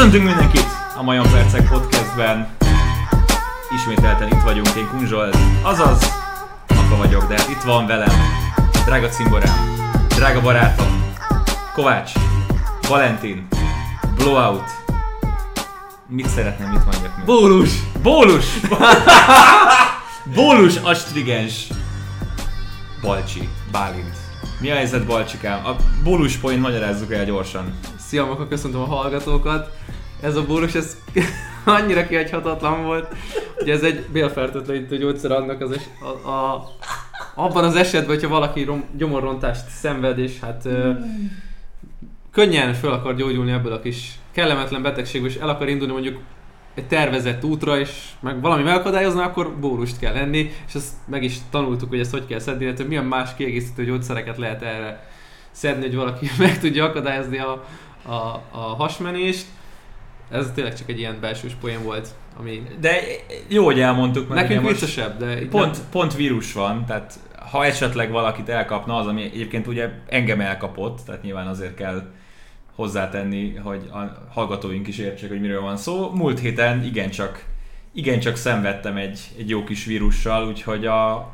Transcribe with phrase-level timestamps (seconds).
[0.00, 2.48] Köszöntünk mindenkit a Majon Percek podcastben.
[3.74, 6.12] Ismételten itt vagyunk, én Kunzsolt, azaz,
[6.68, 8.10] apa vagyok, de itt van velem,
[8.84, 9.76] drága cimborám,
[10.08, 11.14] drága barátom,
[11.74, 12.12] Kovács,
[12.88, 13.46] Valentin,
[14.16, 14.70] Blowout.
[16.06, 17.24] Mit szeretném, mit mondjak még?
[17.24, 17.70] Bólus!
[18.02, 18.46] Bólus!
[20.34, 21.68] Bólus astrigens.
[23.02, 24.16] Balcsi, Bálint.
[24.60, 25.66] Mi a helyzet Balcsikám?
[25.66, 27.74] A bólus point magyarázzuk el gyorsan.
[27.98, 29.79] Szia, akkor köszöntöm a hallgatókat.
[30.20, 30.96] Ez a bólus, ez
[31.64, 33.14] annyira kihagyhatatlan volt.
[33.60, 36.68] Ugye ez egy bélfertőtlenítő gyógyszer annak az es- a, a,
[37.34, 40.92] abban az esetben, hogyha valaki rom, gyomorrontást szenved, és hát ö,
[42.32, 46.18] könnyen fel akar gyógyulni ebből a kis kellemetlen betegségből, és el akar indulni mondjuk
[46.74, 47.90] egy tervezett útra, és
[48.20, 52.26] meg valami megakadályozna, akkor bólust kell enni, és ezt meg is tanultuk, hogy ezt hogy
[52.26, 55.08] kell szedni, illetve milyen más kiegészítő gyógyszereket lehet erre
[55.50, 57.64] szedni, hogy valaki meg tudja akadályozni a,
[58.02, 59.46] a, a hasmenést.
[60.30, 63.00] Ez tényleg csak egy ilyen belsős poén volt, ami De
[63.48, 67.18] jó, hogy elmondtuk, mert nekünk viccesebb, de pont, pont vírus van, tehát
[67.50, 72.02] ha esetleg valakit elkapna, az, ami egyébként ugye engem elkapott, tehát nyilván azért kell
[72.74, 76.10] hozzátenni, hogy a hallgatóink is értsék, hogy miről van szó.
[76.10, 77.44] Múlt héten igencsak,
[77.92, 81.32] igencsak szenvedtem egy, egy jó kis vírussal, úgyhogy a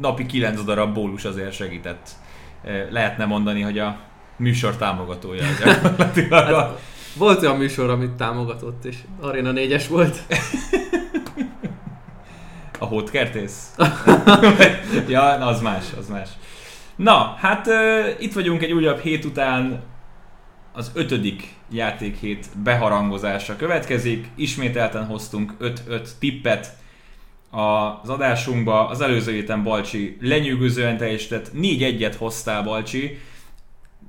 [0.00, 2.08] napi 9 darab bólus azért segített.
[2.64, 4.00] Eh, Lehetne mondani, hogy a
[4.36, 6.78] műsor támogatója gyakorlatilag.
[7.14, 10.22] Volt olyan műsor, amit támogatott, és Arena 4-es volt.
[12.78, 13.74] A hótkertész?
[15.08, 16.28] ja, az más, az más.
[16.96, 19.82] Na, hát uh, itt vagyunk egy újabb hét után,
[20.72, 24.26] az ötödik játékhét beharangozása következik.
[24.36, 26.76] Ismételten hoztunk 5-5 tippet
[27.50, 28.88] az adásunkba.
[28.88, 33.18] Az előző héten Balcsi lenyűgözően teljesített, 4-1-et hoztál Balcsi.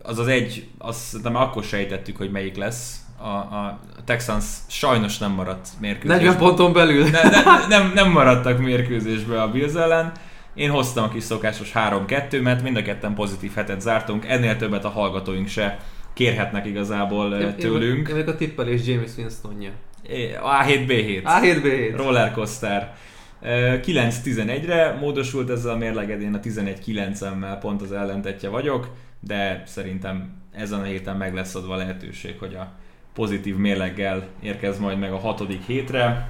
[0.03, 2.95] Az az egy, azt szerintem akkor sejtettük, hogy melyik lesz.
[3.17, 6.17] A, a Texans sajnos nem maradt mérkőzés.
[6.17, 7.03] 40 ponton belül.
[7.09, 10.11] ne, ne, nem, nem maradtak mérkőzésbe a Bills ellen.
[10.53, 14.89] Én hoztam a kis szokásos 3-2-met, mind a ketten pozitív hetet zártunk, ennél többet a
[14.89, 15.79] hallgatóink se
[16.13, 18.07] kérhetnek igazából Én- én, Én, tőlünk.
[18.09, 19.71] én, én a tippelés James Winstonja.
[20.43, 21.21] A7B7.
[21.23, 21.93] A7B7.
[21.95, 22.95] Rollercoaster.
[23.41, 30.41] Ö, 9-11-re módosult ezzel a mérleged, én a 11-9-emmel pont az ellentetje vagyok, de szerintem
[30.51, 32.73] ezen a héten meg lesz adva lehetőség, hogy a
[33.13, 36.29] pozitív mérleggel érkez majd meg a hatodik hétre.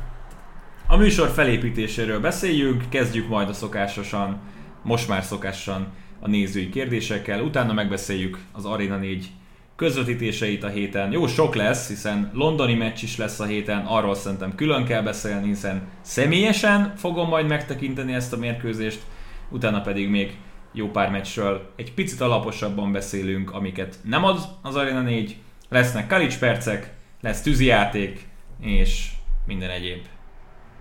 [0.88, 4.40] A műsor felépítéséről beszéljünk, kezdjük majd a szokásosan,
[4.84, 5.88] most már szokásosan
[6.20, 9.32] a nézői kérdésekkel, utána megbeszéljük az Arena 4
[9.82, 11.12] közvetítéseit a héten.
[11.12, 15.48] Jó sok lesz, hiszen londoni meccs is lesz a héten, arról szerintem külön kell beszélni,
[15.48, 19.02] hiszen személyesen fogom majd megtekinteni ezt a mérkőzést,
[19.50, 20.38] utána pedig még
[20.74, 25.38] jó pár meccsről egy picit alaposabban beszélünk, amiket nem ad az Arena 4,
[25.70, 28.28] lesznek kalics percek, lesz tűzijáték,
[28.60, 29.10] és
[29.46, 30.06] minden egyéb.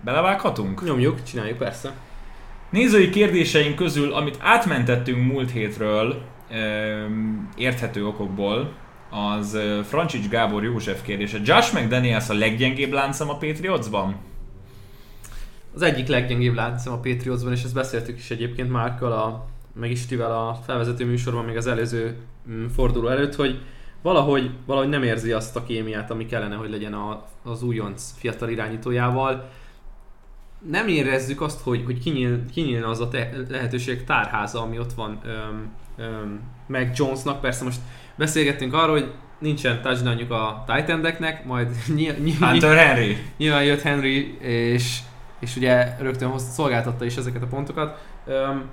[0.03, 0.83] Belevághatunk?
[0.85, 1.93] Nyomjuk, csináljuk persze.
[2.69, 6.21] Nézői kérdéseink közül, amit átmentettünk múlt hétről,
[7.57, 8.79] érthető okokból,
[9.11, 11.39] az Francsics Gábor József kérdése.
[11.43, 14.15] Josh McDaniels a leggyengébb láncem a Patriotsban?
[15.73, 20.31] Az egyik leggyengébb láncem a Patriotsban, és ezt beszéltük is egyébként Márkkal, a, meg Istivel
[20.31, 22.15] a felvezető műsorban, még az előző
[22.49, 23.61] mm, forduló előtt, hogy
[24.01, 28.49] valahogy, valahogy nem érzi azt a kémiát, ami kellene, hogy legyen a, az újonc fiatal
[28.49, 29.49] irányítójával.
[30.69, 35.19] Nem érezzük azt, hogy, hogy kinyíl, kinyílna az a te, lehetőség tárháza, ami ott van
[35.25, 36.39] öm, öm,
[36.71, 37.41] meg Jonesnak.
[37.41, 37.79] Persze most
[38.15, 41.15] beszélgettünk arról, hogy nincsen touchdownjuk a Titan
[41.45, 41.69] majd
[42.23, 43.17] nyilván, Hunter Henry.
[43.37, 44.99] Nyilván jött Henry, és,
[45.39, 47.99] és ugye rögtön hoz, szolgáltatta is ezeket a pontokat.
[48.25, 48.69] Öm,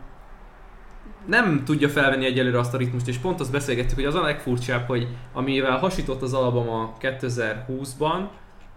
[1.27, 4.87] nem tudja felvenni egyelőre azt a ritmust, és pont azt beszélgettük, hogy az a legfurcsább,
[4.87, 8.29] hogy amivel hasított az Alabama 2020-ban,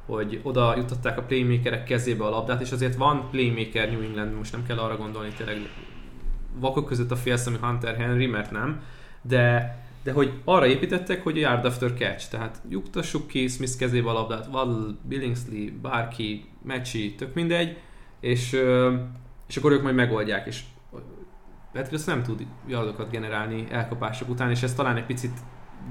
[0.05, 4.51] hogy oda jutották a playmakerek kezébe a labdát, és azért van playmaker New England, most
[4.51, 5.69] nem kell arra gondolni tényleg
[6.59, 8.81] vakok között a félszemű Hunter Henry, mert nem,
[9.21, 14.13] de de hogy arra építettek, hogy yard after catch, tehát nyugtassuk ki Smith kezébe a
[14.13, 17.77] labdát, Waddle, Billingsley, bárki, Mecsi, tök mindegy,
[18.19, 18.57] és,
[19.47, 20.61] és akkor ők majd megoldják, és
[21.73, 25.37] Patriots nem tud yardokat generálni elkapások után, és ez talán egy picit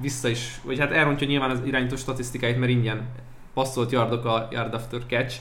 [0.00, 3.08] vissza is, vagy hát elrontja nyilván az irányító statisztikáit, mert ingyen
[3.54, 5.40] passzolt yardok a yard after catch,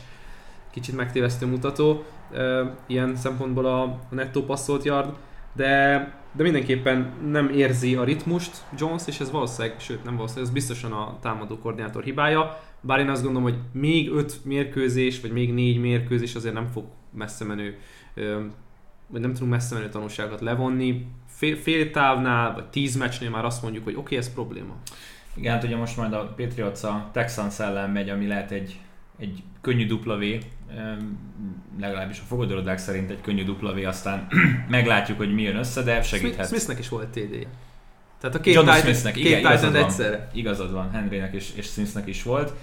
[0.72, 2.04] kicsit megtévesztő mutató,
[2.88, 5.16] ilyen szempontból a nettó passzolt yard,
[5.54, 10.54] de de mindenképpen nem érzi a ritmust Jones, és ez valószínűleg, sőt nem valószínűleg, ez
[10.54, 12.60] biztosan a támadó koordinátor hibája.
[12.82, 16.84] Bár én azt gondolom, hogy még öt mérkőzés, vagy még négy mérkőzés azért nem fog
[17.14, 17.78] messze menő,
[19.08, 21.06] vagy nem tudunk messze menő tanulságokat levonni.
[21.28, 24.76] Fél, fél távnál, vagy tíz meccsnél már azt mondjuk, hogy oké, okay, ez probléma.
[25.36, 28.80] Igen, hát ugye most majd a Patriots a Texans ellen megy, ami lehet egy,
[29.18, 30.18] egy könnyű dupla
[31.80, 34.28] legalábbis a fogadórodák szerint egy könnyű V, aztán
[34.70, 36.48] meglátjuk, hogy mi jön össze, de segíthet.
[36.48, 37.48] Smithnek is volt TD.
[38.22, 39.84] Tehát a két John Titan, Smithnek, két igen, igazad van.
[39.84, 40.30] egyszerre.
[40.34, 42.54] Igazad van, Henrynek és, és Smithnek is volt.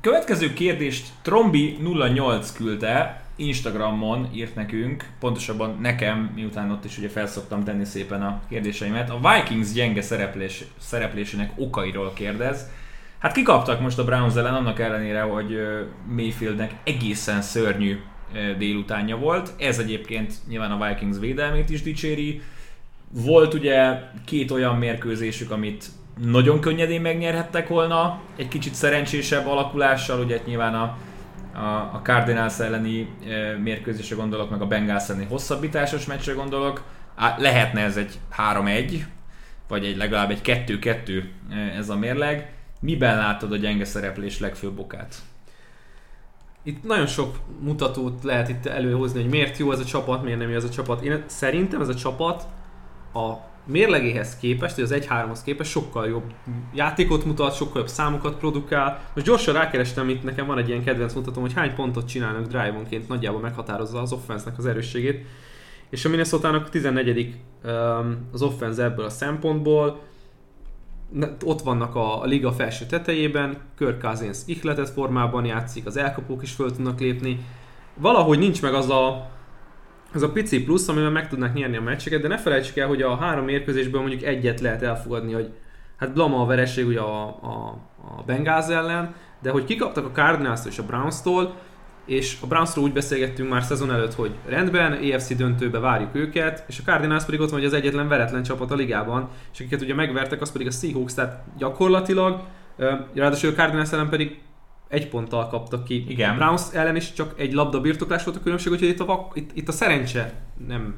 [0.00, 1.78] Következő kérdést Trombi
[2.14, 8.40] 08 küldte, Instagramon írt nekünk, pontosabban nekem, miután ott is ugye felszoktam tenni szépen a
[8.48, 9.10] kérdéseimet.
[9.10, 12.68] A Vikings gyenge szereplés, szereplésének okairól kérdez.
[13.20, 15.58] Hát kikaptak most a Browns ellen, annak ellenére, hogy
[16.08, 18.00] Mayfieldnek egészen szörnyű
[18.58, 19.52] délutánja volt.
[19.58, 22.42] Ez egyébként nyilván a Vikings védelmét is dicséri.
[23.12, 25.84] Volt ugye két olyan mérkőzésük, amit
[26.18, 30.96] nagyon könnyedén megnyerhettek volna, egy kicsit szerencsésebb alakulással, ugye nyilván a,
[31.54, 33.08] a, a Cardinals elleni
[33.62, 36.82] mérkőzésre gondolok, meg a Bengals elleni hosszabbításos meccsre gondolok.
[37.38, 38.18] Lehetne ez egy
[38.52, 39.00] 3-1,
[39.68, 42.58] vagy egy legalább egy 2-2 e, ez a mérleg.
[42.80, 45.14] Miben látod a gyenge szereplés legfőbb okát?
[46.62, 50.48] Itt nagyon sok mutatót lehet itt előhozni, hogy miért jó ez a csapat, miért nem
[50.48, 51.02] jó ez a csapat.
[51.02, 52.46] Én szerintem ez a csapat
[53.14, 53.32] a
[53.66, 56.32] mérlegéhez képest, vagy az 1-3-hoz képest sokkal jobb
[56.74, 59.00] játékot mutat, sokkal jobb számokat produkál.
[59.14, 63.08] Most gyorsan rákerestem, itt nekem van egy ilyen kedvenc mutatom, hogy hány pontot csinálnak drive-onként,
[63.08, 65.26] nagyjából meghatározza az offense az erősségét.
[65.90, 70.00] És a minnesota 14 um, az offense ebből a szempontból,
[71.44, 76.52] ott vannak a, a liga felső tetejében, Kirk Cousins ihletett formában játszik, az elkapók is
[76.52, 77.44] föl tudnak lépni.
[77.94, 79.30] Valahogy nincs meg az a,
[80.14, 83.02] az a pici plusz, amivel meg tudnak nyerni a meccseket, de ne felejtsük el, hogy
[83.02, 85.52] a három mérkőzésből mondjuk egyet lehet elfogadni, hogy
[85.96, 87.78] hát blama a vereség ugye a, a,
[88.18, 91.54] a Bengals ellen, de hogy kikaptak a cardinals és a Browns-tól,
[92.10, 96.78] és a Brownsról úgy beszélgettünk már szezon előtt, hogy rendben, EFC döntőbe várjuk őket, és
[96.78, 99.94] a Cardinals pedig ott van, hogy az egyetlen veretlen csapat a ligában, és akiket ugye
[99.94, 102.42] megvertek, az pedig a Seahawks, tehát gyakorlatilag,
[103.14, 104.38] ráadásul a Cardinals ellen pedig
[104.88, 106.04] egy ponttal kaptak ki.
[106.08, 106.30] Igen.
[106.30, 109.32] A Browns ellen is csak egy labda birtoklás volt a különbség, úgyhogy itt a, vak,
[109.34, 110.32] itt, itt a szerencse
[110.66, 110.94] nem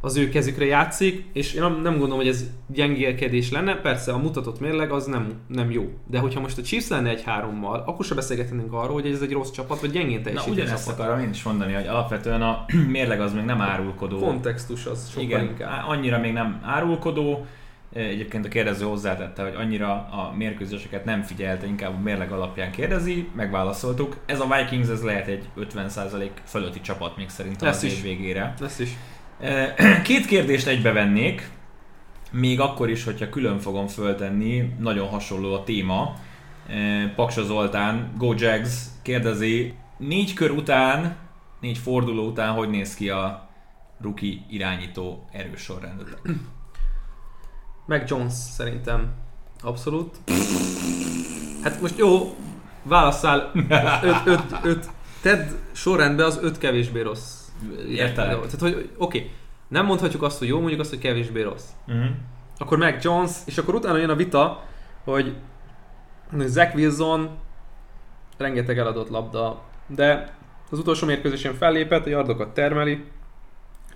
[0.00, 4.18] az ő kezükre játszik, és én nem, nem gondolom, hogy ez gyengélkedés lenne, persze a
[4.18, 5.90] mutatott mérleg az nem, nem jó.
[6.06, 9.32] De hogyha most a Chiefs lenne egy hárommal, akkor sem beszélgetnénk arról, hogy ez egy
[9.32, 11.00] rossz csapat, vagy gyengén Na teljesítő ugyanezt csapat.
[11.00, 14.18] akarom én is mondani, hogy alapvetően a mérleg az még nem árulkodó.
[14.18, 15.88] Kontextus az sokkal Igen, inkább.
[15.88, 17.46] annyira még nem árulkodó.
[17.92, 23.28] Egyébként a kérdező hozzátette, hogy annyira a mérkőzéseket nem figyelte, inkább a mérleg alapján kérdezi,
[23.36, 24.16] megválaszoltuk.
[24.26, 28.54] Ez a Vikings, ez lehet egy 50% fölötti csapat még szerintem Lesz év végére.
[28.60, 28.90] Lesz is.
[30.02, 31.50] Két kérdést egybevennék,
[32.30, 36.14] még akkor is, hogyha külön fogom föltenni, nagyon hasonló a téma.
[37.14, 41.16] Paksa Zoltán, Go Jags kérdezi, négy kör után,
[41.60, 43.48] négy forduló után hogy néz ki a
[44.00, 46.18] rookie irányító erősorrendetek?
[47.86, 49.12] Meg Jones szerintem.
[49.60, 50.16] Abszolút.
[51.62, 52.36] Hát most jó,
[52.82, 53.52] válasszál
[54.62, 54.90] 5
[55.20, 57.45] Tedd sorrendbe az 5 kevésbé rossz.
[57.88, 58.40] Értelek.
[58.40, 59.30] Tehát, hogy oké, okay,
[59.68, 61.68] nem mondhatjuk azt, hogy jó, mondjuk azt, hogy kevésbé rossz.
[61.86, 62.04] Uh-huh.
[62.58, 64.64] Akkor meg Jones, és akkor utána jön a vita,
[65.04, 65.34] hogy
[66.38, 67.30] Zach Wilson
[68.36, 70.34] rengeteg eladott labda, de
[70.70, 73.04] az utolsó mérkőzésen fellépett, a yardokat termeli.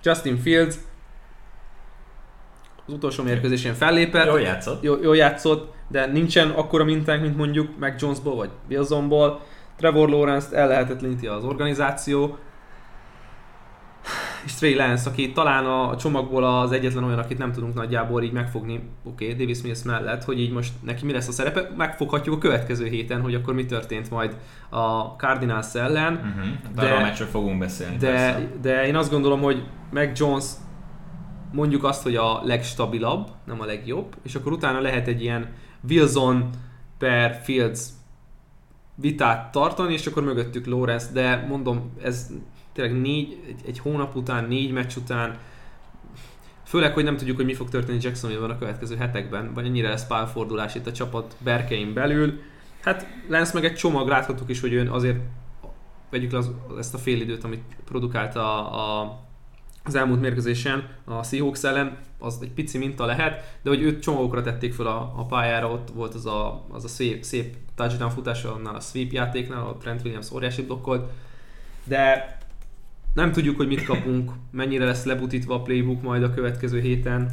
[0.03, 0.75] Justin Fields
[2.85, 4.83] az utolsó mérkőzésén fellépett, Jól játszott.
[4.83, 9.41] jó, jól játszott, de nincsen akkora mintánk, mint mondjuk Mac Jonesból vagy Wilsonból.
[9.77, 12.37] Trevor Lawrence-t ellehetetleníti az organizáció.
[14.45, 18.31] És Trey Lance, aki talán a, csomagból az egyetlen olyan, akit nem tudunk nagyjából így
[18.31, 22.35] megfogni, oké, okay, Davis Mills mellett, hogy így most neki mi lesz a szerepe, megfoghatjuk
[22.35, 24.37] a következő héten, hogy akkor mi történt majd
[24.69, 26.13] a Cardinals ellen.
[26.13, 26.75] Uh-huh.
[26.75, 27.97] De- De, a meccsről fogunk beszélni.
[27.97, 28.51] De, persze.
[28.61, 30.45] de én azt gondolom, hogy Mac Jones
[31.51, 35.53] mondjuk azt, hogy a legstabilabb, nem a legjobb, és akkor utána lehet egy ilyen
[35.89, 36.49] Wilson
[36.97, 37.81] per Fields
[38.95, 42.27] vitát tartani, és akkor mögöttük Lawrence, de mondom, ez
[42.73, 45.37] tényleg négy, egy, egy hónap után, négy meccs után,
[46.65, 50.07] főleg, hogy nem tudjuk, hogy mi fog történni Jacksonville-ban a következő hetekben, vagy ennyire lesz
[50.07, 52.39] pálfordulás itt a csapat berkein belül.
[52.81, 55.19] Hát Lance meg egy csomag, láthattuk is, hogy ön azért
[56.09, 59.19] vegyük le az, ezt a fél időt, amit produkált a, a,
[59.83, 64.41] az elmúlt mérkőzésen a Seahawks ellen, az egy pici minta lehet, de hogy őt csomagokra
[64.41, 68.53] tették fel a, a pályára, ott volt az a, az a szép, szép touchdown futása
[68.53, 71.11] annál a sweep játéknál, a Trent Williams óriási blokkolt,
[71.83, 72.37] de
[73.13, 77.31] nem tudjuk, hogy mit kapunk, mennyire lesz lebutítva a playbook majd a következő héten,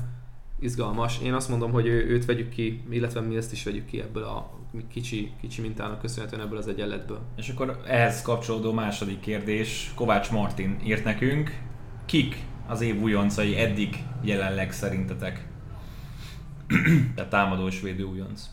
[0.61, 1.21] izgalmas.
[1.23, 4.23] Én azt mondom, hogy ő, őt vegyük ki, illetve mi ezt is vegyük ki ebből
[4.23, 4.51] a
[4.89, 7.21] kicsi, kicsi mintának köszönhetően ebből az egyenletből.
[7.37, 11.59] És akkor ehhez kapcsolódó második kérdés, Kovács Martin írt nekünk.
[12.05, 15.47] Kik az év újoncai eddig jelenleg szerintetek?
[17.15, 18.47] tehát támadó és védő újonc.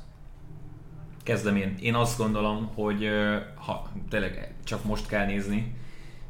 [1.24, 1.76] Kezdem én.
[1.80, 3.10] Én azt gondolom, hogy
[3.56, 5.76] ha tényleg csak most kell nézni,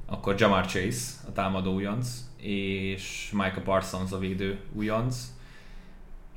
[0.05, 2.07] akkor Jamar Chase a támadó újonc,
[2.37, 5.33] és Michael Parsons a védő újonc.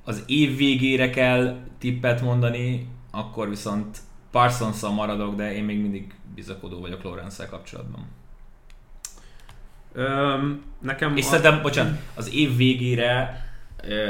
[0.04, 3.98] Az év végére kell tippet mondani, akkor viszont
[4.30, 8.06] parsons maradok, de én még mindig bizakodó vagyok lawrence kapcsolatban.
[9.92, 11.28] Öm, nekem és a...
[11.28, 13.44] szerintem, bocsánat, az év végére
[13.82, 14.08] ö,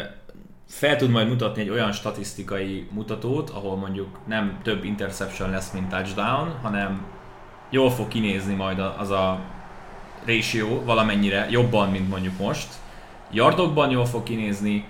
[0.66, 5.88] fel tud majd mutatni egy olyan statisztikai mutatót, ahol mondjuk nem több interception lesz, mint
[5.88, 7.06] touchdown, hanem
[7.70, 9.40] jól fog kinézni majd az a
[10.24, 12.68] ratio valamennyire jobban, mint mondjuk most.
[13.30, 14.84] Yardokban jól fog kinézni,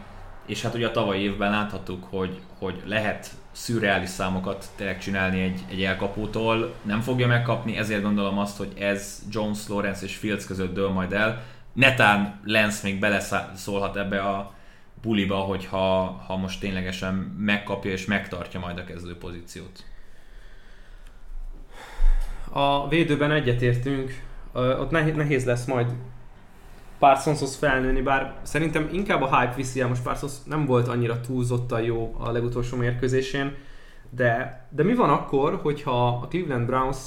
[0.46, 5.64] és hát ugye a tavalyi évben láthattuk, hogy, hogy lehet szürreális számokat tényleg csinálni egy,
[5.70, 10.74] egy elkapótól, nem fogja megkapni, ezért gondolom azt, hogy ez Jones, Lawrence és Fields között
[10.74, 11.42] dől majd el.
[11.72, 14.52] Netán Lance még beleszólhat ebbe a
[15.02, 19.84] buliba, hogyha ha most ténylegesen megkapja és megtartja majd a kezdő pozíciót.
[22.52, 25.86] A védőben egyetértünk, ott nehéz lesz majd
[26.98, 31.82] Parsonshoz felnőni, bár szerintem inkább a hype viszi el, most Parsons nem volt annyira túlzottan
[31.82, 33.54] jó a legutolsó mérkőzésén,
[34.10, 36.98] de, de mi van akkor, hogyha a Cleveland Browns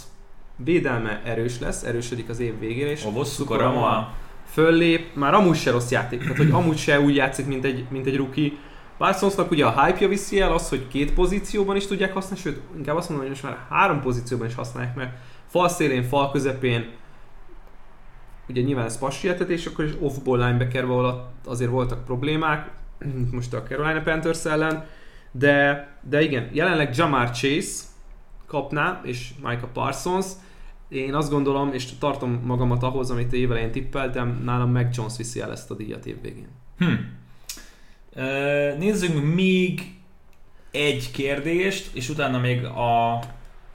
[0.55, 3.05] védelme erős lesz, erősödik az év végére, és
[3.47, 4.13] a Rama
[4.45, 8.05] föllép, már amúgy se rossz játék, tehát hogy amúgy se úgy játszik, mint egy, mint
[8.05, 8.51] egy rookie.
[8.97, 12.95] Parsonsnak ugye a hype-ja viszi el az, hogy két pozícióban is tudják használni, sőt, inkább
[12.95, 15.11] azt mondom, hogy most már három pozícióban is használják, mert
[15.51, 16.89] fal szélén, fal közepén,
[18.49, 22.71] ugye nyilván ez passietetés, akkor is off-ball linebacker ahol azért voltak problémák,
[23.31, 24.85] most a Carolina Panthers ellen,
[25.31, 27.83] de, de igen, jelenleg Jamar Chase
[28.45, 30.25] kapná, és Micah Parsons,
[30.89, 35.51] én azt gondolom, és tartom magamat ahhoz, amit évelején tippeltem, nálam meg Jones viszi el
[35.51, 36.47] ezt a díjat évvégén.
[36.77, 36.93] Hm.
[38.77, 39.95] Nézzünk még
[40.71, 43.19] egy kérdést, és utána még a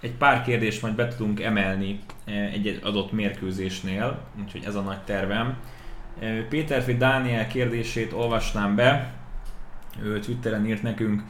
[0.00, 5.00] egy pár kérdést majd be tudunk emelni eh, egy adott mérkőzésnél, úgyhogy ez a nagy
[5.00, 5.56] tervem.
[6.18, 9.14] Eh, Péterfi Dániel kérdését olvasnám be,
[10.02, 11.22] ő Twitteren írt nekünk.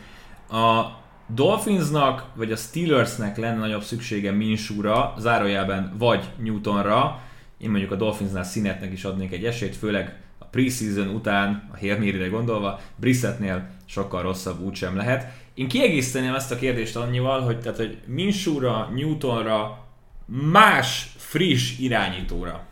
[0.51, 0.85] A
[1.27, 7.21] Dolphinsnak vagy a Steelersnek lenne nagyobb szüksége Minsúra, zárójelben vagy Newtonra.
[7.59, 12.29] Én mondjuk a Dolphinsnál színetnek is adnék egy esélyt, főleg a preseason után, a Hail
[12.31, 15.33] gondolva, Brissettnél sokkal rosszabb úgysem lehet.
[15.57, 19.85] Én kiegészíteném ezt a kérdést annyival, hogy, tehát, hogy Minsúra, Newtonra,
[20.27, 22.67] más friss irányítóra.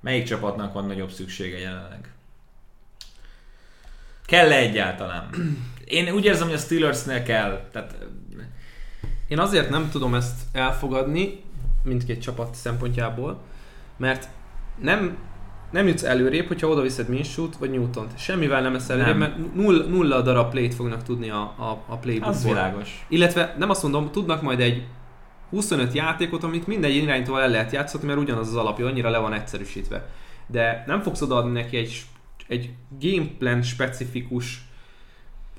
[0.00, 2.12] Melyik csapatnak van nagyobb szüksége jelenleg?
[4.26, 5.30] Kell-e egyáltalán?
[5.84, 7.68] Én úgy érzem, hogy a Steelersnél kell.
[7.72, 8.06] Tehát...
[9.28, 11.42] Én azért nem tudom ezt elfogadni,
[11.82, 13.42] mindkét csapat szempontjából,
[13.96, 14.28] mert
[14.78, 15.18] nem
[15.70, 18.18] nem jutsz előrébb, hogyha oda viszed Minshut vagy newton -t.
[18.18, 19.18] Semmivel nem lesz előrébb, nem.
[19.18, 22.34] mert nulla, nulla darab play fognak tudni a, a, a playbookból.
[22.34, 23.06] Az világos.
[23.08, 24.86] Illetve nem azt mondom, tudnak majd egy
[25.50, 29.32] 25 játékot, amit minden irányítóval el lehet játszani, mert ugyanaz az alapja, annyira le van
[29.32, 30.08] egyszerűsítve.
[30.46, 32.02] De nem fogsz odaadni neki egy,
[32.48, 34.68] egy gameplan specifikus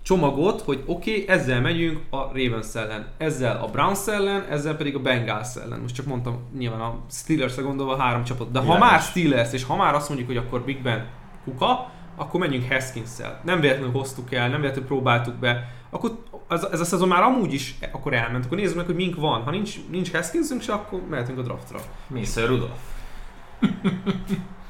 [0.01, 4.95] csomagot, hogy oké, okay, ezzel megyünk a Ravens ellen, ezzel a Browns ellen, ezzel pedig
[4.95, 5.79] a Bengals ellen.
[5.79, 8.51] Most csak mondtam nyilván a Steelers-re gondolva három csapat.
[8.51, 11.07] De ha már Steelers, és ha már azt mondjuk, hogy akkor Big Ben
[11.43, 13.41] kuka, akkor menjünk Haskins-szel.
[13.43, 15.69] Nem véletlenül hoztuk el, nem véletlenül próbáltuk be.
[15.89, 18.45] Akkor ez, ez a szezon már amúgy is akkor elment.
[18.45, 19.41] Akkor nézzük meg, hogy mink van.
[19.41, 21.79] Ha nincs, nincs Haskinsünk se, akkor mehetünk a draftra.
[22.07, 22.47] Mr.
[22.47, 22.79] Rudolph.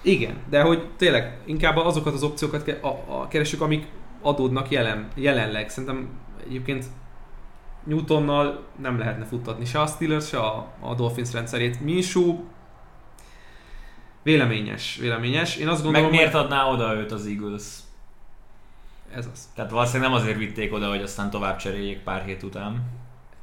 [0.01, 3.87] Igen, de hogy tényleg inkább azokat az opciókat ke- a, a, keresünk, amik
[4.21, 5.69] adódnak jelen, jelenleg.
[5.69, 6.09] Szerintem
[6.45, 6.85] egyébként
[7.83, 11.81] Newtonnal nem lehetne futtatni se a Steelers, se a, a Dolphins rendszerét.
[11.81, 12.49] Minsú
[14.23, 15.55] véleményes, véleményes.
[15.57, 17.63] Én azt gondolom, Meg miért adná oda őt az Eagles?
[19.13, 19.49] Ez az.
[19.55, 22.83] Tehát valószínűleg nem azért vitték oda, hogy aztán tovább cseréljék pár hét után.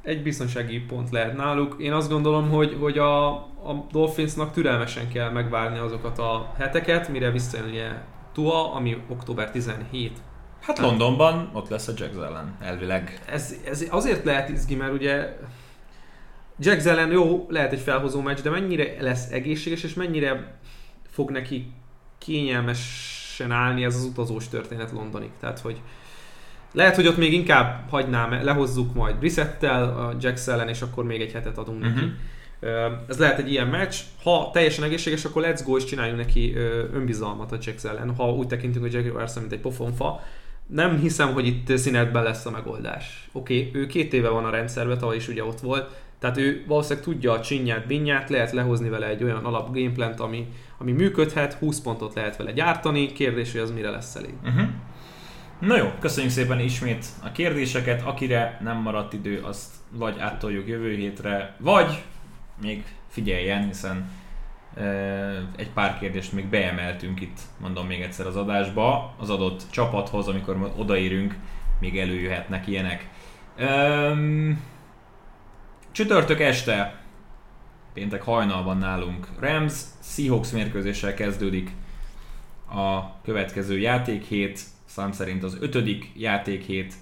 [0.01, 1.75] Egy biztonsági pont lehet náluk.
[1.79, 7.31] Én azt gondolom, hogy, hogy a, a Dolphinsnak türelmesen kell megvárni azokat a heteket, mire
[7.31, 7.91] visszajön ugye
[8.33, 10.19] Tua, ami október 17
[10.59, 13.21] Hát Londonban ott lesz a Jack ellen, elvileg.
[13.25, 15.37] Ez, ez azért lehet izgi, mert ugye
[16.59, 20.57] Jack ellen jó, lehet egy felhozó meccs, de mennyire lesz egészséges, és mennyire
[21.09, 21.71] fog neki
[22.17, 25.29] kényelmesen állni ez az utazós történet Londonig.
[25.39, 25.81] Tehát, hogy
[26.73, 31.21] lehet, hogy ott még inkább hagynám, lehozzuk majd Brissettel a Jack ellen, és akkor még
[31.21, 31.95] egy hetet adunk uh-huh.
[31.95, 32.05] neki.
[32.05, 32.93] Mhm.
[33.07, 33.95] Ez lehet egy ilyen meccs.
[34.23, 36.55] Ha teljesen egészséges, akkor let's go és csináljunk neki
[36.93, 38.15] önbizalmat a Jack ellen.
[38.15, 40.23] Ha úgy tekintünk, Jack Larson, mint egy pofonfa,
[40.69, 43.29] nem hiszem, hogy itt színetben lesz a megoldás.
[43.31, 46.63] Oké, okay, ő két éve van a rendszerben, tavaly is ugye ott volt, tehát ő
[46.67, 50.47] valószínűleg tudja a csinyát, binyát, lehet lehozni vele egy olyan alap gameplant, ami,
[50.77, 54.33] ami működhet, 20 pontot lehet vele gyártani, kérdés, hogy az mire lesz elég.
[54.43, 54.67] Uh-huh.
[55.59, 58.01] Na jó, köszönjük szépen ismét a kérdéseket.
[58.01, 62.03] Akire nem maradt idő, azt vagy áttoljuk jövő hétre, vagy
[62.61, 64.09] még figyeljen, hiszen
[65.55, 70.73] egy pár kérdést még beemeltünk itt, mondom még egyszer az adásba, az adott csapathoz, amikor
[70.77, 71.35] odaérünk,
[71.79, 73.09] még előjöhetnek ilyenek.
[75.91, 77.01] Csütörtök este,
[77.93, 81.71] péntek hajnalban nálunk Rams, Seahawks mérkőzéssel kezdődik
[82.69, 86.93] a következő játékhét, szám szerint az ötödik játékhét.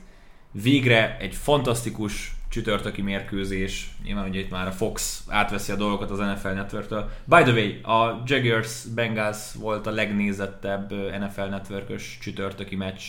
[0.52, 3.89] Végre egy fantasztikus csütörtöki mérkőzés.
[4.04, 7.10] Nyilván ugye itt már a Fox átveszi a dolgokat az NFL Network-től.
[7.25, 13.01] By the way, a Jaguars Bengals volt a legnézettebb NFL Network-ös csütörtöki meccs,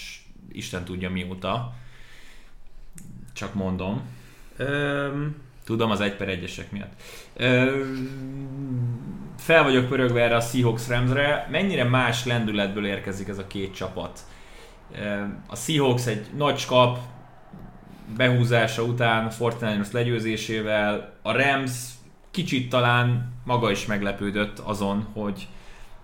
[0.53, 1.75] Isten tudja mióta.
[3.33, 4.03] Csak mondom.
[4.59, 5.47] Um...
[5.69, 6.93] Tudom, az egy per egyesek miatt.
[7.41, 11.49] Um, fel vagyok pörögve erre a Seahawks Ramsre.
[11.51, 14.21] Mennyire más lendületből érkezik ez a két csapat?
[15.47, 16.99] A Seahawks egy nagy kap,
[18.17, 21.73] behúzása után, Fortnite legyőzésével, a Rams
[22.31, 25.49] kicsit talán maga is meglepődött azon, hogy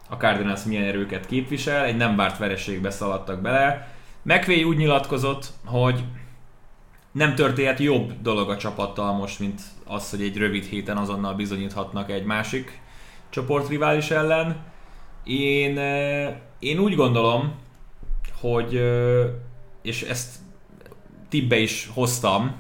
[0.09, 3.89] a Cardinals milyen erőket képvisel, egy nem várt vereségbe szaladtak bele.
[4.23, 6.05] McVay úgy nyilatkozott, hogy
[7.13, 12.11] nem történt jobb dolog a csapattal most, mint az, hogy egy rövid héten azonnal bizonyíthatnak
[12.11, 12.81] egy másik
[13.29, 14.57] csoportrivális ellen.
[15.25, 17.55] Én, eh, én úgy gondolom,
[18.41, 19.27] hogy, eh,
[19.83, 20.37] és ezt
[21.35, 22.53] tippbe is hoztam,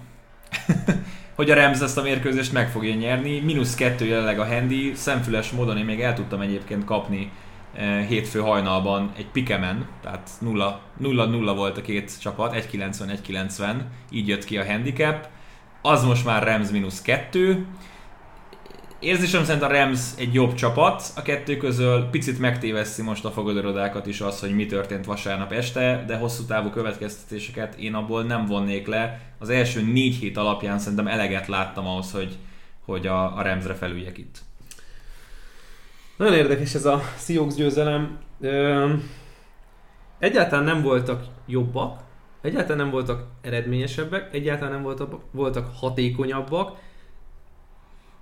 [1.36, 3.40] hogy a Rams ezt a mérkőzést meg fogja nyerni.
[3.40, 7.30] Minusz kettő jelenleg a handy, szemfüles módon én még el tudtam egyébként kapni
[7.74, 13.74] eh, hétfő hajnalban egy pikemen, tehát 0-0 volt a két csapat, 1-90-1-90,
[14.10, 15.28] így jött ki a handicap.
[15.82, 17.66] Az most már Rams mínusz kettő,
[19.04, 24.06] érzésem szerint a Rams egy jobb csapat a kettő közül, picit megtéveszi most a fogadorodákat
[24.06, 28.86] is az, hogy mi történt vasárnap este, de hosszú távú következtetéseket én abból nem vonnék
[28.86, 29.20] le.
[29.38, 32.36] Az első négy hét alapján szerintem eleget láttam ahhoz, hogy,
[32.84, 34.38] hogy a, a Ramsre felüljek itt.
[36.16, 38.18] Nagyon érdekes ez a Seahawks győzelem.
[40.18, 42.00] egyáltalán nem voltak jobbak,
[42.42, 46.78] egyáltalán nem voltak eredményesebbek, egyáltalán nem voltak, voltak hatékonyabbak,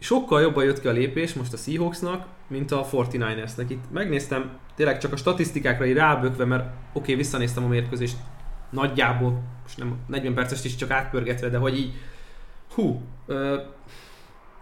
[0.03, 3.65] sokkal jobban jött ki a lépés most a Seahawksnak, mint a 49ersnek.
[3.69, 8.17] Itt megnéztem tényleg csak a statisztikákra így rábökve, mert oké, okay, visszanéztem a mérkőzést
[8.71, 11.93] nagyjából, most nem 40 perces is csak átpörgetve, de hogy így
[12.75, 13.61] hú, ö,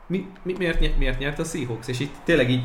[0.07, 1.89] mi, mi, miért, miért nyert a Seahawks?
[1.89, 2.65] És itt tényleg így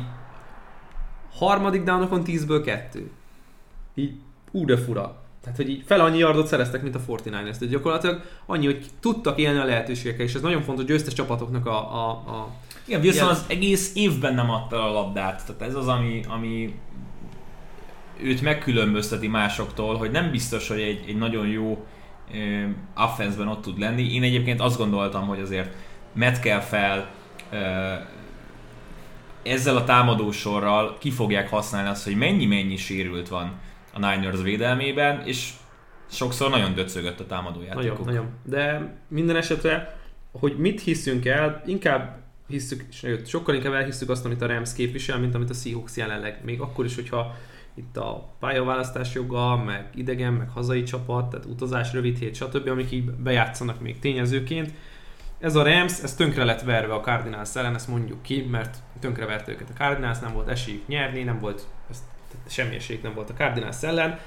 [1.32, 3.10] harmadik downokon 10-ből 2.
[3.94, 4.14] Így
[4.50, 5.24] ú de fura.
[5.40, 7.22] Tehát, hogy így fel annyi yardot szereztek, mint a 49ers.
[7.24, 11.94] Tehát gyakorlatilag annyi, hogy tudtak élni a lehetőségekkel, és ez nagyon fontos győztes csapatoknak a,
[11.94, 12.52] a, a
[12.86, 15.42] igen, viszont az egész évben nem adta a labdát.
[15.46, 16.74] Tehát ez az, ami, ami
[18.22, 21.86] őt megkülönbözteti másoktól, hogy nem biztos, hogy egy, egy nagyon jó
[22.94, 24.14] uh, ott tud lenni.
[24.14, 25.74] Én egyébként azt gondoltam, hogy azért
[26.40, 27.10] kell fel
[27.52, 27.58] uh,
[29.42, 33.52] ezzel a támadósorral ki fogják használni azt, hogy mennyi-mennyi sérült van
[33.92, 35.50] a Niners védelmében, és
[36.10, 38.04] sokszor nagyon döcögött a támadójátékuk.
[38.04, 38.26] Nagyon, nagyon.
[38.42, 39.98] De minden esetre,
[40.32, 42.84] hogy mit hiszünk el, inkább hiszük,
[43.26, 46.40] sokkal inkább elhiszük azt, amit a Rams képvisel, mint amit a Seahawks jelenleg.
[46.44, 47.34] Még akkor is, hogyha
[47.74, 52.90] itt a pályaválasztás joga, meg idegen, meg hazai csapat, tehát utazás, rövid hét, stb., amik
[52.90, 54.72] így bejátszanak még tényezőként.
[55.40, 59.26] Ez a Rams, ez tönkre lett verve a Cardinals ellen, ezt mondjuk ki, mert tönkre
[59.26, 62.04] vert őket a Cardinals, nem volt esélyük nyerni, nem volt, ez,
[62.48, 64.18] semmi esélyük nem volt a Cardinals ellen.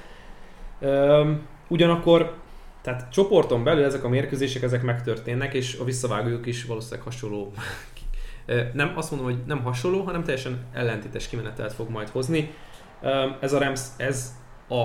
[0.80, 2.34] Üm, ugyanakkor
[2.82, 7.52] tehát csoporton belül ezek a mérkőzések ezek megtörténnek, és a visszavágójuk is valószínűleg hasonló
[8.72, 12.54] nem azt mondom, hogy nem hasonló, hanem teljesen ellentétes kimenetelt fog majd hozni.
[13.40, 14.34] Ez a Rams, ez
[14.68, 14.84] a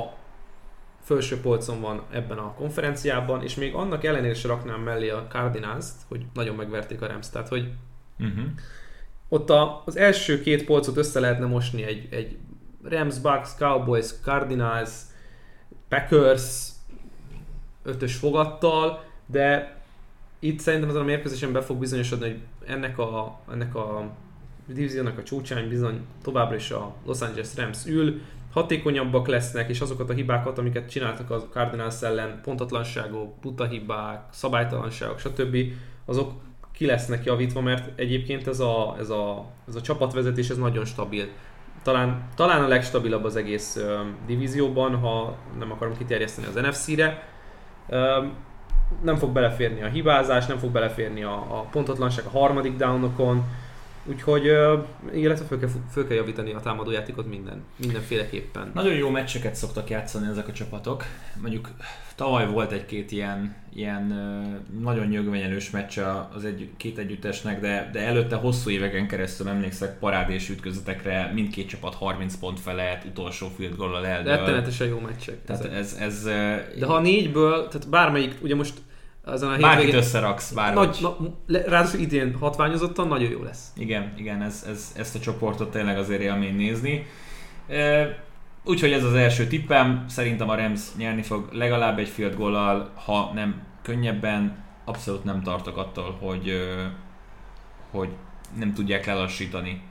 [1.02, 5.86] felső polcon van ebben a konferenciában, és még annak ellenére is raknám mellé a cardinals
[6.08, 7.72] hogy nagyon megverték a Rams, tehát hogy
[8.20, 8.46] uh-huh.
[9.30, 12.38] ott a, az első két polcot össze lehetne mosni egy, egy
[12.84, 14.90] Rams, Bucks, Cowboys, Cardinals,
[15.90, 16.70] Packers
[17.84, 19.75] ötös fogattal, de
[20.46, 24.12] itt szerintem ezen a mérkőzésen be fog bizonyosodni, hogy ennek a, ennek a
[24.68, 30.10] divíziónak a csúcsán bizony továbbra is a Los Angeles Rams ül, hatékonyabbak lesznek, és azokat
[30.10, 35.58] a hibákat, amiket csináltak a Cardinals ellen, pontatlanságok, buta hibák, szabálytalanságok, stb.,
[36.06, 36.32] azok
[36.72, 41.28] ki lesznek javítva, mert egyébként ez a, ez a, ez a csapatvezetés ez nagyon stabil.
[41.84, 47.28] Talán, talán a legstabilabb az egész uh, divízióban, ha nem akarom kiterjeszteni az NFC-re.
[47.88, 48.26] Uh,
[49.04, 53.44] nem fog beleférni a hibázás, nem fog beleférni a, a pontatlanság a harmadik downokon,
[54.06, 54.44] Úgyhogy,
[55.14, 58.72] illetve föl kell, föl kell javítani a támadójátékot minden, mindenféleképpen.
[58.74, 61.04] Nagyon jó meccseket szoktak játszani ezek a csapatok.
[61.42, 61.70] Mondjuk
[62.16, 64.04] tavaly volt egy-két ilyen, ilyen
[64.80, 66.00] nagyon nyögvenyelős meccs
[66.36, 71.96] az egy, két együttesnek, de, de előtte hosszú éveken keresztül emlékszek parádés ütközetekre, mindkét csapat
[71.96, 74.36] 30 pont felett, utolsó field goal eldől.
[74.36, 75.44] Rettenetesen jó meccsek.
[75.46, 75.78] Tehát ezek.
[75.78, 76.24] ez, ez,
[76.80, 78.74] De ha négyből, tehát bármelyik, ugye most
[79.26, 79.96] azon a bármit hétvégén...
[79.96, 80.86] összeraksz, bárhogy.
[80.86, 83.72] Nagy, na, le- ráadásul idén hatványozottan nagyon jó lesz.
[83.76, 87.06] Igen, igen, ez, ez, ezt a csoportot tényleg azért élmény nézni.
[87.68, 88.24] E,
[88.64, 93.32] úgyhogy ez az első tippem, szerintem a Rams nyerni fog legalább egy field goal ha
[93.34, 96.52] nem könnyebben, abszolút nem tartok attól, hogy,
[97.92, 98.10] hogy
[98.58, 99.82] nem tudják lelassítani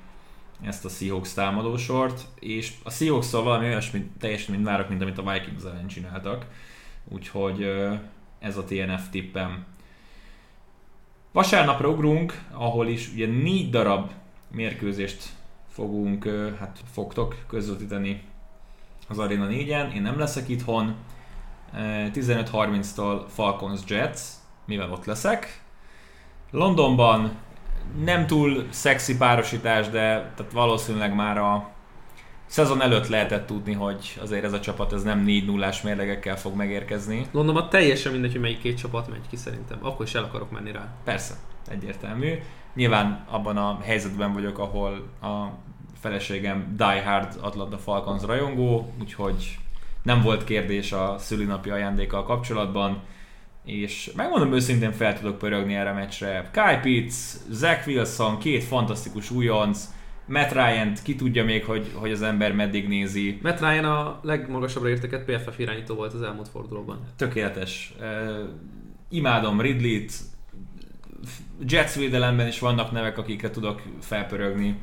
[0.62, 5.32] ezt a Seahawks támadósort, és a seahawks valami olyasmi teljesen mint várok, mint amit a
[5.32, 6.46] Vikings ellen csináltak.
[7.08, 7.66] Úgyhogy
[8.44, 9.64] ez a TNF tippem.
[11.32, 14.10] Vasárnapra ugrunk, ahol is ugye négy darab
[14.50, 15.28] mérkőzést
[15.68, 16.28] fogunk,
[16.58, 18.22] hát fogtok közvetíteni
[19.08, 19.94] az Arena 4-en.
[19.94, 20.94] Én nem leszek itthon.
[21.74, 21.78] Ö,
[22.12, 24.20] 15.30-tól Falcons Jets,
[24.64, 25.62] mivel ott leszek.
[26.50, 27.36] Londonban
[28.04, 31.73] nem túl szexi párosítás, de tehát valószínűleg már a
[32.54, 36.54] szezon előtt lehetett tudni, hogy azért ez a csapat ez nem 4 0 mérlegekkel fog
[36.54, 37.26] megérkezni.
[37.32, 39.78] Londonban teljesen mindegy, hogy melyik két csapat megy ki szerintem.
[39.82, 40.88] Akkor is el akarok menni rá.
[41.04, 41.34] Persze,
[41.68, 42.32] egyértelmű.
[42.74, 45.48] Nyilván abban a helyzetben vagyok, ahol a
[46.00, 49.58] feleségem Die Hard Atlanta Falcons rajongó, úgyhogy
[50.02, 53.02] nem volt kérdés a szülinapi ajándékkal kapcsolatban,
[53.64, 56.50] és megmondom őszintén fel tudok pörögni erre a meccsre.
[56.52, 57.14] Kai Pitts,
[57.50, 59.88] Zach Wilson, két fantasztikus újonc,
[60.26, 63.38] Matt ryan ki tudja még, hogy, hogy az ember meddig nézi.
[63.42, 67.00] Matt Ryan a legmagasabbra érteket PFF irányító volt az elmúlt fordulóban.
[67.16, 67.94] Tökéletes.
[68.00, 68.48] Uh,
[69.08, 70.12] imádom Ridley-t,
[71.68, 74.76] Jets védelemben is vannak nevek, akikre tudok felpörögni.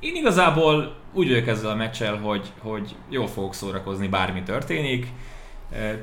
[0.00, 5.06] Én igazából úgy vagyok ezzel a meccsel, hogy, hogy jól fogok szórakozni, bármi történik.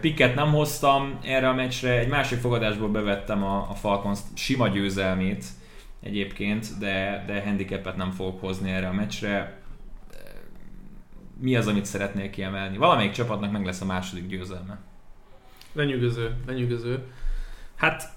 [0.01, 5.45] Piket nem hoztam erre a meccsre, egy másik fogadásból bevettem a, a Falcons sima győzelmét
[6.01, 9.61] egyébként, de, de handicapet nem fogok hozni erre a meccsre.
[11.39, 12.77] Mi az, amit szeretnék kiemelni?
[12.77, 14.79] Valamelyik csapatnak meg lesz a második győzelme.
[15.73, 17.03] Lenyűgöző, lenyűgöző.
[17.75, 18.11] Hát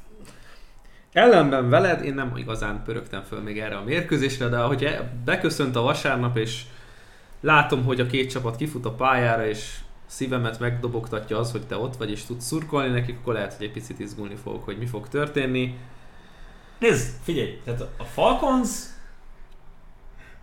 [1.12, 5.76] ellenben veled én nem igazán pörögtem föl még erre a mérkőzésre, de ahogy e- beköszönt
[5.76, 6.64] a vasárnap, és
[7.40, 11.96] látom, hogy a két csapat kifut a pályára, és szívemet megdobogtatja az, hogy te ott
[11.96, 15.08] vagy és tudsz szurkolni nekik, akkor lehet, hogy egy picit izgulni fogok, hogy mi fog
[15.08, 15.78] történni.
[16.80, 18.70] Nézd, figyelj, tehát a Falcons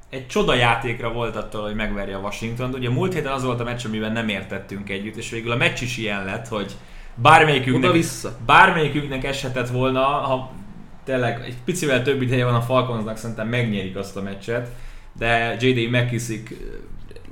[0.10, 2.73] egy csoda játékra volt attól, hogy megverje a Washington.
[2.73, 5.82] Ugye múlt héten az volt a meccs, amiben nem értettünk együtt, és végül a meccs
[5.82, 6.76] is ilyen lett, hogy
[7.15, 8.38] bármelyikünknek, vissza.
[8.45, 10.52] bármelyikünknek eshetett volna, ha
[11.04, 14.69] tényleg egy picivel több ideje van a Falconsnak, szerintem megnyerik azt a meccset,
[15.13, 15.91] de J.D.
[15.91, 16.54] McKissick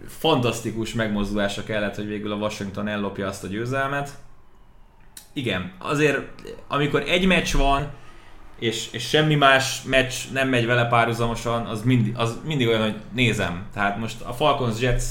[0.07, 4.09] fantasztikus megmozdulása kellett, hogy végül a Washington ellopja azt a győzelmet.
[5.33, 6.19] Igen, azért
[6.67, 7.91] amikor egy meccs van,
[8.59, 12.95] és, és semmi más meccs nem megy vele párhuzamosan, az mindig, az mindig olyan, hogy
[13.13, 13.65] nézem.
[13.73, 15.03] Tehát most a Falcons Jets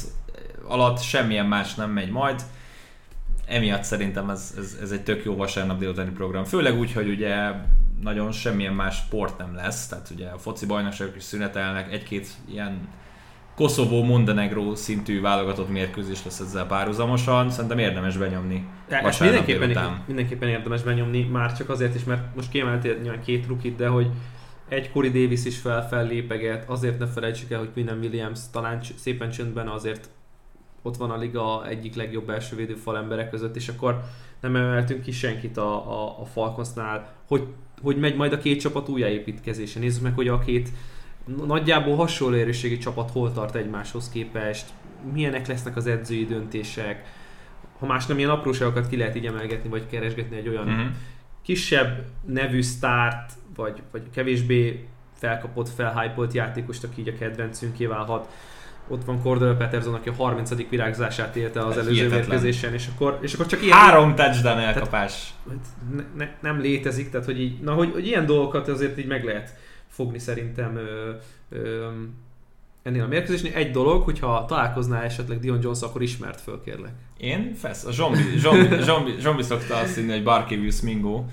[0.66, 2.42] alatt semmilyen más nem megy majd.
[3.46, 6.44] Emiatt szerintem ez, ez, ez egy tök jó vasárnap délutáni program.
[6.44, 7.52] Főleg úgy, hogy ugye
[8.02, 12.88] nagyon semmilyen más sport nem lesz, tehát ugye a foci bajnokságok is szünetelnek, egy-két ilyen
[13.54, 18.66] Koszovó, Montenegro szintű válogatott mérkőzés lesz ezzel párhuzamosan, szerintem érdemes benyomni.
[18.88, 23.76] Ezt mindenképpen, mindenképpen érdemes benyomni, már csak azért is, mert most kiemeltél nyilván két rukit,
[23.76, 24.10] de hogy
[24.68, 29.30] egy Corey Davis is fel lépeget, azért ne felejtsük el, hogy Quinn Williams talán szépen
[29.30, 30.08] csöndben azért
[30.82, 34.00] ott van a liga egyik legjobb első védőfal emberek között, és akkor
[34.40, 37.46] nem emeltünk ki senkit a, a, a Falconsnál, hogy,
[37.82, 39.78] hogy megy majd a két csapat újjáépítkezése.
[39.78, 40.68] Nézzük meg, hogy a két
[41.24, 44.66] nagyjából hasonló erősségi csapat hol tart egymáshoz képest,
[45.12, 47.04] milyenek lesznek az edzői döntések,
[47.78, 50.86] ha más nem ilyen apróságokat ki lehet így emelgetni, vagy keresgetni egy olyan mm-hmm.
[51.42, 58.28] kisebb nevű sztárt, vagy, vagy kevésbé felkapott, felhypolt játékost, aki így a kedvencünké válhat.
[58.88, 60.68] Ott van Cordell Peterson, aki a 30.
[60.68, 63.76] virágzását élte az előző mérkőzésen, és akkor, és akkor csak ilyen...
[63.76, 65.34] Három touchdown elkapás.
[65.46, 69.06] Tehát, ne, ne, nem létezik, tehát hogy, így, na, hogy, hogy ilyen dolgokat azért így
[69.06, 69.56] meg lehet
[69.94, 71.10] fogni szerintem ö,
[71.48, 71.88] ö,
[72.82, 73.52] ennél a mérkőzésnél.
[73.54, 76.92] Egy dolog, hogyha találkoznál esetleg Dion Jones, akkor ismert föl, kérlek.
[77.18, 77.54] Én?
[77.54, 77.84] Fesz.
[77.84, 81.24] A zombi, zombi, zombi, zombi szokta azt hinni, hogy Barkevius Mingo.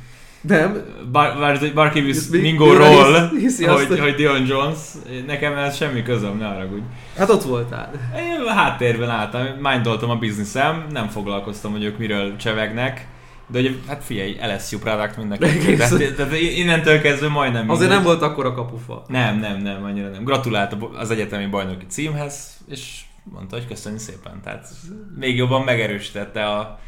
[0.42, 0.84] Nem.
[1.12, 4.78] Bar, Bar, Barkevius Mingo-ról, hogy, hogy Dion Jones.
[5.26, 6.84] Nekem ez semmi közöm, ne haragudj.
[7.18, 7.92] Hát ott voltál.
[8.18, 13.08] Én háttérben álltam, mindoltam a bizniszem, nem foglalkoztam, hogy ők miről csevegnek
[13.52, 15.76] De ugye, hát figyelj, LSU product mindenki.
[15.76, 19.04] Tehát, tehát innentől kezdve majdnem Azért nem volt akkor a kapufa.
[19.08, 20.24] Nem, nem, nem, annyira nem.
[20.24, 24.42] Gratulált az egyetemi bajnoki címhez, és mondta, hogy köszönjük szépen.
[24.44, 24.68] Tehát
[25.16, 26.80] még jobban megerősítette a,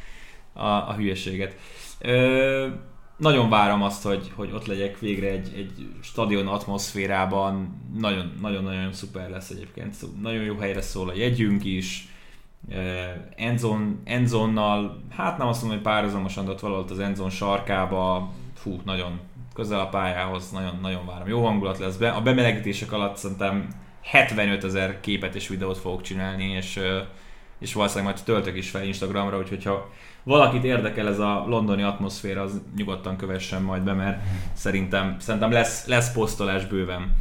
[0.53, 1.55] a, a hülyeséget.
[1.99, 2.67] Ö,
[3.17, 7.81] nagyon várom azt, hogy, hogy ott legyek végre egy, egy stadion atmoszférában.
[8.41, 9.95] Nagyon-nagyon szuper lesz egyébként.
[10.21, 12.07] Nagyon jó helyre szól a jegyünk is.
[13.35, 18.81] Endzone, Endzonnal, hát nem azt mondom, hogy párhuzamosan, de ott valahol az Endzone sarkába, fú,
[18.85, 19.19] nagyon
[19.53, 21.27] közel a pályához, nagyon, nagyon várom.
[21.27, 22.09] Jó hangulat lesz be.
[22.09, 23.67] A bemelegítések alatt szerintem
[24.01, 26.79] 75 ezer képet és videót fogok csinálni, és,
[27.59, 29.89] és valószínűleg majd töltök is fel Instagramra, úgyhogy ha
[30.23, 34.21] valakit érdekel ez a londoni atmoszféra, az nyugodtan kövessen majd be, mert
[34.53, 37.15] szerintem, szerintem lesz, lesz posztolás bőven.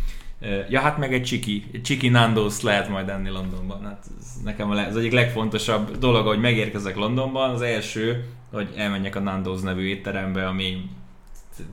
[0.69, 3.83] Ja, hát meg egy csiki, egy csiki Nando's lehet majd enni Londonban.
[3.85, 7.51] Hát ez nekem az egyik legfontosabb dolog, hogy megérkezek Londonban.
[7.51, 10.89] Az első, hogy elmenjek a Nando's nevű étterembe, ami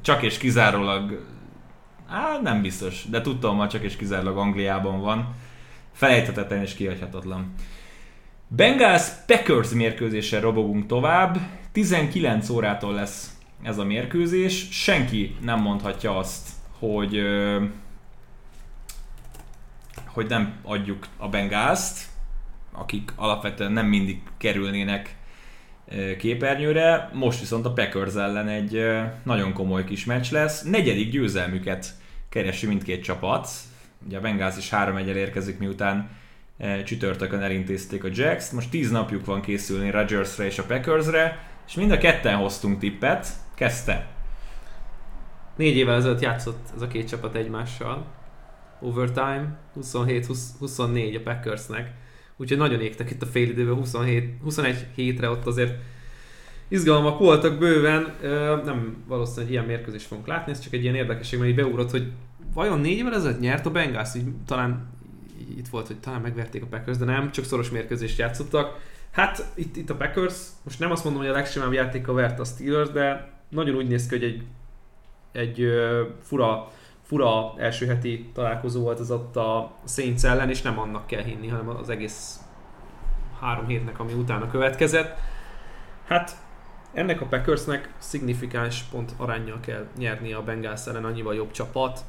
[0.01, 1.25] csak és kizárólag,
[2.07, 5.35] á, nem biztos, de tudtam, hogy csak és kizárólag Angliában van.
[5.91, 7.53] Felejthetetlen és kihagyhatatlan.
[8.47, 11.37] Bengals Packers mérkőzéssel robogunk tovább.
[11.71, 14.67] 19 órától lesz ez a mérkőzés.
[14.71, 17.21] Senki nem mondhatja azt, hogy
[20.13, 22.07] hogy nem adjuk a Bengázt,
[22.71, 25.15] akik alapvetően nem mindig kerülnének
[26.17, 27.09] képernyőre.
[27.13, 28.85] Most viszont a Packers ellen egy
[29.23, 30.63] nagyon komoly kis meccs lesz.
[30.63, 31.87] Negyedik győzelmüket
[32.29, 33.49] keresi mindkét csapat.
[34.05, 36.09] Ugye a Bengals is 3 1 érkezik, miután
[36.85, 38.51] csütörtökön elintézték a Jacks.
[38.51, 43.27] Most 10 napjuk van készülni Rodgersre és a Packersre, és mind a ketten hoztunk tippet.
[43.55, 44.07] Kezdte.
[45.55, 48.05] Négy évvel ezelőtt játszott ez a két csapat egymással.
[48.81, 51.93] Overtime, 27-24 a Packersnek.
[52.37, 55.73] Úgyhogy nagyon égtek itt a fél időben, 27, 21 hétre ott azért
[56.67, 58.15] izgalmak voltak bőven.
[58.65, 62.11] Nem valószínűleg ilyen mérkőzést fogunk látni, ez csak egy ilyen érdekesség, mert így beugrott, hogy
[62.53, 64.89] vajon négy évvel ezelőtt nyert a Bengals, így talán
[65.57, 68.77] itt volt, hogy talán megverték a Packers, de nem, csak szoros mérkőzést játszottak.
[69.11, 72.43] Hát itt, itt a Packers, most nem azt mondom, hogy a legsimább játéka vert a
[72.43, 74.43] Steelers, de nagyon úgy néz ki, hogy egy,
[75.31, 75.67] egy
[76.21, 76.71] fura,
[77.09, 81.47] fura első heti találkozó volt az ott a Saints ellen, és nem annak kell hinni,
[81.47, 82.39] hanem az egész
[83.39, 85.17] három hétnek, ami utána következett.
[86.07, 86.37] Hát
[86.93, 91.99] ennek a Packersnek szignifikáns pont arányjal kell nyernie a Bengals ellen, annyival jobb csapat.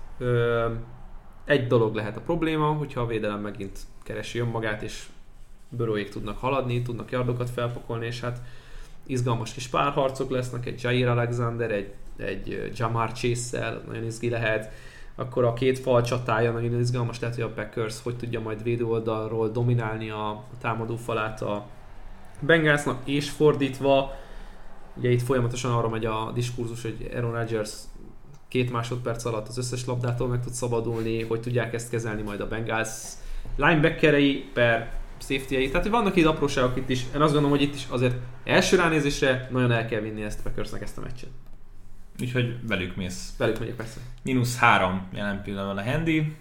[1.45, 5.07] Egy dolog lehet a probléma, hogyha a védelem megint keresi önmagát, és
[5.69, 8.41] bőróik tudnak haladni, tudnak yardokat felpakolni, és hát
[9.07, 14.73] izgalmas kis párharcok lesznek, egy Jair Alexander, egy, egy Jamar Chase-szel, nagyon izgi lehet,
[15.15, 18.85] akkor a két fal csatája nagyon izgalmas lehet, hogy a Packers hogy tudja majd védő
[18.85, 21.67] oldalról dominálni a, támadó falát a
[22.41, 24.15] Bengalsnak, és fordítva,
[24.97, 27.73] ugye itt folyamatosan arra megy a diskurzus, hogy Aaron Rodgers
[28.49, 32.49] két másodperc alatt az összes labdától meg tud szabadulni, hogy tudják ezt kezelni majd a
[32.49, 32.89] Bengals
[33.57, 37.05] linebackerei per safety Tehát, hogy vannak itt apróságok itt is.
[37.15, 40.83] Én azt gondolom, hogy itt is azért első ránézésre nagyon el kell vinni ezt Packersnek
[40.83, 41.29] ezt a meccset.
[42.21, 43.35] Úgyhogy velük mész.
[43.39, 44.01] Velük megyek persze.
[44.23, 46.37] Minusz három jelen pillanatban a handy.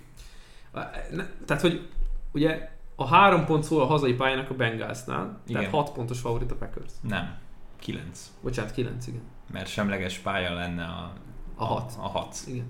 [1.45, 1.89] Tehát, hogy
[2.31, 5.61] ugye a három pont szól a hazai pályának a Bengalsnál, igen.
[5.61, 6.91] tehát hat pontos favorit a Packers.
[7.01, 7.37] Nem,
[7.79, 8.31] kilenc.
[8.41, 9.21] Bocsánat, kilenc, igen.
[9.51, 11.13] Mert semleges pálya lenne a
[11.59, 11.93] a hat.
[11.97, 12.35] A, a hat.
[12.47, 12.65] Igen.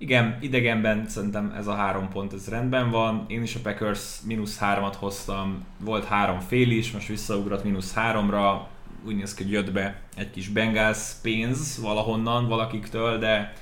[0.00, 3.24] Igen, idegenben szerintem ez a három pont, ez rendben van.
[3.28, 8.68] Én is a Packers mínusz hármat hoztam, volt három fél is, most visszaugrott mínusz háromra.
[9.06, 13.52] Úgy néz ki, hogy jött be egy kis Bengals pénz valahonnan, valakiktől, de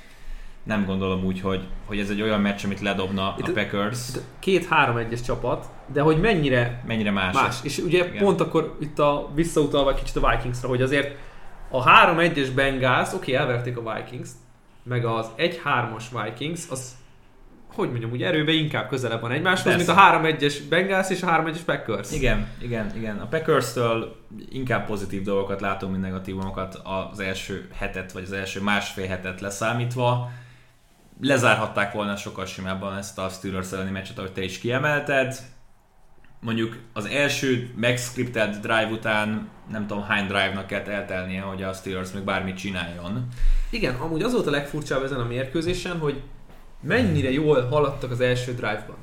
[0.62, 4.09] nem gondolom úgy, hogy, hogy ez egy olyan meccs, amit ledobna itt a Packers.
[4.09, 7.35] Itt két három egyes csapat, de hogy mennyire, mennyire más.
[7.35, 7.57] más.
[7.62, 8.25] És ugye Igen.
[8.25, 11.16] pont akkor itt a visszautalva kicsit a Vikingsra, hogy azért
[11.70, 14.29] a 3-1-es Bengals, oké, okay, elverték a Vikings,
[14.83, 16.96] meg az 1-3-as Vikings, az
[17.76, 19.94] hogy mondjam, úgy erőben inkább közelebb van egymáshoz, Persze.
[19.94, 22.12] mint a 3-1-es Bengals és a 3-1-es Packers.
[22.12, 23.18] Igen, igen, igen.
[23.18, 24.16] A Packers-től
[24.48, 30.30] inkább pozitív dolgokat látunk, mint negatívumokat az első hetet, vagy az első másfél hetet leszámítva.
[31.20, 35.36] Lezárhatták volna sokkal simábban ezt a Steelers elleni meccset, ahogy te is kiemelted
[36.40, 42.12] mondjuk az első megscripted drive után nem tudom hány drive-nak kellett eltelnie, hogy a Steelers
[42.12, 43.26] még bármit csináljon.
[43.70, 46.22] Igen, amúgy az volt a legfurcsább ezen a mérkőzésen, hogy
[46.87, 48.96] mennyire jól haladtak az első drive-ban.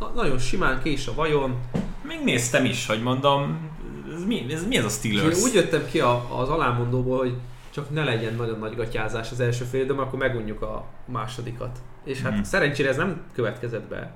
[0.00, 1.56] Na, nagyon simán kés a vajon.
[2.02, 3.70] Még néztem is, hogy mondom,
[4.14, 5.36] ez mi ez, mi ez a Steelers?
[5.36, 7.34] Én úgy jöttem ki a, az alámondóból, hogy
[7.70, 11.78] csak ne legyen nagyon nagy gatyázás az első fél időben, akkor megunjuk a másodikat.
[12.04, 12.42] És hát mm.
[12.42, 14.14] szerencsére ez nem következett be.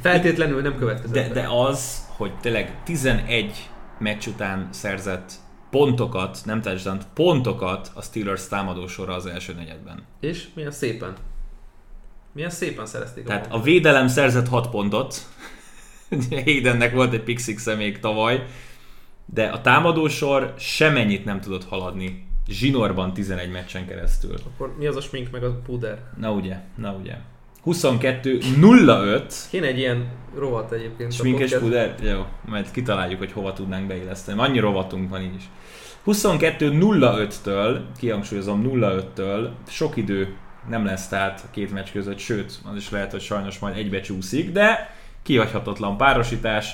[0.00, 1.32] Feltétlenül nem következett.
[1.32, 5.32] De, de az, hogy tényleg 11 meccs után szerzett
[5.70, 10.02] pontokat, nem touchdown pontokat a Steelers támadósorra az első negyedben.
[10.20, 11.14] És milyen szépen.
[12.34, 13.64] Milyen szépen szerezték Tehát a pontot.
[13.64, 15.16] védelem szerzett 6 pontot,
[16.44, 18.44] Haydennek volt egy six még tavaly,
[19.26, 22.26] de a támadósor semennyit nem tudott haladni.
[22.48, 24.34] Zsinorban 11 meccsen keresztül.
[24.54, 26.02] Akkor mi az a smink meg a puder?
[26.16, 27.16] Na ugye, na ugye.
[27.66, 29.32] 22-05.
[29.50, 31.10] Kéne egy ilyen rovat egyébként.
[31.12, 31.94] a Sminkes puder?
[32.02, 34.40] Jó, majd kitaláljuk, hogy hova tudnánk beilleszteni.
[34.40, 35.48] Annyi rovatunk van így is.
[36.06, 40.34] 22-05-től, kihangsúlyozom 05-től, sok idő
[40.68, 44.00] nem lesz tehát a két meccs között, sőt, az is lehet, hogy sajnos majd egybe
[44.00, 46.72] csúszik, de kihagyhatatlan párosítás.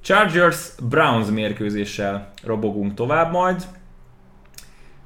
[0.00, 3.64] Chargers-Browns mérkőzéssel robogunk tovább majd.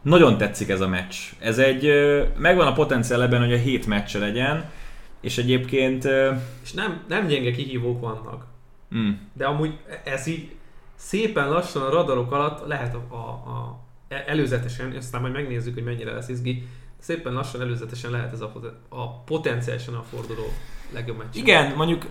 [0.03, 1.15] Nagyon tetszik ez a meccs.
[1.39, 1.91] Ez egy,
[2.39, 4.71] megvan a potenciál ebben, hogy a hét meccse legyen,
[5.21, 6.05] és egyébként...
[6.63, 8.47] És nem, nem gyenge kihívók vannak.
[8.95, 10.55] Mm, De amúgy ez így
[10.95, 13.83] szépen lassan a radarok alatt lehet a, a, a
[14.27, 16.67] előzetesen, aztán majd megnézzük, hogy mennyire lesz izgi,
[17.05, 18.53] szépen lassan előzetesen lehet ez a,
[18.89, 20.53] a potenciálisan a forduló
[20.93, 21.37] legjobb meccs.
[21.37, 22.07] Igen, mondjuk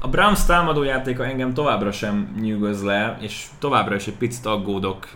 [0.00, 5.08] a Browns támadójátéka engem továbbra sem nyűgöz le, és továbbra is egy picit aggódok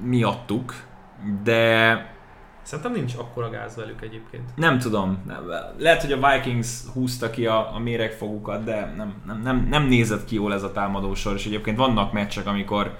[0.00, 0.74] miattuk,
[1.42, 2.14] de
[2.62, 4.56] Szerintem nincs akkora gáz velük egyébként.
[4.56, 5.22] nem tudom.
[5.78, 10.24] Lehet, hogy a Vikings húzta ki a, a méregfogukat, de nem, nem, nem, nem nézett
[10.24, 12.96] ki jól ez a támadósor, és egyébként vannak meccsek, amikor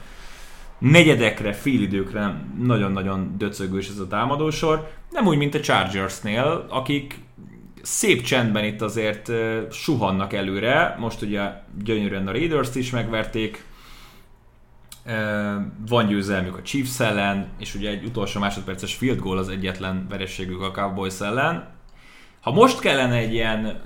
[0.78, 4.90] negyedekre, félidőkre nagyon-nagyon döcögős ez a támadósor.
[5.10, 7.18] Nem úgy, mint a Chargersnél, akik
[7.82, 9.30] szép csendben itt azért
[9.70, 10.96] suhannak előre.
[10.98, 11.50] Most ugye
[11.84, 13.64] gyönyörűen a Raiders-t is megverték,
[15.88, 20.62] van győzelmük a Chiefs ellen, és ugye egy utolsó másodperces field goal az egyetlen verességük
[20.62, 21.68] a Cowboys ellen.
[22.40, 23.82] Ha most kellene egy ilyen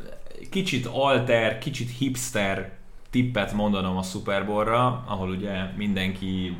[0.50, 2.78] kicsit alter, kicsit hipster
[3.10, 6.56] tippet mondanom a Super Bowl-ra, ahol ugye mindenki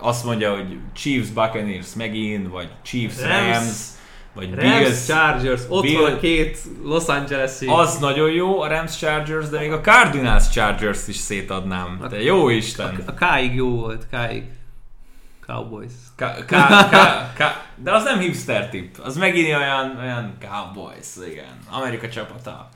[0.00, 3.86] azt mondja, hogy Chiefs Buccaneers megint, vagy Chiefs Rams, Rams,
[4.34, 5.04] vagy Rams, Bills.
[5.06, 7.66] Chargers, ott Bill- van a két Los Angeles-i.
[7.68, 12.06] Az nagyon jó, a Rams Chargers, de még a Cardinals Chargers is szétadnám.
[12.10, 13.02] De jó Isten!
[13.06, 14.42] A K-ig jó volt, K-ig.
[15.46, 15.92] Cowboys.
[16.16, 21.58] Ka- ka- ka- ka- de az nem hipster tipp, az megint olyan, olyan Cowboys, igen,
[21.70, 22.68] Amerika csapata.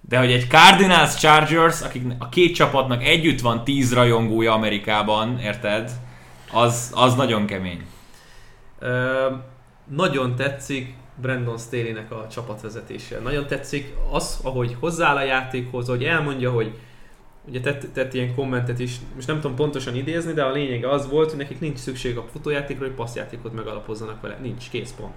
[0.00, 5.90] De hogy egy Cardinals Chargers, akik a két csapatnak együtt van tíz rajongója Amerikában, érted?
[6.52, 7.86] Az, az nagyon kemény.
[8.78, 9.26] Ö,
[9.84, 13.18] nagyon tetszik Brandon Staley-nek a csapatvezetése.
[13.18, 16.78] Nagyon tetszik az, ahogy hozzááll a játékhoz, hogy elmondja, hogy
[17.48, 21.08] ugye tett, tett ilyen kommentet is, most nem tudom pontosan idézni, de a lényege az
[21.08, 24.38] volt, hogy nekik nincs szükség a futójátékra, hogy passzjátékot megalapozzanak vele.
[24.42, 25.14] Nincs, kész pont.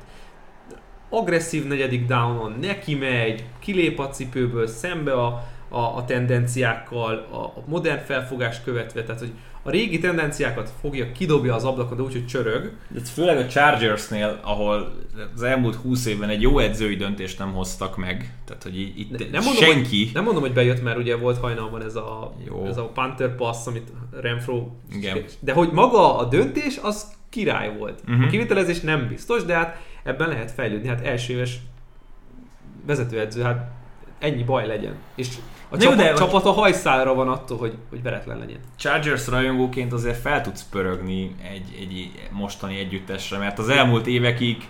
[1.13, 7.63] Agresszív negyedik downon, neki megy, kilép a cipőből, szembe a, a, a tendenciákkal, a, a
[7.65, 9.32] modern felfogást követve, tehát hogy
[9.63, 14.39] a régi tendenciákat fogja, kidobja az ablakon, de úgy, hogy csörög, De főleg a Chargersnél,
[14.41, 14.93] ahol
[15.36, 18.34] az elmúlt 20 évben egy jó edzői döntést nem hoztak meg.
[18.45, 20.10] Tehát, hogy itt Ne- nem mondom, senki...
[20.13, 22.65] Nem mondom, hogy bejött, mert ugye volt hajnalban ez a, Jó.
[22.65, 23.88] ez a Panther Pass, amit
[24.21, 24.67] Renfro...
[24.91, 25.23] Igen.
[25.39, 28.02] De hogy maga a döntés, az király volt.
[28.04, 28.12] Mhm.
[28.12, 28.28] Uh-huh.
[28.28, 30.88] A kivitelezés nem biztos, de hát ebben lehet fejlődni.
[30.88, 31.60] Hát első éves
[32.86, 33.72] vezetőedző, hát
[34.20, 34.96] ennyi baj legyen.
[35.16, 35.28] És
[35.70, 38.60] a csapat, de- csapat a hajszára van attól, hogy, hogy veretlen legyen.
[38.78, 44.68] Chargers rajongóként azért fel tudsz pörögni egy, egy mostani együttesre, mert az elmúlt évekig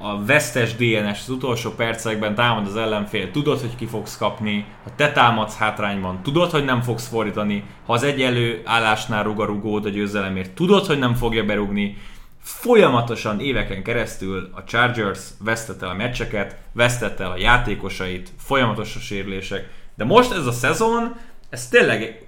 [0.00, 4.90] a vesztes DNS az utolsó percekben támad az ellenfél, tudod, hogy ki fogsz kapni, ha
[4.96, 9.84] te támadsz hátrányban, tudod, hogy nem fogsz fordítani, ha az egyenlő állásnál rúg a rugód
[9.84, 11.96] a győzelemért, tudod, hogy nem fogja berugni,
[12.44, 18.98] folyamatosan éveken keresztül a Chargers vesztette el a meccseket, vesztette el a játékosait, folyamatos a
[18.98, 21.16] sérülések, de most ez a szezon,
[21.50, 22.26] ez tényleg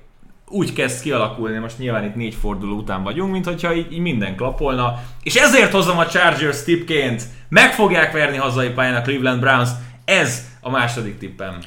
[0.48, 4.36] úgy kezd kialakulni, most nyilván itt négy forduló után vagyunk, mint hogyha így, így minden
[4.36, 9.70] klapolna, és ezért hozom a Chargers tippként, meg fogják verni hazai pályán a Cleveland Browns,
[10.04, 11.58] ez a második tippem.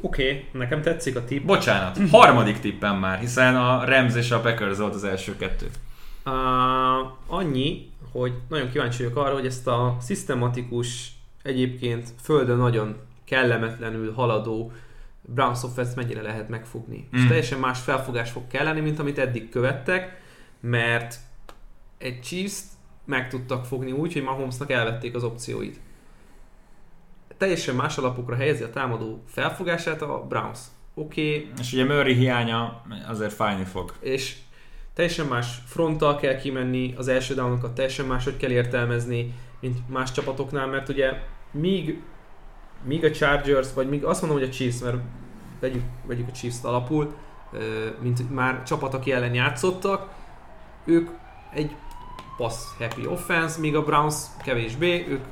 [0.00, 1.46] Oké, okay, nekem tetszik a tipp.
[1.46, 5.66] Bocsánat, harmadik tippem már, hiszen a Rams és a Packers volt az első kettő.
[6.28, 11.12] Uh, annyi, hogy nagyon kíváncsi vagyok arra, hogy ezt a szisztematikus,
[11.42, 14.72] egyébként földön nagyon kellemetlenül haladó
[15.20, 16.96] Browns offense mennyire lehet megfogni.
[16.96, 17.16] Mm.
[17.18, 17.28] És Mm.
[17.28, 20.20] teljesen más felfogás fog kelleni, mint amit eddig követtek,
[20.60, 21.16] mert
[21.98, 22.60] egy chiefs
[23.04, 25.80] meg tudtak fogni úgy, hogy Mahomesnak elvették az opcióit.
[27.36, 30.58] Teljesen más alapokra helyezi a támadó felfogását a Browns.
[30.94, 33.94] Oké, okay, És ugye Murray hiánya azért fájni fog.
[34.00, 34.36] és
[34.98, 40.66] teljesen más fronttal kell kimenni, az első downokat teljesen máshogy kell értelmezni, mint más csapatoknál,
[40.66, 41.12] mert ugye
[41.50, 42.02] míg,
[42.84, 44.96] míg a Chargers, vagy míg azt mondom, hogy a Chiefs, mert
[45.60, 47.14] vegyük, vegyük a Chiefs-t alapul,
[48.00, 50.08] mint már csapat, aki ellen játszottak,
[50.84, 51.10] ők
[51.54, 51.76] egy
[52.36, 55.24] pass happy offense, míg a Browns kevésbé, ők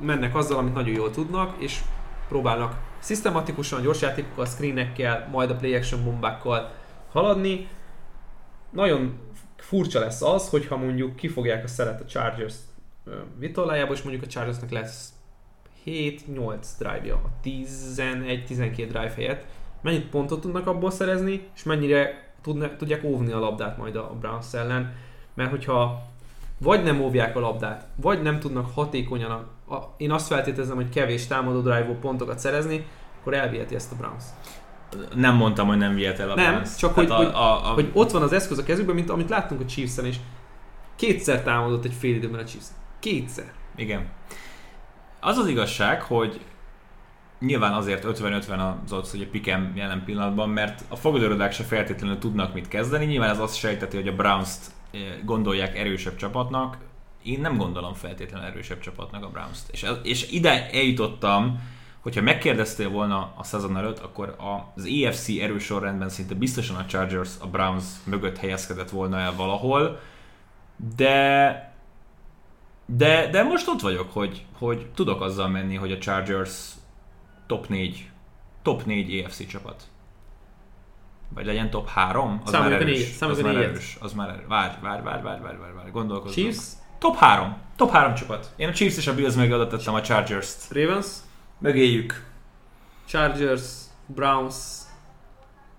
[0.00, 1.80] mennek azzal, amit nagyon jól tudnak, és
[2.28, 6.72] próbálnak szisztematikusan, gyors játékokkal, screenekkel, majd a play action bombákkal
[7.12, 7.68] haladni.
[8.72, 9.18] Nagyon
[9.56, 12.54] furcsa lesz az, hogyha mondjuk kifogják a szelet a Chargers
[13.38, 15.12] vitorlájába, és mondjuk a Chargersnek lesz
[15.86, 19.46] 7-8 drive-ja a 11-12 drive helyett.
[19.80, 24.54] Mennyit pontot tudnak abból szerezni, és mennyire tudnak, tudják óvni a labdát majd a Browns
[24.54, 24.94] ellen.
[25.34, 26.02] Mert hogyha
[26.58, 30.88] vagy nem óvják a labdát, vagy nem tudnak hatékonyan, a, a, én azt feltételezem, hogy
[30.88, 32.86] kevés támadó drive pontokat szerezni,
[33.20, 34.24] akkor elviheti ezt a Browns.
[35.14, 36.76] Nem mondtam, hogy nem vihet el a Nem, Browns.
[36.76, 39.60] csak hogy, a, a, a, hogy ott van az eszköz a kezükben, mint amit láttunk
[39.60, 40.16] a Chiefs-en is.
[40.96, 42.66] Kétszer támadott egy fél időben a Chiefs.
[42.98, 43.52] Kétszer.
[43.76, 44.08] Igen.
[45.20, 46.40] Az az igazság, hogy
[47.40, 52.18] nyilván azért 50-50 az ott, hogy a pikem jelen pillanatban, mert a fogadőrodák se feltétlenül
[52.18, 53.04] tudnak mit kezdeni.
[53.04, 56.76] Nyilván ez azt sejteti, hogy a Browns-t eh, gondolják erősebb csapatnak.
[57.22, 59.68] Én nem gondolom feltétlenül erősebb csapatnak a Browns-t.
[59.70, 61.60] És, és ide eljutottam,
[62.02, 64.36] hogyha megkérdeztél volna a szezon előtt, akkor
[64.74, 70.00] az EFC erős sorrendben szinte biztosan a Chargers a Browns mögött helyezkedett volna el valahol,
[70.96, 71.70] de
[72.86, 76.70] de, de most ott vagyok, hogy, hogy tudok azzal menni, hogy a Chargers
[77.46, 78.10] top 4,
[78.62, 79.82] top 4 EFC csapat.
[81.34, 83.20] Vagy legyen top 3, az Számoljuk már erős.
[83.20, 83.96] az már erős.
[84.00, 84.44] Az már erős.
[84.48, 85.90] Várj, várj, várj, várj, várj, várj, várj.
[85.90, 86.46] gondolkozzunk.
[86.46, 86.66] Chiefs,
[86.98, 87.56] Top 3.
[87.76, 88.52] Top 3 csapat.
[88.56, 90.72] Én a Chiefs és a Bills mögé oda tettem a Chargers-t.
[90.72, 91.06] Ravens,
[91.62, 92.24] Mögéjük.
[93.04, 93.62] Chargers,
[94.06, 94.56] Browns.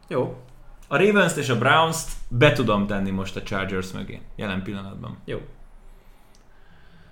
[0.08, 0.44] Jó,
[0.88, 4.22] A Ravens-t és a Browns-t be tudom tenni most a Chargers mögé.
[4.36, 5.18] Jelen pillanatban.
[5.26, 5.42] jó.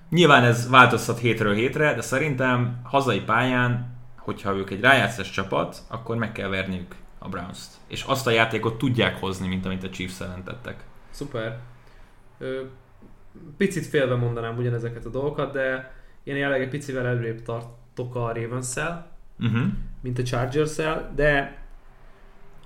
[0.09, 6.15] Nyilván ez változhat hétről hétre, de szerintem hazai pályán, hogyha ők egy rájátszás csapat, akkor
[6.15, 7.71] meg kell verniük a Browns-t.
[7.87, 10.83] És azt a játékot tudják hozni, mint amit a Chiefs ellen tettek.
[11.09, 11.59] Szuper.
[13.57, 15.93] Picit félve mondanám ugyanezeket a dolgokat, de
[16.23, 17.41] én jelenleg egy picivel előrébb
[17.93, 18.73] tartok a ravens
[19.43, 19.61] Uh-huh.
[20.01, 20.75] mint a chargers
[21.15, 21.61] de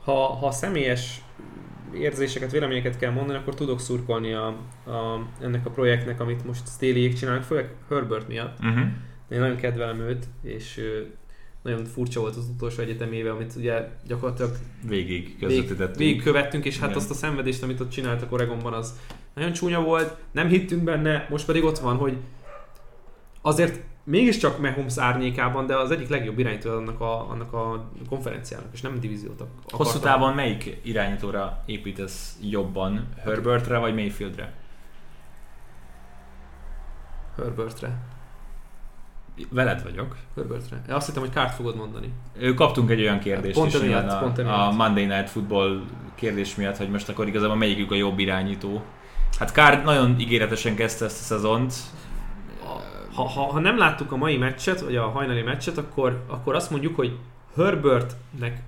[0.04, 1.22] ha, ha személyes
[1.94, 4.48] érzéseket, véleményeket kell mondani, akkor tudok szurkolni a,
[4.86, 8.58] a, ennek a projektnek, amit most Staleyék csinálnak, főleg Herbert miatt.
[8.60, 8.84] Uh-huh.
[9.30, 10.82] Én nagyon kedvelem őt, és
[11.62, 14.52] nagyon furcsa volt az utolsó egyetem éve, amit ugye gyakorlatilag
[14.88, 15.98] Végig végig, közvetítettünk.
[15.98, 17.02] végig követtünk, és hát Igen.
[17.02, 19.00] azt a szenvedést, amit ott csináltak Oregonban, az
[19.36, 22.18] nagyon csúnya volt, nem hittünk benne, most pedig ott van, hogy
[23.42, 28.82] azért mégiscsak Mahomes árnyékában, de az egyik legjobb irányító annak a, annak a konferenciának, és
[28.82, 33.08] nem divíziót ak- Hosszú távon melyik irányítóra építesz jobban?
[33.24, 34.54] Herbertre vagy Mayfieldre?
[37.38, 37.98] Herbertre.
[39.50, 40.16] Veled vagyok.
[40.36, 40.82] Herbertre.
[40.88, 42.14] Én azt hittem, hogy kárt fogod mondani.
[42.38, 44.72] Ő, Kaptunk egy olyan kérdést Pont is emiatt, nyilván pont a, emiatt.
[44.72, 45.82] a Monday Night Football
[46.16, 48.82] kérdés miatt, hogy most akkor igazából melyikük a jobb irányító.
[49.40, 51.74] Hát Kár nagyon ígéretesen kezdte ezt a szezont.
[53.16, 56.72] Ha, ha, ha nem láttuk a mai meccset, vagy a hajnali meccset, akkor, akkor azt
[56.72, 57.18] mondjuk, hogy
[57.56, 58.62] Herbertnek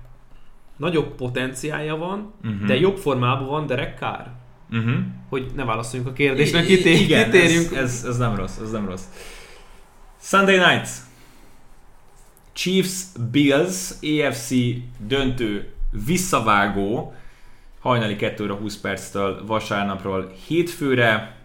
[0.76, 2.66] nagyobb potenciálja van, Uh-huh.
[2.66, 4.26] de jobb formában van Derek Carr.
[4.70, 4.94] Uh-huh.
[5.28, 7.72] Hogy ne válaszoljunk a kérdésnek, kitér, Igen, kitérjünk.
[7.72, 9.04] ez, ez, ez, nem rossz, ez nem rossz.
[10.20, 10.88] Sunday night.
[12.52, 14.52] Chiefs Bills AFC
[14.98, 15.72] döntő
[16.04, 17.14] visszavágó
[17.80, 21.36] hajnali 2 óra 20 perctől vasárnapról hétfőre.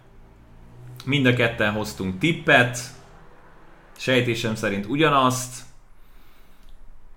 [1.04, 2.78] Mind a ketten hoztunk tippet.
[3.96, 5.62] Sejtésem szerint ugyanazt.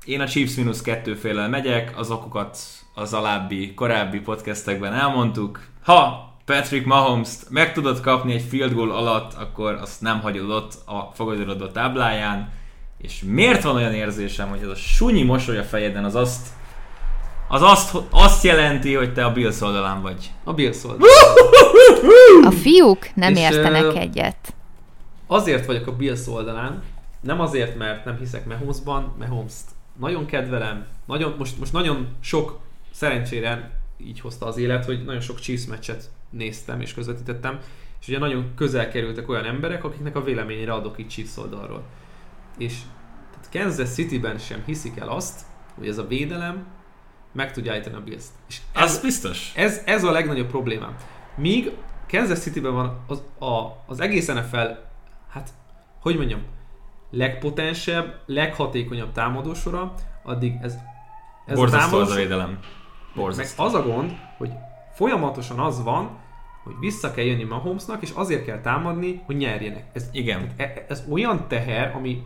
[0.06, 2.58] Én a Chiefs mínusz kettőfélel megyek, az okokat
[2.94, 5.60] az alábbi, korábbi podcastekben elmondtuk.
[5.84, 10.74] Ha Patrick mahomes meg tudod kapni egy field goal alatt, akkor azt nem hagyod ott
[10.86, 12.52] a fogadórodó tábláján.
[12.98, 16.48] És miért van olyan érzésem, hogy ez a sunyi mosoly a fejeden az azt,
[17.48, 20.32] az azt, azt jelenti, hogy te a Bills oldalán vagy.
[20.44, 21.02] A Bills volt.
[22.44, 24.56] A fiúk nem És, értenek ö, egyet.
[25.28, 26.84] Azért vagyok a Bills oldalán,
[27.22, 29.66] nem azért, mert nem hiszek Mahomesban, Mahomes-t
[30.00, 32.60] nagyon kedvelem, nagyon, most, most nagyon sok,
[32.92, 37.60] szerencsére így hozta az élet, hogy nagyon sok Chiefs meccset néztem és közvetítettem,
[38.02, 41.84] és ugye nagyon közel kerültek olyan emberek, akiknek a véleményére adok itt Chiefs oldalról.
[42.58, 42.74] És
[43.32, 45.42] tehát Kansas City-ben sem hiszik el azt,
[45.78, 46.66] hogy ez a védelem
[47.32, 48.32] meg tudja állítani a Bills-t.
[48.48, 49.52] És Ez ez, biztos.
[49.56, 50.96] ez, ez a legnagyobb problémám.
[51.36, 51.72] Míg
[52.10, 54.68] Kansas City-ben van az, a, az egész NFL,
[55.38, 55.50] hát,
[56.02, 56.42] hogy mondjam,
[57.12, 60.78] legpotensebb, leghatékonyabb támadósora, addig ez,
[61.46, 62.50] ez Borzasztó az a védelem.
[62.50, 62.60] meg
[63.16, 63.64] Borzasztó.
[63.64, 64.52] az a gond, hogy
[64.94, 66.18] folyamatosan az van,
[66.64, 69.86] hogy vissza kell jönni Mahomesnak, és azért kell támadni, hogy nyerjenek.
[69.94, 70.56] Ez, Igen.
[70.58, 72.24] tehát e- ez olyan teher, ami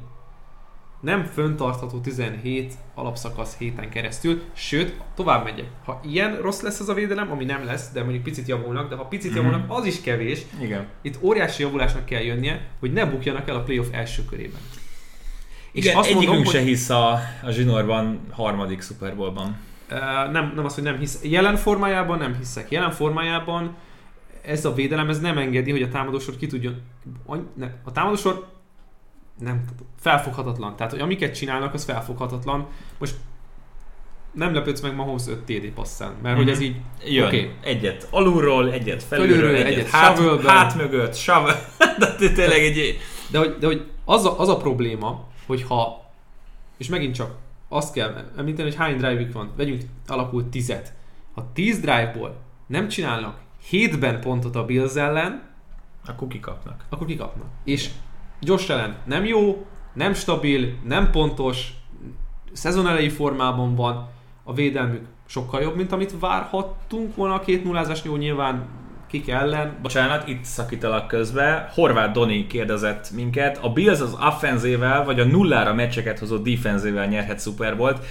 [1.02, 5.66] nem föntartható 17 alapszakasz héten keresztül, sőt, tovább megyek.
[5.86, 8.96] Ha ilyen rossz lesz ez a védelem, ami nem lesz, de mondjuk picit javulnak, de
[8.96, 9.40] ha picit Mhm.
[9.40, 10.42] javulnak, az is kevés.
[10.60, 10.86] Igen.
[11.02, 14.60] Itt óriási javulásnak kell jönnie, hogy ne bukjanak el a playoff első körében.
[15.72, 17.12] És Igen, egyikünk se hisz a,
[17.44, 19.58] a zsinórban harmadik Super Bowlban.
[19.90, 19.96] Ö,
[20.32, 21.20] nem, nem az, hogy nem hisz.
[21.24, 22.72] Jelen formájában nem hiszek.
[22.72, 23.76] Jelen formájában
[24.42, 26.82] ez a védelem ez nem engedi, hogy a támadósor ki tudjon...
[27.56, 28.48] ne, A támadósor
[29.42, 29.64] nem
[30.00, 30.76] felfoghatatlan.
[30.76, 32.68] Tehát, hogy amiket csinálnak, az felfoghatatlan.
[32.98, 33.16] Most
[34.32, 36.54] nem lepődsz meg Mahomes 5 TD passzán, mert hogy Mhm.
[36.54, 36.76] ez így
[37.06, 37.26] Jön.
[37.28, 37.52] Okay.
[37.64, 41.56] Egyet alulról, egyet felülről, Felülről, egyet, egyet hát, hát mögött, shovel.
[41.98, 42.98] De tényleg egy...
[43.32, 46.10] De hogy, de hogy az, a, az a probléma, hogyha,
[46.78, 47.36] és megint csak
[47.70, 50.94] azt kell említeni, hogy hány drive van, vegyünk alapul tizet.
[51.36, 52.38] Ha 10 drive-ból
[52.68, 53.40] nem csinálnak
[53.72, 55.50] 7-ben pontot a Bills ellen,
[56.06, 56.86] Akkor kikapnak.
[56.90, 57.48] akkor kikapnak.
[57.64, 57.90] És
[58.42, 61.74] Josh Allen nem jó, nem stabil, nem pontos,
[62.52, 64.10] szezon elejé formában van,
[64.44, 68.68] a védelmük sokkal jobb, mint amit várhattunk volna a két nullázás jó nyilván
[69.08, 69.78] kik ellen.
[69.82, 71.70] Bocsánat, itt szakítalak közbe.
[71.74, 73.58] Horváth Doni kérdezett minket.
[73.62, 78.06] A Bills az offenzével, vagy a nullára meccseket hozott defenzével nyerhet Super Bowl-t.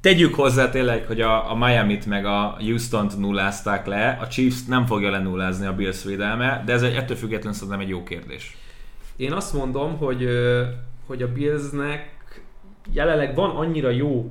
[0.00, 4.86] Tegyük hozzá tényleg, hogy a, a Miami-t meg a Houston-t nullázták le, a Chiefs nem
[4.86, 8.56] fogja lenullázni a Bills védelme, de ez egy, ettől függetlenül szerintem egy jó kérdés.
[9.16, 10.28] Én azt mondom, hogy,
[11.06, 12.10] hogy a Billsnek
[12.92, 14.30] jelenleg van annyira jó,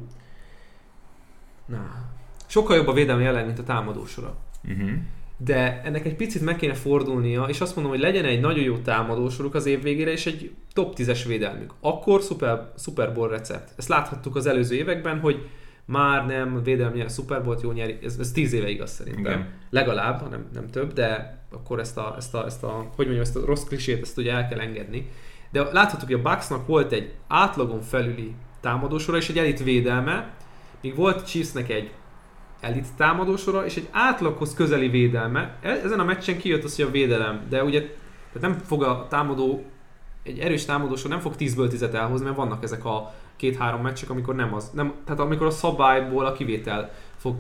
[1.66, 2.10] na,
[2.48, 4.36] sokkal jobb a védelmi jelen, mint a támadósora.
[4.64, 4.90] Uh-huh.
[5.38, 8.78] De ennek egy picit meg kéne fordulnia, és azt mondom, hogy legyen egy nagyon jó
[8.78, 11.74] támadósoruk az év végére, és egy top 10-es védelmük.
[11.80, 13.74] Akkor Super, Super Bowl recept.
[13.78, 15.50] Ezt láthattuk az előző években, hogy
[15.86, 19.24] már nem védelmi nyer, Super jó nyeri, ez, ez 10 éve igaz szerintem.
[19.34, 19.48] Igen.
[19.70, 23.22] Legalább, ha nem, nem több, de akkor ezt a, ezt, a, ezt a, hogy mondjam,
[23.22, 25.10] ezt a rossz klisét, ezt ugye el kell engedni.
[25.52, 30.34] De láthattuk, hogy a Bucksnak volt egy átlagon felüli támadósora és egy elit védelme,
[30.82, 31.91] míg volt Chiefsnek egy
[32.60, 35.58] elit támadósora és egy átlaghoz közeli védelme.
[35.62, 37.80] E- Ezen a meccsen kijött az, hogy a védelem, de ugye
[38.34, 39.66] tehát nem fog a támadó,
[40.24, 44.36] egy erős támadósor nem fog 10-ből 10-et elhozni, mert vannak ezek a két-három meccsek, amikor
[44.36, 47.36] nem az, nem, tehát amikor a szabályból a kivétel fog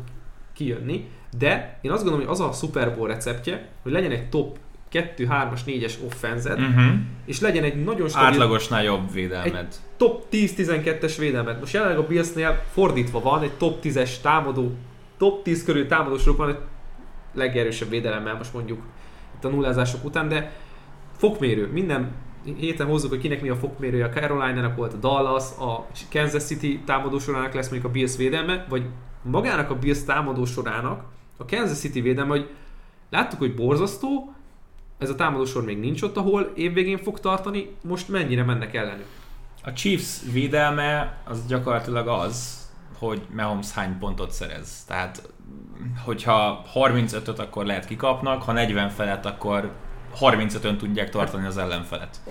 [0.53, 4.57] kijönni, de én azt gondolom, hogy az a Super Bowl receptje, hogy legyen egy top
[4.89, 6.93] 2, 3-as, 4-es offenzed, Uh-huh.
[7.25, 9.75] és legyen egy nagyon stabil Átlagosnál jobb védelmed.
[9.97, 11.59] top 10-12-es védelmet.
[11.59, 14.71] Most jelenleg a Billsnél fordítva van, egy top 10-es támadó,
[15.17, 16.57] top 10 körül támadósok van, egy
[17.33, 18.81] legerősebb védelemmel most mondjuk
[19.35, 20.51] itt a nullázások után, de
[21.17, 22.11] fokmérő, minden
[22.57, 26.81] héten hozzuk, hogy kinek mi a fokmérője, a Carolina-nak volt a Dallas, a Kansas City
[26.85, 28.83] támadósorának lesz mondjuk a Bills védelme, vagy
[29.21, 31.03] magának a Bills támadósorának
[31.41, 32.49] a Kansas City védelme, hogy
[33.09, 34.33] láttuk, hogy borzasztó,
[34.97, 39.05] ez a támadósor még nincs ott, ahol évvégén fog tartani, most mennyire mennek ellenük.
[39.63, 42.59] A Chiefs védelme az gyakorlatilag az,
[42.97, 44.83] hogy Mahomes hány pontot szerez.
[44.87, 45.29] Tehát,
[46.05, 49.71] hogyha 35-öt, akkor lehet kikapnak, ha 40 felett, akkor
[50.19, 52.21] 35-ön tudják tartani az ellenfelet.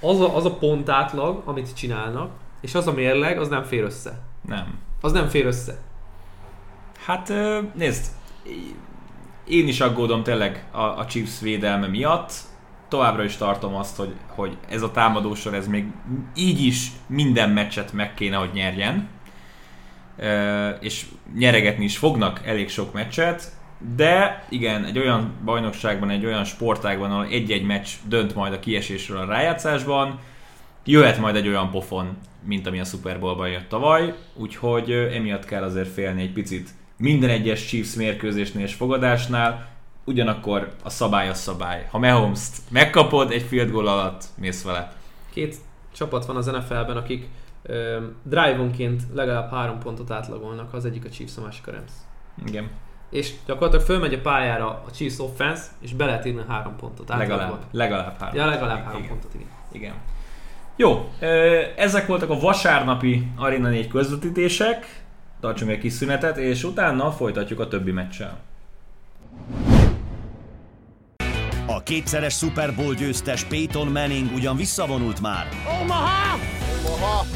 [0.00, 4.20] az a, az a pontátlag, amit csinálnak, és az a mérleg, az nem fér össze.
[4.48, 4.78] Nem.
[5.00, 5.78] Az nem fér össze.
[7.04, 7.32] Hát
[7.74, 8.06] nézd,
[9.48, 12.32] én is aggódom tényleg a, a Chiefs védelme miatt.
[12.88, 15.84] Továbbra is tartom azt, hogy, hogy ez a támadósor, ez még
[16.36, 19.08] így is minden meccset meg kéne, hogy nyerjen.
[20.16, 23.52] Ö, és nyeregetni is fognak elég sok meccset,
[23.96, 29.18] de igen, egy olyan bajnokságban, egy olyan sportágban, ahol egy-egy meccs dönt majd a kiesésről
[29.18, 30.18] a rájátszásban,
[30.84, 35.62] jöhet majd egy olyan pofon, mint ami a Super Bowl-ban jött tavaly, úgyhogy emiatt kell
[35.62, 39.68] azért félni egy picit minden egyes Chiefs mérkőzésnél és fogadásnál,
[40.04, 41.86] ugyanakkor a szabály a szabály.
[41.90, 44.92] Ha Mahomes-t megkapod egy field goal alatt, mész vele.
[45.32, 45.56] Két
[45.94, 47.28] csapat van az NFL-ben, akik
[47.62, 51.92] ö, drive-onként legalább három pontot átlagolnak, az egyik a Chiefs, a másik a Rams.
[52.46, 52.70] Igen.
[53.10, 57.10] És gyakorlatilag fölmegy a pályára a Chiefs offense, és be lehet írni három pontot.
[57.10, 57.38] átlagban.
[57.38, 58.36] Legalább, legalább három.
[58.36, 59.10] Ja, legalább három igen.
[59.10, 59.48] pontot, igen.
[59.72, 59.94] Igen.
[60.76, 61.10] Jó,
[61.76, 65.06] ezek voltak a vasárnapi Arena 4 közvetítések.
[65.40, 68.38] Tartsunk egy kis szünetet, és utána folytatjuk a többi meccsel.
[71.66, 75.48] A kétszeres Super Bowl győztes Peyton Manning ugyan visszavonult már,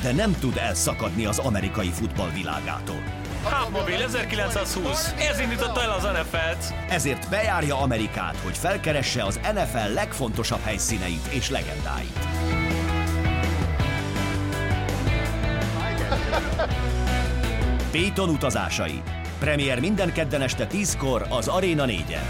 [0.02, 3.02] de nem tud elszakadni az amerikai futball világától.
[3.44, 5.14] Hubmobil 1920.
[5.18, 6.74] Ez indította el az NFL-t.
[6.90, 12.18] Ezért bejárja Amerikát, hogy felkeresse az NFL legfontosabb helyszíneit és legendáit.
[17.92, 19.02] Peyton utazásai.
[19.38, 22.24] Premier minden kedden este 10-kor az Arena 4-en.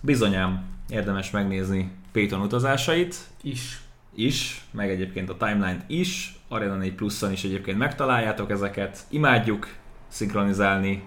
[0.00, 3.80] Bizonyám, érdemes megnézni Payton utazásait Is.
[4.14, 8.98] is, meg egyébként a timeline-t is, Arena 4 Plus-on is egyébként megtaláljátok ezeket.
[9.08, 9.68] Imádjuk
[10.08, 11.04] szinkronizálni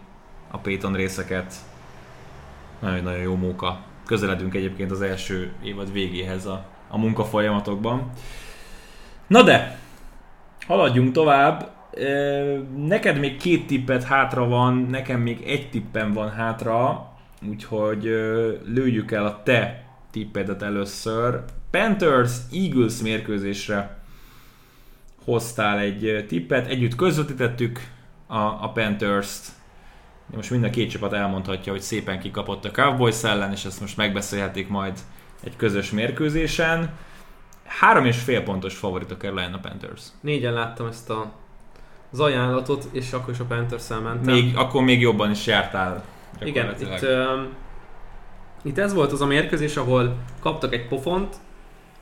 [0.52, 1.54] a Payton részeket.
[2.80, 3.84] Nagyon-nagyon jó móka.
[4.06, 8.12] Közeledünk egyébként az első évad végéhez a, a munkafolyamatokban.
[9.28, 9.80] Na de,
[10.68, 11.72] haladjunk tovább.
[12.78, 17.10] Neked még két tippet hátra van, nekem még egy tippem van hátra,
[17.50, 18.04] úgyhogy
[18.66, 21.44] lőjük el a te tippedet először.
[21.72, 23.98] Panthers Eagles mérkőzésre
[25.26, 27.80] hoztál egy tippet, együtt közvetítettük
[28.28, 29.52] a, a Panthers-t.
[30.36, 33.98] Most mind a két csapat elmondhatja, hogy szépen kikapott a Cowboys ellen, és ezt most
[33.98, 35.00] megbeszélhetik majd
[35.44, 36.90] egy közös mérkőzésen.
[37.68, 40.04] Három és fél pontos favorit a Carolina Panthers.
[40.22, 41.32] Négyen láttam ezt a,
[42.12, 44.34] az ajánlatot, és akkor is a panthers mentem.
[44.34, 46.04] Még, akkor még jobban is jártál.
[46.44, 47.48] Igen, itt, um,
[48.64, 51.36] itt ez volt az a mérkőzés, ahol kaptak egy pofont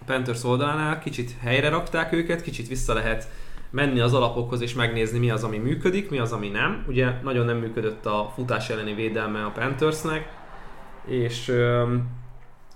[0.02, 3.30] a Panthers oldalánál, kicsit helyre rakták őket, kicsit vissza lehet
[3.70, 6.86] menni az alapokhoz és megnézni mi az, ami működik, mi az, ami nem.
[6.88, 10.30] Ugye nagyon nem működött a futás elleni védelme a Panthersnek,
[11.06, 12.10] és um,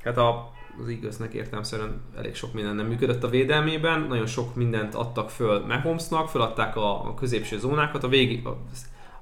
[0.03, 0.51] hát a,
[0.81, 5.65] az Eaglesnek értelmszerűen elég sok minden nem működött a védelmében, nagyon sok mindent adtak föl
[5.67, 8.43] Mahomesnak, föladták a, a középső zónákat, a, végi,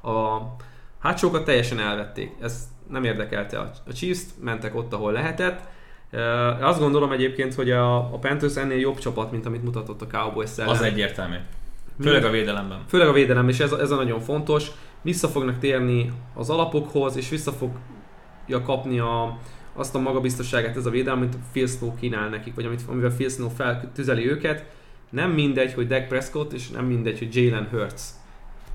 [0.02, 0.56] a, a
[1.00, 2.32] hátsókat teljesen elvették.
[2.42, 5.62] Ez nem érdekelte a, a Chiefs-t, mentek ott, ahol lehetett.
[6.12, 10.08] Uh, azt gondolom egyébként, hogy a, a Panthers ennél jobb csapat, mint amit mutatott a
[10.08, 10.70] Cowboys ellen.
[10.70, 11.36] Az egyértelmű.
[12.02, 12.80] Főleg a védelemben.
[12.88, 14.68] Főleg a védelem, és ez, ez a nagyon fontos.
[15.02, 19.38] Vissza fognak térni az alapokhoz, és vissza fogja kapni a,
[19.78, 23.30] azt a magabiztosságát ez a védelem, amit Phil Snow kínál nekik, vagy amit, amivel Phil
[23.30, 24.66] Snow feltüzeli őket.
[25.10, 28.02] Nem mindegy, hogy Dak Prescott, és nem mindegy, hogy Jalen Hurts.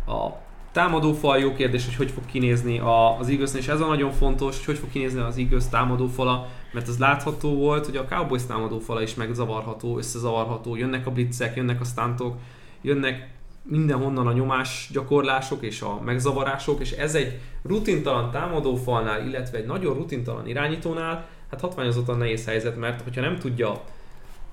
[0.07, 2.79] A támadófal jó kérdés, hogy hogy fog kinézni
[3.19, 6.89] az eagles és ez a nagyon fontos, hogy hogy fog kinézni az Eagles támadófala, mert
[6.89, 11.85] az látható volt, hogy a Cowboys támadófala is megzavarható, összezavarható, jönnek a blitzek, jönnek a
[11.85, 12.37] stuntok,
[12.83, 13.32] jönnek
[13.63, 19.95] mindenhonnan a nyomás gyakorlások és a megzavarások, és ez egy rutintalan támadófalnál, illetve egy nagyon
[19.95, 23.81] rutintalan irányítónál, hát hatványozottan nehéz helyzet, mert hogyha nem tudja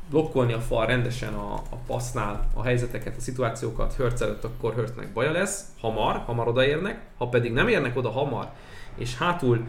[0.09, 5.13] blokkolni a fal rendesen a, a passznál a helyzeteket, a szituációkat Hurts előtt, akkor Hurtsnek
[5.13, 8.51] baja lesz, hamar, hamar odaérnek, ha pedig nem érnek oda hamar,
[8.95, 9.65] és hátul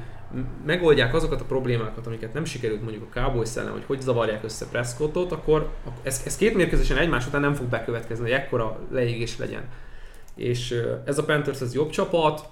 [0.66, 4.66] megoldják azokat a problémákat, amiket nem sikerült mondjuk a Cowboys ellen, hogy hogy zavarják össze
[4.66, 9.38] Prescottot, akkor ak- ez, ez két mérkőzésen egymás után nem fog bekövetkezni, hogy ekkora leégés
[9.38, 9.62] legyen.
[10.34, 12.48] És ez a Panthers ez jobb csapat,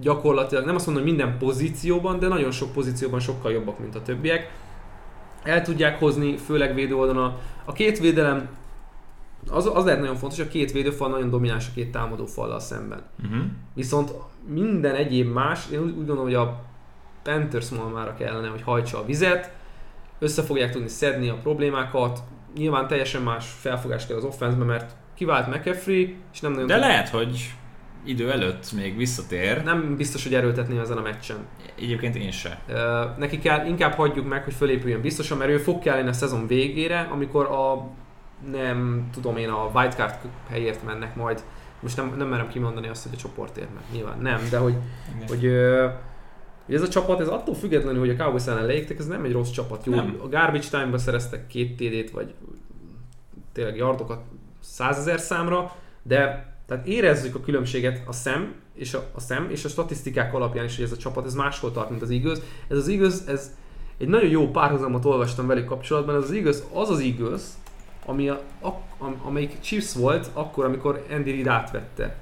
[0.00, 4.02] gyakorlatilag nem azt mondom, hogy minden pozícióban, de nagyon sok pozícióban sokkal jobbak, mint a
[4.02, 4.50] többiek.
[5.42, 7.36] El tudják hozni, főleg védő oldalon.
[7.64, 8.48] A két védelem,
[9.50, 13.02] az, az lehet nagyon fontos, a két védőfal nagyon domináns a két támadó fallal szemben.
[13.24, 13.44] Uh-huh.
[13.74, 14.12] Viszont
[14.46, 16.64] minden egyéb más, én úgy, úgy gondolom, hogy a
[17.22, 19.52] Panthers malmára kellene, hogy hajtsa a vizet,
[20.18, 22.22] össze fogják tudni szedni a problémákat,
[22.56, 26.86] nyilván teljesen más felfogás kell az offenszbe, mert kivált McAfee, és nem nagyon De tud-
[26.86, 27.54] lehet, hogy
[28.04, 29.62] idő előtt még visszatér.
[29.64, 31.36] nem biztos, hogy erőltetné ezen a meccsen.
[31.78, 32.60] Egyébként én se.
[33.18, 37.08] Neki kell, inkább hagyjuk meg, hogy fölépüljön biztosan, mert ő fog kelleni a szezon végére,
[37.12, 37.90] amikor a
[38.50, 40.14] nem tudom én a wildcard
[40.48, 41.42] helyért mennek majd.
[41.80, 44.74] Most nem, nem merem kimondani azt, hogy a csoportért, mert nyilván nem, de hogy,
[45.28, 45.88] hogy, ö,
[46.66, 49.32] hogy ez a csapat, ez attól függetlenül, hogy a Cowboys ellen leégtek, ez nem egy
[49.32, 49.86] rossz csapat.
[49.86, 50.16] Jó, Nem.
[50.22, 52.34] a garbage time-ba szereztek két TD-t, vagy
[53.52, 54.20] tényleg yardokat
[54.60, 59.68] százezer számra, de tehát érezzük a különbséget a szem és a, a szem és a
[59.68, 62.38] statisztikák alapján is, hogy ez a csapat ez máshol tart, mint az Eagles.
[62.68, 63.54] Ez az Eagles, ez
[63.98, 67.42] egy nagyon jó párhuzamot olvastam velük kapcsolatban, ez az Eagles az az Eagles,
[68.08, 72.16] ami a, a, am- amelyik Chiefs volt akkor, amikor Andy Reid átvette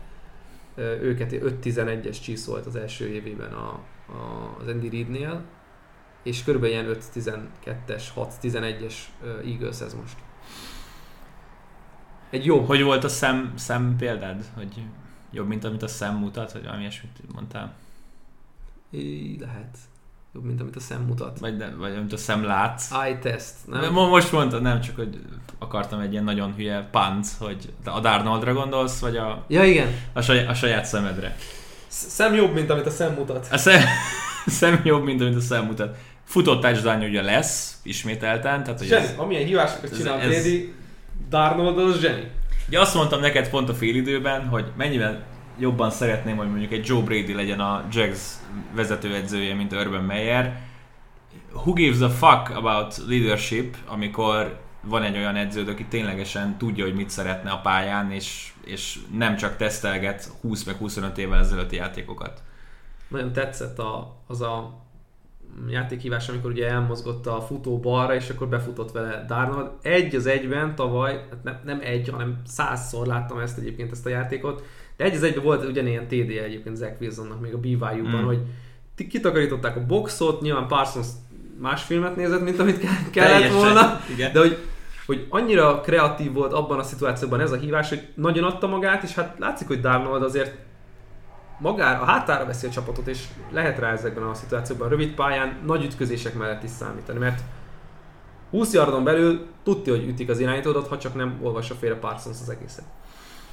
[0.77, 3.69] őket, 5-11-es Chiefs volt az első évében a,
[4.07, 5.43] a, az Andy Reidnél,
[6.23, 10.17] és körülbelül ilyen 5-12-es, 6-11-es ö, Eagles ez most.
[12.31, 14.45] Egy jó, Hogy volt a szem, szem példád?
[14.55, 14.83] Hogy
[15.31, 16.53] jobb, mint amit a szem mutat?
[16.53, 17.75] Hogy valami ilyesmit mondtál?
[18.91, 19.79] Í, lehet.
[20.37, 21.39] Jobb, mint amit a szem mutat.
[21.39, 22.83] Vagy, de, vagy amit a szem lát?
[23.03, 23.93] Eye test, nem?
[23.93, 25.19] Most mondtad, nem csak, hogy
[25.59, 29.89] akartam egy ilyen nagyon hülye punt, hogy a Darnoldra gondolsz, vagy a, Ja, igen.
[30.13, 31.37] a, saját, a saját szemedre.
[31.89, 33.49] Sz- Szem jobb, mint amit a szem mutat.
[33.51, 33.81] A szem,
[34.47, 35.97] szem jobb, mint amit a szem mutat.
[36.25, 40.73] Futott touchdown ugye lesz, ismételten, tehát hogy Zseni, ez, amilyen hívásokat ez- csinál ez- Brady,
[41.29, 42.31] Darnold az zseni.
[42.69, 45.23] Ugye azt mondtam neked pont a félidőben, hogy mennyivel
[45.59, 48.35] jobban szeretném, hogy mondjuk egy Joe Brady legyen a Jags
[48.75, 50.61] vezetőedzője, mint Urban Meyer.
[51.53, 56.95] Who gives a fuck about leadership, amikor van egy olyan edződ, aki ténylegesen tudja, hogy
[56.95, 62.43] mit szeretne a pályán, és, és nem csak tesztelget 20 meg 25 évvel ezelőtti játékokat.
[63.09, 64.85] Nagyon tetszett a, az a
[65.69, 69.71] játékhívás, amikor ugye elmozgott a futó balra, és akkor befutott vele Darnold.
[69.83, 74.09] Egy az egyben tavaly, hát nem, nem egy, hanem százszor láttam ezt egyébként, ezt a
[74.09, 74.65] játékot,
[74.97, 78.25] de egy az egyben volt ugyanilyen TD egyébként Zach Wilsonnak még a BYU-ban, mm.
[78.25, 78.39] hogy
[79.09, 81.07] kitakarították a boxot, nyilván Parsons
[81.61, 82.81] más filmet nézett, mint amit
[83.11, 83.57] kellett Teljesen.
[83.57, 84.33] volna, Igen.
[84.33, 84.59] de hogy
[85.07, 89.15] hogy annyira kreatív volt abban a szituációban ez a hívás, hogy nagyon adta magát, és
[89.15, 90.57] hát látszik, hogy Darnold azért
[91.59, 95.85] magára, a hátára veszi a csapatot, és lehet rá ezekben a szituációkban rövid pályán nagy
[95.85, 97.41] ütközések mellett is számítani, mert
[98.51, 102.51] 20 yardon belül tudja, hogy ütik az irányítódat, ha csak nem olvassa félre Parsons az
[102.51, 102.85] egészet.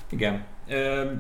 [0.10, 0.44] Igen.
[0.68, 1.12] Ö,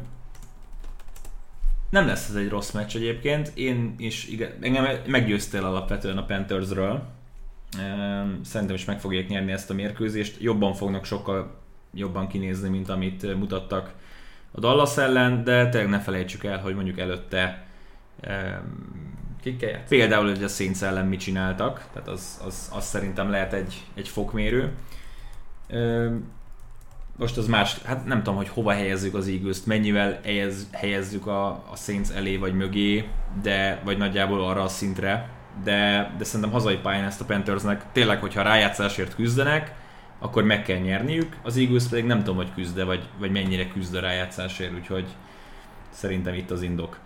[1.89, 3.51] nem lesz ez egy rossz meccs egyébként.
[3.53, 7.03] Én is, igen, engem meggyőztél alapvetően a Panthersről.
[8.43, 10.41] Szerintem is meg fogják nyerni ezt a mérkőzést.
[10.41, 11.61] Jobban fognak sokkal
[11.93, 13.93] jobban kinézni, mint amit mutattak
[14.51, 17.67] a Dallas ellen, de tényleg ne felejtsük el, hogy mondjuk előtte
[19.41, 23.83] Kikkel Például, hogy a Saints ellen mit csináltak, tehát az, az, az szerintem lehet egy,
[23.93, 24.71] egy fokmérő.
[27.17, 31.47] Most az más, hát nem tudom, hogy hova helyezzük az eagles mennyivel helyez, helyezzük a,
[31.47, 33.07] a Saints elé vagy mögé,
[33.41, 35.29] de, vagy nagyjából arra a szintre,
[35.63, 39.73] de, de szerintem hazai pályán ezt a Panthersnek tényleg, hogyha rájátszásért küzdenek,
[40.19, 43.95] akkor meg kell nyerniük, az Eagles pedig nem tudom, hogy küzde, vagy, vagy mennyire küzd
[43.95, 45.07] a rájátszásért, úgyhogy
[45.89, 46.99] szerintem itt az indok.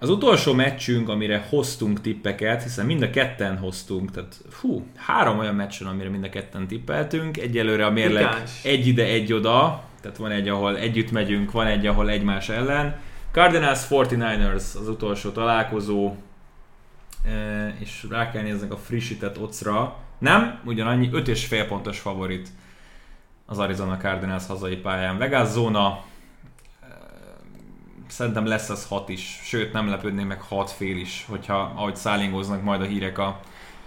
[0.00, 5.54] Az utolsó meccsünk, amire hoztunk tippeket, hiszen mind a ketten hoztunk, tehát hú, három olyan
[5.54, 10.30] meccsen, amire mind a ketten tippeltünk, egyelőre a mérleg egy ide, egy oda, tehát van
[10.30, 12.96] egy, ahol együtt megyünk, van egy, ahol egymás ellen.
[13.32, 16.14] Cardinals 49ers az utolsó találkozó,
[17.78, 19.96] és rá kell nézni a frissített ocra.
[20.18, 22.48] Nem, ugyanannyi 5,5 pontos favorit
[23.46, 25.18] az Arizona Cardinals hazai pályán.
[25.18, 26.04] Vegas zóna,
[28.08, 32.62] szerintem lesz az 6 is, sőt nem lepődnék meg 6 fél is, hogyha ahogy szállingoznak
[32.62, 33.40] majd a hírek a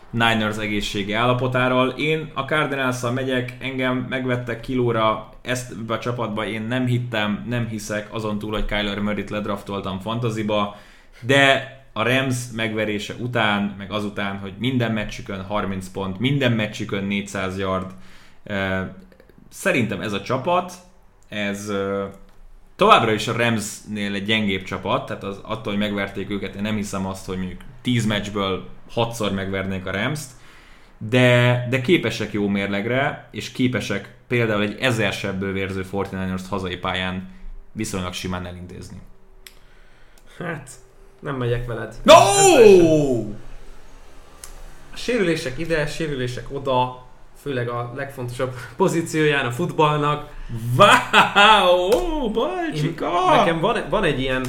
[0.10, 1.88] Niners egészségi állapotáról.
[1.88, 8.14] Én a cardinals megyek, engem megvettek kilóra, ezt a csapatba én nem hittem, nem hiszek,
[8.14, 10.76] azon túl, hogy Kyler Murray-t ledraftoltam fantaziba,
[11.22, 17.58] de a Rams megverése után, meg azután, hogy minden meccsükön 30 pont, minden meccsükön 400
[17.58, 17.92] yard,
[19.50, 20.74] szerintem ez a csapat,
[21.30, 21.72] ez
[22.82, 26.76] továbbra is a Ramsnél egy gyengébb csapat, tehát az, attól, hogy megverték őket, én nem
[26.76, 30.30] hiszem azt, hogy mondjuk 10 meccsből 6-szor megvernék a Rams-t,
[30.98, 37.30] de, de képesek jó mérlegre, és képesek például egy ezer sebből vérző 49ers hazai pályán
[37.72, 39.02] viszonylag simán elintézni.
[40.38, 40.70] Hát,
[41.20, 41.96] nem megyek veled.
[42.04, 42.14] No!
[44.94, 47.06] A sérülések ide, sérülések oda,
[47.42, 50.30] főleg a legfontosabb pozícióján a futballnak.
[50.78, 52.32] Wow!
[52.32, 53.36] Balcsika!
[53.36, 54.46] Nekem van, van egy ilyen...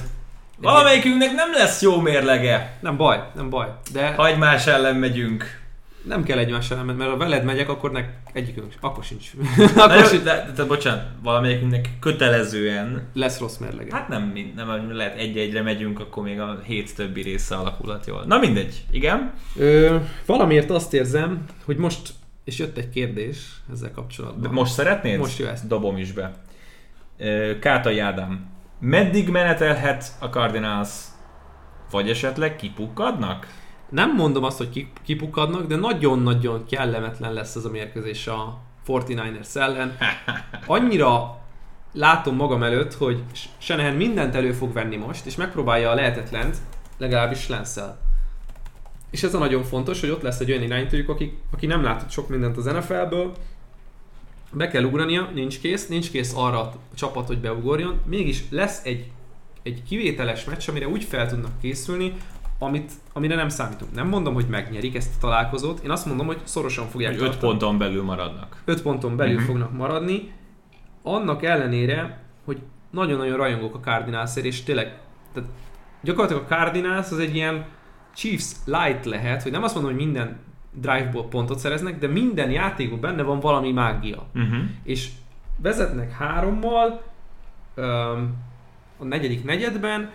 [0.59, 2.79] Valamelyikünknek nem lesz jó mérlege.
[2.81, 3.67] Nem baj, nem baj.
[3.93, 4.15] De...
[4.15, 5.63] Ha egymás ellen megyünk
[6.03, 9.31] nem kell egymással elmenni, mert ha veled megyek, akkor nek egyikünk, akkor sincs.
[9.77, 10.23] akkor jó, sincs.
[10.23, 13.09] De, de, de, bocsánat, valamelyikünknek kötelezően...
[13.15, 13.95] Lesz rossz mérlege.
[13.95, 18.25] Hát nem, nem lehet egy-egyre megyünk, akkor még a hét többi része alakulhat jól.
[18.27, 19.33] Na mindegy, igen.
[19.57, 22.11] Ö, valamiért azt érzem, hogy most,
[22.45, 24.43] és jött egy kérdés ezzel kapcsolatban.
[24.43, 25.19] De most szeretnéd?
[25.19, 25.61] Most jössz.
[25.61, 26.33] Dobom is be.
[27.61, 28.51] Kátai Ádám.
[28.79, 30.91] Meddig menetelhet a Cardinals?
[31.91, 33.47] Vagy esetleg kipukkadnak?
[33.93, 39.97] nem mondom azt, hogy kipukadnak, de nagyon-nagyon kellemetlen lesz ez a mérkőzés a 49ers ellen.
[40.67, 41.39] Annyira
[41.93, 43.23] látom magam előtt, hogy
[43.59, 46.57] Shanahan mindent elő fog venni most, és megpróbálja a lehetetlent,
[46.99, 47.99] legalábbis Lenszel.
[49.13, 52.11] És ez a nagyon fontos, hogy ott lesz egy olyan irányítójuk, aki, aki nem látott
[52.11, 53.33] sok mindent az NFL-ből,
[54.53, 59.11] be kell ugrania, nincs kész, nincs kész arra a csapat, hogy beugorjon, mégis lesz egy,
[59.63, 62.13] egy kivételes meccs, amire úgy fel tudnak készülni,
[62.59, 63.95] amit, amire nem számítunk.
[63.95, 67.79] Nem mondom, hogy megnyerik ezt a találkozót, én azt mondom, hogy szorosan fogják 5 ponton
[67.79, 68.63] belül maradnak.
[68.65, 69.49] 5 ponton belül uh-huh.
[69.49, 70.33] fognak maradni,
[71.03, 72.59] annak ellenére, hogy
[72.91, 74.99] nagyon-nagyon rajongok a cardinals és tényleg,
[75.33, 75.49] tehát
[76.03, 77.65] gyakorlatilag a Cardinals az egy ilyen
[78.15, 80.39] Chiefs light lehet, hogy nem azt mondom, hogy minden
[80.73, 84.27] drive-ból pontot szereznek, de minden játékban benne van valami mágia.
[84.35, 84.59] Uh-huh.
[84.83, 85.09] És
[85.57, 87.03] vezetnek hárommal,
[88.99, 90.11] a negyedik negyedben,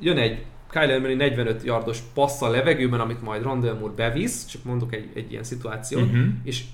[0.00, 4.64] jön egy Kyler Murray 45 yardos passz a levegőben, amit majd Rondell Moore bevisz, csak
[4.64, 6.26] mondok egy, egy ilyen szituációt, uh-huh.
[6.42, 6.64] és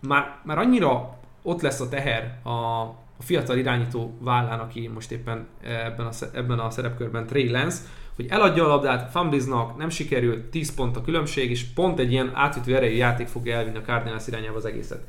[0.00, 5.46] már, már annyira ott lesz a teher a, a fiatal irányító vállán, aki most éppen
[5.62, 7.82] ebben a, ebben a szerepkörben Trey Lance,
[8.16, 12.30] hogy eladja a labdát, fambliznak, nem sikerül, 10 pont a különbség, és pont egy ilyen
[12.34, 15.06] átütő erejű játék fogja elvinni a Cardinals irányába az egészet.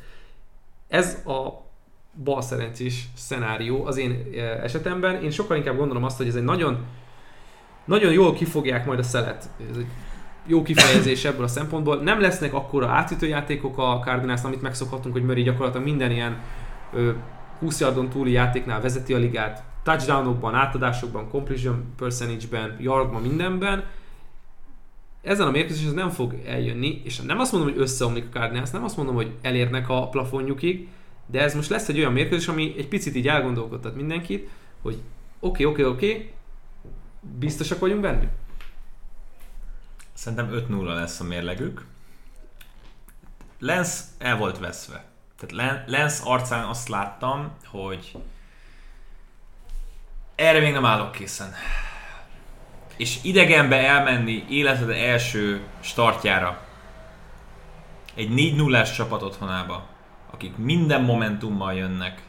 [0.88, 1.72] Ez a
[2.24, 4.26] bal szerencsés szenárió az én
[4.64, 5.24] esetemben.
[5.24, 6.86] Én sokkal inkább gondolom azt, hogy ez egy nagyon
[7.86, 9.49] nagyon jól kifogják majd a szelet.
[9.72, 9.88] Ez egy
[10.47, 11.97] jó kifejezés ebből a szempontból.
[11.97, 16.38] Nem lesznek akkora átütő játékok a Cardinals, amit megszokhatunk, hogy Murray gyakorlatilag minden ilyen
[16.93, 17.12] ö,
[17.60, 23.84] 20 yardon túli játéknál vezeti a ligát, touchdownokban, átadásokban, completion percentage-ben, yardban, mindenben.
[25.22, 28.70] Ezen a mérkőzésen ez nem fog eljönni, és nem azt mondom, hogy összeomlik a Cardinals,
[28.70, 30.88] nem azt mondom, hogy elérnek a plafonjukig,
[31.26, 34.50] de ez most lesz egy olyan mérkőzés, ami egy picit így elgondolkodtat mindenkit,
[34.82, 35.02] hogy
[35.40, 36.32] oké, okay, oké, okay, oké, okay,
[37.40, 38.32] biztosak vagyunk benne?
[40.14, 41.86] Szerintem 5-0 lesz a mérlegük.
[43.60, 45.06] Lens el volt veszve.
[45.38, 48.16] Tehát Lens arcán azt láttam, hogy
[50.36, 51.54] erre még nem állok készen.
[52.98, 56.62] És idegenbe elmenni életed első startjára
[58.16, 59.88] egy 4 0 csapat otthonába,
[60.32, 62.22] akik minden momentummal jönnek.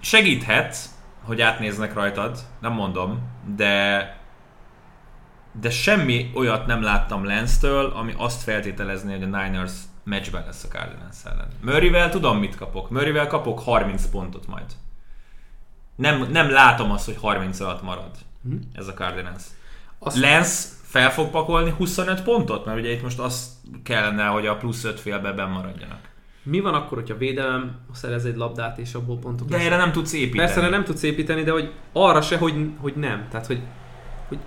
[0.00, 0.76] Segíthet,
[1.24, 4.22] hogy átnéznek rajtad, nem mondom, de
[5.60, 9.72] de semmi olyat nem láttam Lance-től, ami azt feltételezni, hogy a Niners
[10.04, 11.48] meccsben lesz a Cardinals ellen.
[11.60, 12.90] Murrayvel tudom, mit kapok.
[12.90, 14.64] Murrayvel kapok 30 pontot majd.
[15.96, 18.10] Nem, nem látom azt, hogy 30 alatt marad
[18.42, 18.56] hm?
[18.72, 19.42] ez a Cardinals.
[19.98, 22.64] Azt Lance fel fog pakolni 25 pontot?
[22.64, 26.12] Mert ugye itt most az kellene, hogy a plusz 5 félbe maradjanak.
[26.42, 30.12] Mi van akkor, hogyha védelem szerez egy labdát és abból pontok De erre nem tudsz
[30.12, 30.52] építeni.
[30.52, 33.26] Persze, nem tudsz építeni, de hogy arra se, hogy, hogy nem.
[33.30, 33.60] Tehát, hogy,
[34.28, 34.38] hogy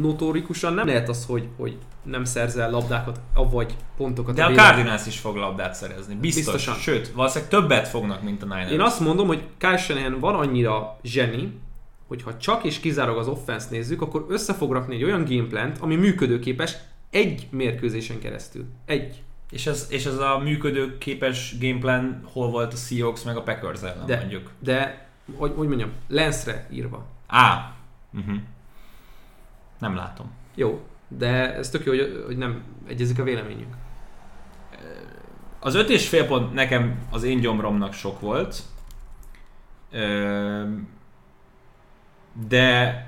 [0.00, 3.20] notorikusan nem lehet az, hogy, hogy nem szerzel labdákat,
[3.50, 4.34] vagy pontokat.
[4.34, 6.14] De a, a Cardinals is fog labdát szerezni.
[6.14, 6.44] Biztos.
[6.44, 6.74] Biztosan.
[6.74, 8.70] Sőt, valószínűleg többet fognak, mint a Niners.
[8.70, 11.52] Én azt mondom, hogy Kyle Shanahan van annyira zseni,
[12.06, 15.78] hogy ha csak és kizárólag az offense nézzük, akkor össze fog rakni egy olyan gameplant,
[15.78, 16.76] ami működőképes
[17.10, 18.64] egy mérkőzésen keresztül.
[18.84, 19.22] Egy.
[19.50, 24.06] És ez, és ez a működőképes gameplan hol volt a Seahawks meg a Packers ellen
[24.06, 24.50] de, mondjuk?
[24.58, 27.06] De, hogy, hogy mondjam, Lensre írva.
[27.26, 27.74] Á.
[28.12, 28.36] Uh-huh.
[29.78, 30.30] Nem látom.
[30.54, 33.74] Jó, de ez tök jó, hogy, hogy nem egyezik a véleményünk.
[35.60, 38.62] Az öt és fél pont nekem az én gyomromnak sok volt.
[42.48, 43.06] De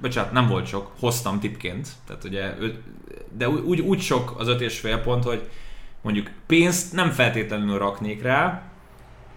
[0.00, 2.54] bocsánat, nem volt sok, hoztam tipként, tehát ugye,
[3.36, 5.50] de úgy, úgy sok az öt és fél pont, hogy
[6.02, 8.62] mondjuk pénzt nem feltétlenül raknék rá,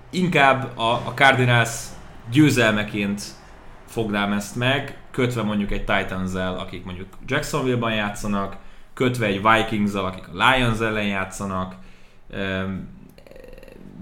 [0.10, 1.86] inkább a, a Cardinals
[2.32, 3.24] győzelmeként
[3.96, 8.58] fognám ezt meg, kötve mondjuk egy titans akik mondjuk Jacksonville-ban játszanak,
[8.94, 11.76] kötve egy vikings akik a Lions ellen játszanak,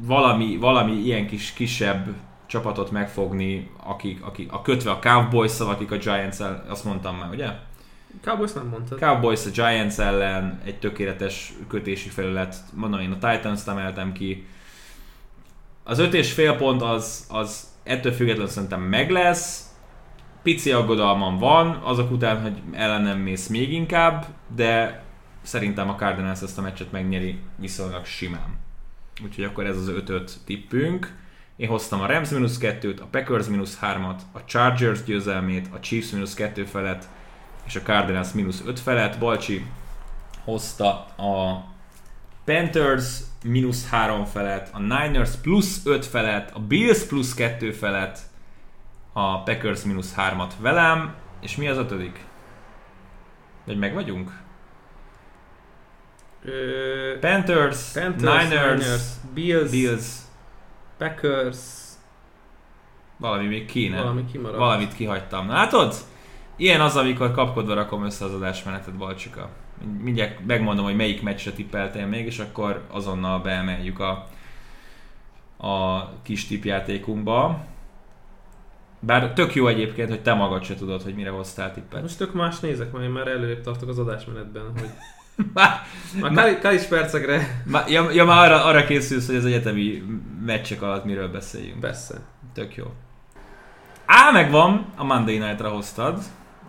[0.06, 2.08] valami, valami ilyen kis kisebb
[2.46, 7.30] csapatot megfogni, akik, akik a kötve a cowboys akik a giants ellen, azt mondtam már,
[7.30, 7.48] ugye?
[8.22, 9.00] Cowboys nem mondtad.
[9.00, 14.48] Cowboys a Giants ellen egy tökéletes kötési felület, mondom én a Titans-t emeltem ki.
[15.84, 19.73] Az öt és fél pont az, az ettől függetlenül szerintem meg lesz,
[20.44, 24.26] pici aggodalmam van, azok után, hogy ellenem mész még inkább,
[24.56, 25.04] de
[25.42, 28.60] szerintem a Cardinals ezt a meccset megnyeri viszonylag simán.
[29.24, 31.22] Úgyhogy akkor ez az 5-5 tippünk.
[31.56, 36.12] Én hoztam a Rams mínusz 2-t, a Packers mínusz 3-at, a Chargers győzelmét, a Chiefs
[36.12, 37.08] mínusz 2 felett,
[37.66, 39.20] és a Cardinals mínusz 5 felett.
[39.20, 39.66] Balcsi
[40.44, 41.64] hozta a
[42.46, 48.20] Panthers mínusz 3 felett, a Niners plusz 5 felett, a Bills plusz 2 felett,
[49.14, 52.26] a Packers mínusz 3-at velem, és mi az ötödik?
[53.66, 54.42] Vagy meg vagyunk?
[56.44, 59.04] Ö, Panthers, Panthers, Niners, Niners
[59.34, 60.06] Bills, Bills,
[60.98, 61.58] Packers,
[63.18, 63.98] valami még kéne.
[63.98, 64.58] Valami kimaradt.
[64.58, 65.50] Valamit kihagytam.
[65.50, 65.96] Látod?
[66.56, 69.50] Ilyen az, amikor kapkodva rakom össze az adásmenetet, Balcsika.
[70.02, 74.28] Mindjárt megmondom, hogy melyik meccsre tippeltél még, és akkor azonnal beemeljük a,
[75.68, 77.66] a kis tipjátékunkba.
[79.06, 82.02] Bár tök jó egyébként, hogy te magad se tudod, hogy mire hoztál tippet.
[82.02, 84.90] Most tök más nézek, mert én már előrébb tartok az adásmenetben, hogy
[85.54, 87.62] már, már kalis percekre.
[87.66, 90.04] Már, ja, ja, már arra, arra készülsz, hogy az egyetemi
[90.46, 91.80] meccsek alatt miről beszéljünk.
[91.80, 92.22] Persze.
[92.54, 92.86] Tök jó.
[94.06, 96.20] Á, megvan, a Monday Night-ra hoztad,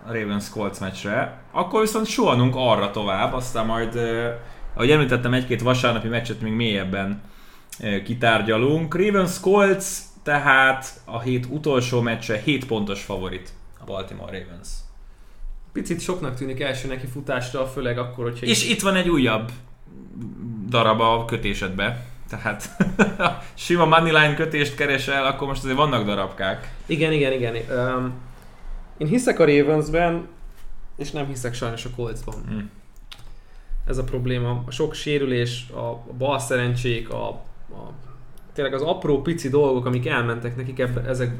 [0.06, 4.34] a Ravens Colts meccsre, akkor viszont sohanunk arra tovább, aztán majd, eh,
[4.74, 7.22] ahogy említettem, egy-két vasárnapi meccset még mélyebben
[7.78, 8.94] eh, kitárgyalunk.
[8.94, 9.84] Ravens Colts
[10.24, 14.68] tehát a hét utolsó meccse 7 pontos favorit a Baltimore Ravens.
[15.72, 18.46] Picit soknak tűnik első neki futásra, főleg akkor, hogyha...
[18.46, 19.52] És itt van egy újabb
[20.68, 22.06] darab a kötésedbe.
[22.28, 22.76] Tehát
[23.54, 26.74] sima moneyline kötést keresel, akkor most azért vannak darabkák.
[26.86, 27.54] Igen, igen, igen.
[27.54, 28.12] Um,
[28.96, 30.28] én hiszek a Ravensben,
[30.96, 32.44] és nem hiszek sajnos a Coltsban.
[32.48, 32.70] Hmm.
[33.86, 34.62] Ez a probléma.
[34.66, 37.28] A sok sérülés, a bal szerencsék, a,
[37.70, 37.92] a
[38.54, 41.30] tényleg az apró pici dolgok, amik elmentek nekik ebbe, ezek,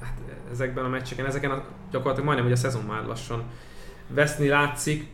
[0.00, 0.18] hát
[0.50, 3.44] ezekben a meccseken, ezeken a, gyakorlatilag majdnem, hogy a szezon már lassan
[4.08, 5.06] veszni látszik.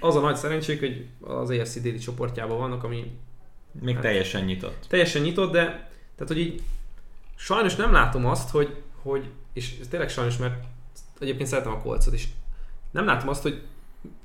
[0.00, 3.10] Az a nagy szerencsék, hogy az EFC déli csoportjában vannak, ami
[3.80, 4.84] Még Hát- teljesen nyitott.
[4.88, 5.62] teljesen nyitott, de
[6.14, 6.62] tehát, hogy így
[7.36, 10.64] sajnos nem látom azt, hogy, hogy és ez tényleg sajnos, mert
[11.20, 12.28] egyébként szeretem a kolcot is,
[12.90, 13.62] nem látom azt, hogy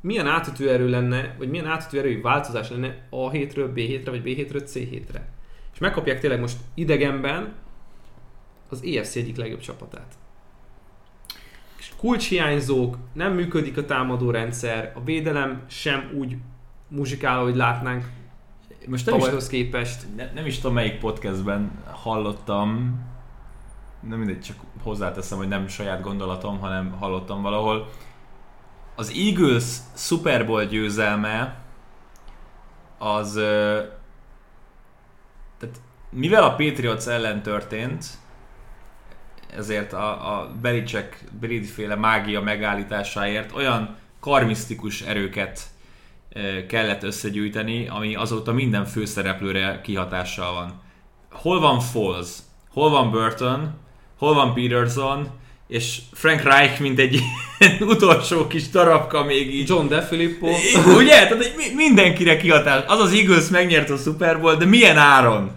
[0.01, 4.21] milyen átütő erő lenne, vagy milyen átütő erői változás lenne A hétről B hétre, vagy
[4.21, 5.27] B hétről C hétre.
[5.75, 7.53] És megkapják tényleg most idegenben
[8.69, 10.13] az EFC egyik legjobb csapatát.
[11.77, 16.37] És kulcshiányzók, nem működik a támadó rendszer, a védelem sem úgy
[16.87, 18.09] muzsikál, ahogy látnánk
[18.87, 20.05] Most nem is, tavalyhoz képest.
[20.15, 22.99] ne, nem is tudom melyik podcastben hallottam,
[23.99, 27.89] nem mindegy, csak hozzáteszem, hogy nem saját gondolatom, hanem hallottam valahol.
[28.95, 31.61] Az Eagles Super Bowl győzelme
[32.97, 33.39] az
[36.15, 38.05] mivel a Patriots ellen történt,
[39.57, 45.59] ezért a, a Belichick Brady féle mágia megállításáért olyan karmisztikus erőket
[46.67, 50.81] kellett összegyűjteni, ami azóta minden főszereplőre kihatással van.
[51.31, 52.27] Hol van Foles?
[52.69, 53.73] Hol van Burton?
[54.17, 55.29] Hol van Peterson?
[55.67, 57.19] És Frank Reich, mint egy
[57.79, 59.69] utolsó kis darabka még így.
[59.69, 60.47] John DeFilippo.
[60.97, 61.27] Ugye?
[61.27, 62.83] Tehát mindenkire kihatás.
[62.87, 65.51] Az az Eagles megnyert a Super Bowl, de milyen áron?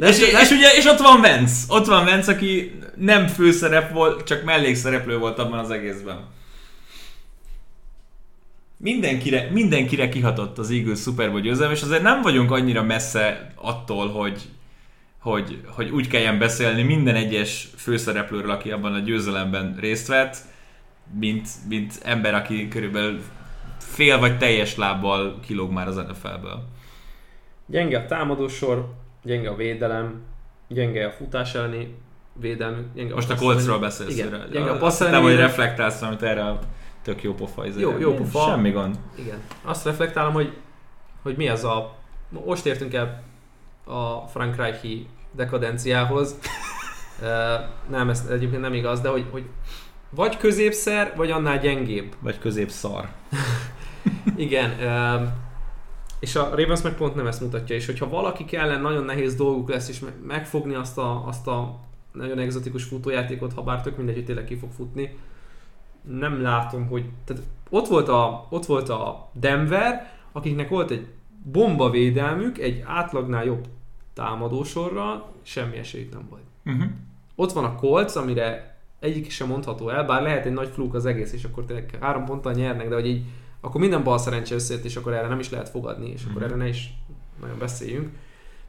[0.00, 1.64] És, és, ugye, és ott van Vance.
[1.68, 6.34] Ott van Vance, aki nem főszerep volt, csak mellékszereplő volt abban az egészben.
[8.76, 14.08] Mindenkire, mindenkire kihatott az Eagles Super Bowl győzelem, és azért nem vagyunk annyira messze attól,
[14.08, 14.42] hogy,
[15.20, 20.36] hogy, hogy úgy kelljen beszélni minden egyes főszereplőről, aki abban a győzelemben részt vett,
[21.18, 23.22] mint, mint ember, aki körülbelül
[23.78, 26.68] fél vagy teljes lábbal kilóg már az NFL-ből.
[27.66, 28.94] Gyenge a támadósor,
[29.26, 30.20] gyenge a védelem,
[30.68, 31.94] gyenge a futás elleni
[32.32, 34.12] védelmük, gyenge Most a passz Coltsról beszélsz.
[34.12, 34.46] Igen, őre.
[34.52, 35.50] gyenge a passz Nem, elleni hogy védelem.
[35.56, 36.58] reflektálsz, amit erre a
[37.02, 37.66] tök jó pofa.
[37.66, 37.80] izé.
[37.80, 38.50] Jó- jó pofa.
[38.50, 38.98] Semmi gond.
[39.18, 39.38] Igen.
[39.62, 40.52] Azt reflektálom, hogy,
[41.22, 41.94] hogy mi az a...
[42.46, 43.22] Most értünk el
[43.84, 46.38] a Frank Reichi dekadenciához.
[47.90, 49.44] Nem, ez egyébként nem igaz, de hogy, hogy
[50.10, 52.14] vagy középszer, vagy annál gyengébb.
[52.20, 53.08] Vagy közép szar.
[54.36, 54.70] Igen.
[56.20, 59.68] És a Ravens meg pont nem ezt mutatja, és hogyha valaki ellen nagyon nehéz dolguk
[59.68, 61.80] lesz, és me- megfogni azt a, azt a
[62.12, 65.16] nagyon egzotikus futójátékot, ha bár tök mindegy, hogy tényleg ki fog futni,
[66.02, 67.04] nem látom, hogy...
[67.24, 71.06] Tehát ott volt a, ott volt a Denver, akiknek volt egy
[71.42, 73.66] bomba védelmük, egy átlagnál jobb
[74.14, 76.42] támadósorral, semmi esélyük nem volt.
[76.64, 76.90] Uh-huh.
[77.34, 81.06] Ott van a Colts, amire egyik sem mondható el, bár lehet egy nagy fluk az
[81.06, 83.24] egész, és akkor tényleg három ponttal nyernek, de hogy így,
[83.60, 86.44] akkor minden bal szerencse összejött, és akkor erre nem is lehet fogadni, és akkor Mhm.
[86.44, 86.92] erre ne is
[87.40, 88.08] nagyon beszéljünk.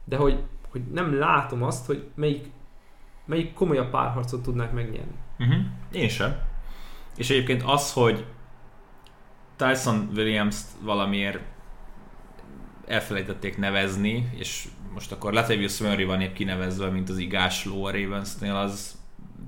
[0.04, 2.46] De hogy, hogy nem látom azt, hogy melyik,
[3.26, 5.14] melyik komolyabb párharcot tudnák megnyerni.
[5.38, 5.56] Uh-huh.
[5.92, 6.36] Én sem.
[7.16, 8.24] És egyébként az, hogy
[9.56, 11.38] Tyson Williams-t valamiért
[12.86, 18.54] elfelejtették nevezni, és most akkor Latavius Murray van épp kinevezve, mint az igásló a Ravensnél,
[18.54, 18.96] az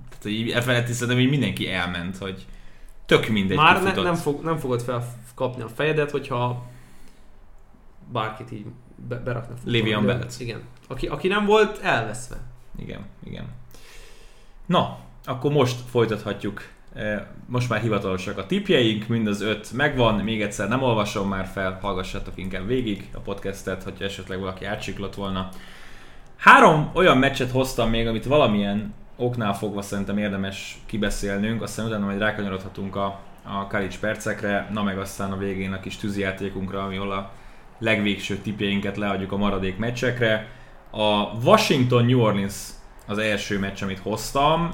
[0.09, 2.47] tehát így elfelejti, szerintem így mindenki elment, hogy
[3.07, 4.83] tök mindegy Már ne, nem, fog, nem fogod
[5.41, 6.67] felkapni a fejedet, hogyha
[8.13, 8.67] bárkit így
[9.09, 9.79] be, berakna futóra.
[9.79, 10.27] Le'Veon De- Bell.
[10.39, 10.63] Igen.
[10.89, 12.37] Aki, aki nem volt elveszve.
[12.79, 13.45] Igen, igen.
[14.67, 16.63] Na, akkor most folytathatjuk.
[16.95, 21.47] Eh, Most már hivatalosak a tipjeink, mind az öt megvan, még egyszer nem olvasom már
[21.47, 25.49] fel, hallgassatok inkább végig a podcastet, hogyha esetleg valaki átsiklott volna.
[26.37, 32.19] Három olyan meccset hoztam még, amit valamilyen oknál fogva szerintem érdemes kibeszélnünk, aztán utána majd
[32.19, 33.21] rákanyarodhatunk a,
[33.59, 37.33] a college percekre, na meg aztán a végén a kis tűzijátékunkra, ahol a
[37.79, 40.49] legvégső tipjeinket leadjuk a maradék meccsekre.
[40.91, 42.55] A Washington-New Orleans
[43.07, 44.71] az első meccs, amit hoztam.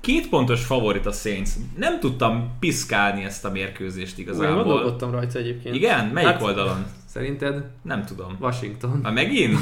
[0.00, 1.50] Két pontos favorit a Saints.
[1.76, 4.64] Nem tudtam piszkálni ezt a mérkőzést igazából.
[4.64, 5.74] gondolkodtam rajta egyébként.
[5.74, 6.06] Igen?
[6.06, 6.86] Melyik Hát- oldalon?
[7.16, 8.36] Szerinted Nem tudom.
[8.40, 8.98] Washington.
[9.02, 9.60] Már megint?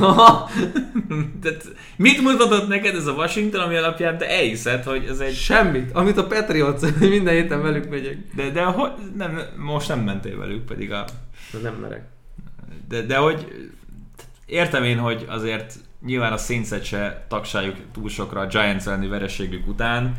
[1.43, 5.35] Tehát mit mutatott neked ez a Washington, ami alapján te elhiszed, hogy ez egy...
[5.35, 5.91] Semmit.
[5.93, 8.17] Amit a Patriots, minden héten velük megyek.
[8.35, 11.05] De, de hogy, nem, most nem mentél velük, pedig a...
[11.53, 12.03] De nem merek.
[12.89, 13.69] De, de hogy
[14.47, 15.75] értem én, hogy azért
[16.05, 20.17] nyilván a Saints-et se tagsáljuk túl sokra a Giants elleni vereségük után,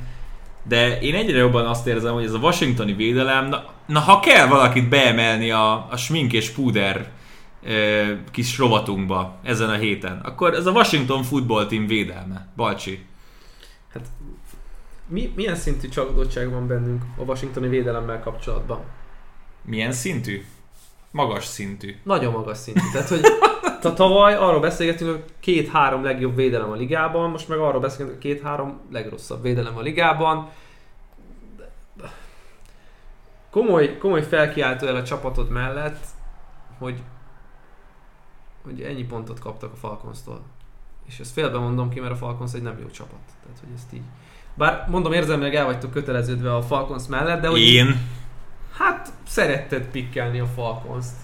[0.68, 4.48] de én egyre jobban azt érzem, hogy ez a washingtoni védelem, na, na ha kell
[4.48, 7.14] valakit beemelni a, a smink és púder
[8.32, 12.48] kis rovatunkba ezen a héten, akkor ez a Washington Football Team védelme.
[12.56, 13.06] Balcsi.
[13.94, 14.06] Hát
[15.08, 18.80] mi, milyen szintű csalódottság van bennünk a washingtoni védelemmel kapcsolatban?
[19.62, 20.46] Milyen szintű?
[21.12, 21.96] Magas szintű.
[22.04, 22.82] Nagyon magas szintű.
[22.92, 23.22] Tehát, hogy
[23.82, 28.32] ta- tavaly arról beszélgettünk, hogy két-három legjobb védelem a ligában, most meg arról beszélgetünk, hogy
[28.32, 30.50] két-három legrosszabb védelem a ligában.
[33.52, 36.06] Komoly, komoly felkiáltó el a csapatod mellett,
[36.78, 37.02] hogy,
[38.66, 40.42] hogy ennyi pontot kaptak a Falcons-tól.
[41.08, 43.20] És ezt félbe mondom ki, mert a Falcons egy nem jó csapat.
[43.44, 44.02] Tehát, hogy ezt így...
[44.54, 47.98] Bár mondom, érzelmileg el vagytok köteleződve a Falcons mellett, de hogy Én
[48.78, 51.16] hát szeretted pikkelni a Falcons-t.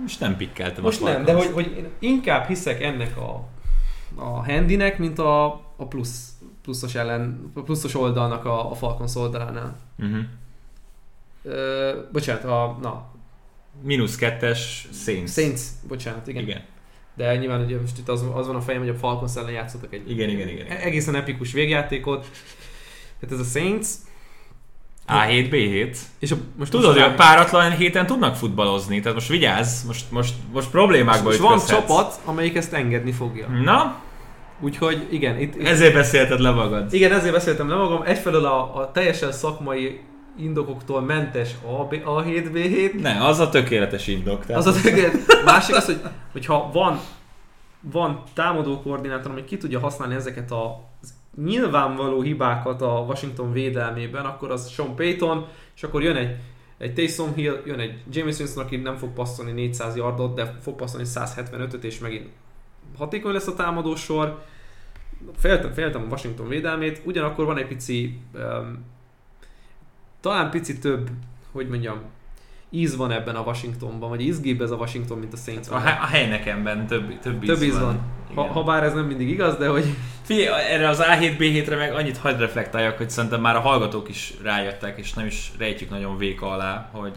[0.00, 3.48] most nem pikkeltem Most a nem, de hogy, hogy inkább hiszek ennek a,
[4.14, 5.44] a handinek, mint a,
[5.76, 6.32] a plusz,
[6.62, 9.76] pluszos ellen, a pluszos oldalnak a, a Falcons oldalánál.
[9.98, 10.24] Uh-huh.
[11.42, 13.11] Ö, bocsánat, a, na,
[13.80, 15.30] Mínusz kettes Saints.
[15.32, 16.42] Saints, bocsánat, igen.
[16.42, 16.62] Igen.
[17.16, 19.92] De nyilván ugye most itt az, az van a fejem, hogy a Falcons ellen játszottak
[19.94, 20.66] egy Igen, igen, igen.
[20.66, 22.26] e- egészen epikus végjátékot.
[23.20, 23.86] Hát ez a Saints,
[25.08, 25.96] A7, B7.
[26.18, 30.10] és a, most Tudod, hogy most a páratlan héten tudnak futballozni, tehát most vigyázz, most,
[30.10, 31.80] most, most problémákba most van ütközhetsz.
[31.80, 33.48] csapat, amelyik ezt engedni fogja.
[33.48, 34.00] Na,
[34.60, 36.92] Úgyhogy igen, itt, itt ezért beszélted le magad.
[36.94, 38.02] Igen, ezért beszéltem le magam.
[38.02, 40.00] Egyfelől a, a teljesen szakmai
[40.36, 43.00] indokoktól mentes A, A7, B7.
[43.00, 44.46] Ne, az a tökéletes indok.
[44.46, 45.44] Tehát Az a tökélet.
[45.44, 46.00] Másik az, hogy,
[46.32, 47.00] hogyha van,
[47.80, 50.90] van támadó koordinátor, ami ki tudja használni ezeket a
[51.36, 56.36] nyilvánvaló hibákat a Washington védelmében, akkor az Sean Payton, és akkor jön egy,
[56.78, 60.74] egy Taysom Hill, jön egy James Winston, aki nem fog passzolni 400 yardot, de fog
[60.74, 62.28] passzolni 175-öt, és megint
[62.98, 64.42] hatékony lesz a támadó sor.
[65.36, 68.84] Féltem, féltem a Washington védelmét, ugyanakkor van egy pici, um,
[70.22, 71.08] talán pici több,
[71.52, 71.98] hogy mondjam,
[72.70, 75.68] íz van ebben a Washingtonban, vagy izgibb ez a Washington, mint a Saints.
[75.70, 78.00] a, he- a helynekemben több, több, Több íz van.
[78.34, 78.52] Ha, Igen.
[78.52, 79.84] ha bár ez nem mindig igaz, de hogy
[80.22, 84.34] Figyelj, erre az A7, B7-re meg annyit hadd reflektáljak, hogy szerintem már a hallgatók is
[84.42, 87.12] rájöttek, és nem is rejtjük nagyon véka alá, hogy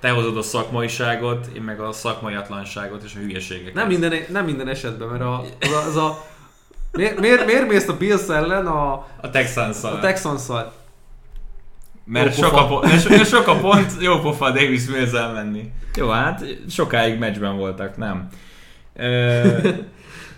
[0.00, 3.74] te hozod a szakmaiságot, én meg a szakmaiatlanságot és a hülyeségeket.
[3.74, 6.24] nem minden, nem minden esetben, mert a, az a, az a
[6.92, 10.72] miért, miért, miért mész a Bills ellen a, A texans a Texans-szal?
[12.08, 15.70] Mert sok, a, pont, mert so- sok a pont, jó pofa Davis mills menni.
[15.96, 18.28] Jó, hát sokáig meccsben voltak, nem.
[18.94, 19.68] Uh,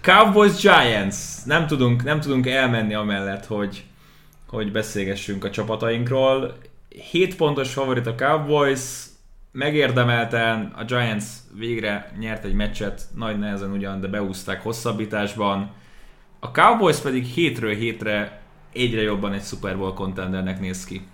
[0.01, 1.17] Cowboys Giants.
[1.45, 3.85] Nem tudunk, nem tudunk elmenni amellett, hogy,
[4.49, 6.57] hogy beszélgessünk a csapatainkról.
[7.11, 8.81] 7 pontos favorit a Cowboys,
[9.53, 11.25] megérdemelten a Giants
[11.59, 15.71] végre nyert egy meccset, nagy nehezen ugyan, de beúzták hosszabbításban.
[16.41, 18.41] A Cowboys pedig hétről hétre
[18.73, 21.07] egyre jobban egy Super Bowl contendernek néz ki.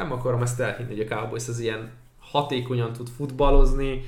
[0.00, 4.04] Nem akarom ezt elhinni, hogy a Cowboys az ilyen hatékonyan tud futballozni.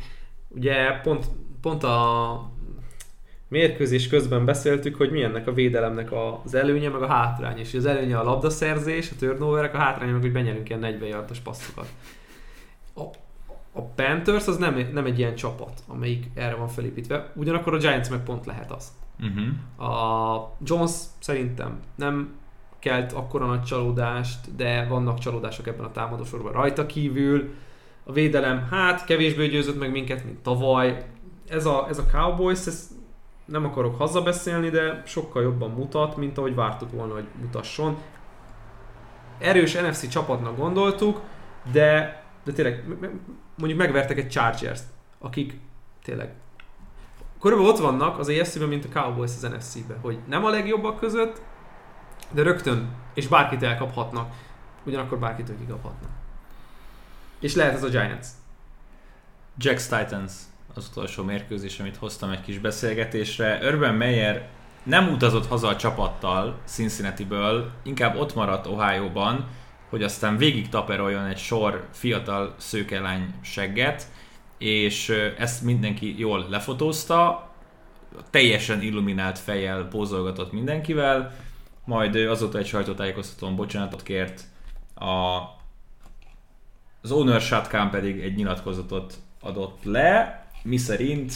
[0.48, 1.26] Ugye pont,
[1.60, 2.50] pont a
[3.48, 6.10] mérkőzés közben beszéltük, hogy mi ennek a védelemnek
[6.44, 7.58] az előnye, meg a hátrány.
[7.58, 11.38] És az előnye a labdaszerzés, a turnoverek, a hátránya meg, hogy benyerünk ilyen 40 yardos
[11.38, 11.88] passzokat.
[12.94, 13.02] A,
[13.72, 17.32] a Panthers az nem, nem egy ilyen csapat, amelyik erre van felépítve.
[17.34, 18.92] Ugyanakkor a Giants meg pont lehet az.
[19.20, 19.90] Uh-huh.
[19.90, 22.40] A Jones szerintem nem
[22.82, 27.54] kelt akkora nagy csalódást, de vannak csalódások ebben a támadósorban rajta kívül.
[28.04, 31.06] A védelem, hát kevésbé győzött meg minket, mint tavaly.
[31.48, 32.88] Ez a, ez a Cowboys, ez
[33.44, 37.96] nem akarok hazabeszélni, de sokkal jobban mutat, mint ahogy vártuk volna, hogy mutasson.
[39.38, 41.20] Erős NFC csapatnak gondoltuk,
[41.72, 42.84] de, de tényleg
[43.56, 44.84] mondjuk megvertek egy Chargers-t,
[45.18, 45.58] akik
[46.04, 46.34] tényleg
[47.40, 51.42] körülbelül ott vannak az AFC-ben, mint a Cowboys az NFC-be, hogy nem a legjobbak között,
[52.32, 54.32] de rögtön, és bárkit elkaphatnak,
[54.84, 56.10] ugyanakkor bárkitől kikaphatnak.
[57.40, 58.26] És lehet ez a Giants.
[59.58, 60.32] Jacks Titans
[60.74, 63.58] az utolsó mérkőzés, amit hoztam egy kis beszélgetésre.
[63.62, 64.48] Urban Meyer
[64.82, 69.48] nem utazott haza a csapattal Cincinnati-ből, inkább ott maradt Ohio-ban,
[69.90, 74.06] hogy aztán végig taperoljon egy sor fiatal szőkelány segget,
[74.58, 77.50] és ezt mindenki jól lefotózta,
[78.30, 81.34] teljesen illuminált fejjel pózolgatott mindenkivel,
[81.84, 84.44] majd azóta egy sajtótájékoztatón bocsánatot kért,
[84.94, 85.40] a,
[87.02, 91.34] az owner shotgun pedig egy nyilatkozatot adott le, miszerint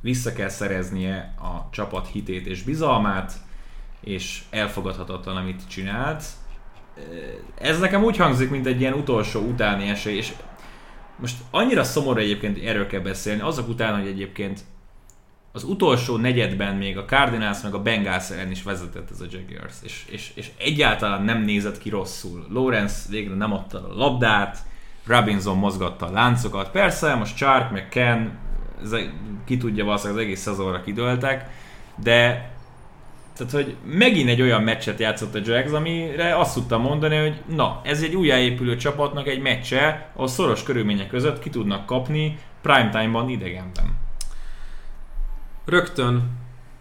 [0.00, 3.32] vissza kell szereznie a csapat hitét és bizalmát,
[4.00, 6.24] és elfogadhatatlan, amit csinált.
[7.58, 10.32] Ez nekem úgy hangzik, mint egy ilyen utolsó utáni esély, és
[11.16, 14.60] most annyira szomorú egyébként, hogy erről kell beszélni, azok után, hogy egyébként
[15.52, 19.74] az utolsó negyedben még a Cardinals meg a Bengals ellen is vezetett ez a Jaguars,
[19.82, 22.46] és, és, és egyáltalán nem nézett ki rosszul.
[22.50, 24.58] Lawrence végre nem adta a labdát,
[25.06, 26.70] Robinson mozgatta a láncokat.
[26.70, 28.38] Persze, most Chark meg Ken,
[28.82, 28.94] ez,
[29.44, 31.50] ki tudja valószínűleg az egész szezonra kidőltek,
[31.96, 32.50] de
[33.36, 37.80] tehát, hogy megint egy olyan meccset játszott a Jags, amire azt tudtam mondani, hogy na,
[37.84, 44.01] ez egy újjáépülő csapatnak egy meccse, ahol szoros körülmények között ki tudnak kapni primetime-ban idegenben.
[45.64, 46.40] Rögtön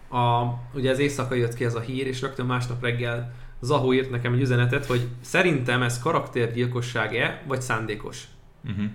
[0.09, 0.43] a,
[0.73, 4.33] ugye az éjszaka jött ki ez a hír, és rögtön másnap reggel Zaho írt nekem
[4.33, 8.27] egy üzenetet, hogy szerintem ez karaktergyilkosság-e, vagy szándékos.
[8.65, 8.85] Uh-huh.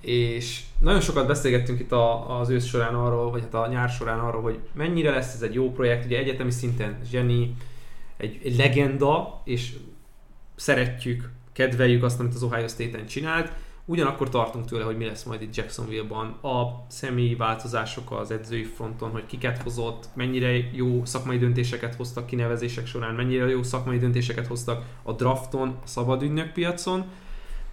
[0.00, 4.18] És nagyon sokat beszélgettünk itt a, az ősz során arról, vagy hát a nyár során
[4.18, 7.54] arról, hogy mennyire lesz ez egy jó projekt, ugye egyetemi szinten zseni,
[8.16, 9.72] egy, egy legenda, és
[10.56, 13.52] szeretjük, kedveljük azt, amit az Ohio State-en csinált,
[13.84, 19.10] ugyanakkor tartunk tőle, hogy mi lesz majd itt Jacksonville-ban, a személyi változások az edzői fronton,
[19.10, 24.84] hogy kiket hozott, mennyire jó szakmai döntéseket hoztak kinevezések során, mennyire jó szakmai döntéseket hoztak
[25.02, 27.04] a drafton, a szabad ügynök piacon,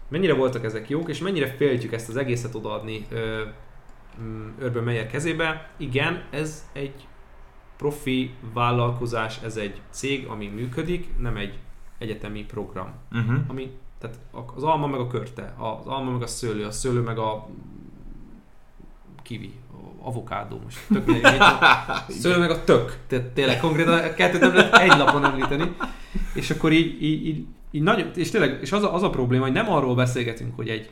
[0.07, 3.43] mennyire voltak ezek jók, és mennyire féltjük ezt az egészet odaadni ö,
[4.21, 5.71] mm, Urban Meyer kezébe.
[5.77, 7.07] Igen, ez egy
[7.77, 11.59] profi vállalkozás, ez egy cég, ami működik, nem egy
[11.97, 12.93] egyetemi program.
[13.11, 13.39] Uh-huh.
[13.47, 13.71] Ami,
[14.01, 14.17] tehát
[14.55, 17.47] az alma meg a körte, az alma meg a szőlő, a szőlő meg a
[19.21, 20.79] kiwi, a avokádó most.
[20.87, 21.41] Tök mindegy,
[22.21, 22.97] szőlő meg a tök.
[23.07, 25.75] Tehát tényleg konkrétan a kettőt nem lehet egy lapon említeni.
[26.33, 29.43] És akkor így, így, így, így nagyon, és tényleg, és az a, az a probléma,
[29.43, 30.89] hogy nem arról beszélgetünk, hogy egy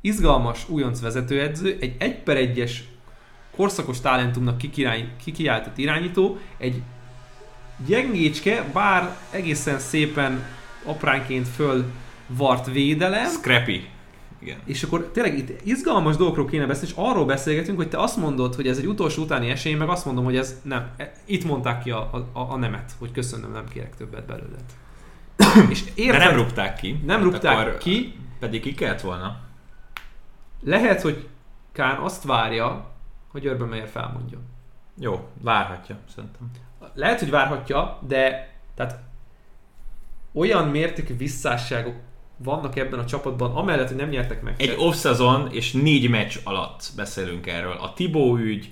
[0.00, 2.84] izgalmas újonc vezetőedző, egy egy per egyes
[3.56, 4.58] korszakos talentumnak
[5.24, 6.82] kikiáltott irányító, egy
[7.86, 10.44] gyengécske, bár egészen szépen
[10.84, 11.48] apránként
[12.36, 13.88] fölvart védelem, Scrappy.
[14.38, 14.58] Igen.
[14.64, 18.54] és akkor tényleg itt izgalmas dolgokról kéne beszélni, és arról beszélgetünk, hogy te azt mondod,
[18.54, 20.90] hogy ez egy utolsó utáni esély, meg azt mondom, hogy ez nem.
[20.96, 24.64] E- Itt mondták ki a, a, a nemet, hogy köszönöm, nem kérek többet belőled.
[25.70, 27.00] és De érted, nem rúgták ki.
[27.04, 29.40] nem Hát rúgták akkor ki, Pedig ki kellett volna.
[30.62, 31.28] lehet, hogy
[31.72, 32.90] Kán azt várja,
[33.28, 34.42] hogy Urban Meyer felmondjon.
[34.98, 36.50] Jó, várhatja, szerintem.
[36.94, 39.00] Lehet, hogy várhatja, de tehát
[40.32, 41.94] olyan mértékű visszásságok
[42.44, 44.54] vannak ebben a csapatban, amellett, hogy nem nyertek meg.
[44.56, 47.76] Egy off-szezon és négy meccs alatt beszélünk erről.
[47.80, 48.70] A Tibó ügy,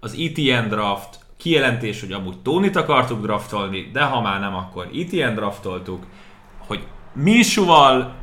[0.00, 5.34] az ETN draft, kijelentés, hogy amúgy Tónit akartuk draftolni, de ha már nem, akkor ETN
[5.34, 6.06] draftoltuk,
[6.58, 8.14] hogy Minsuval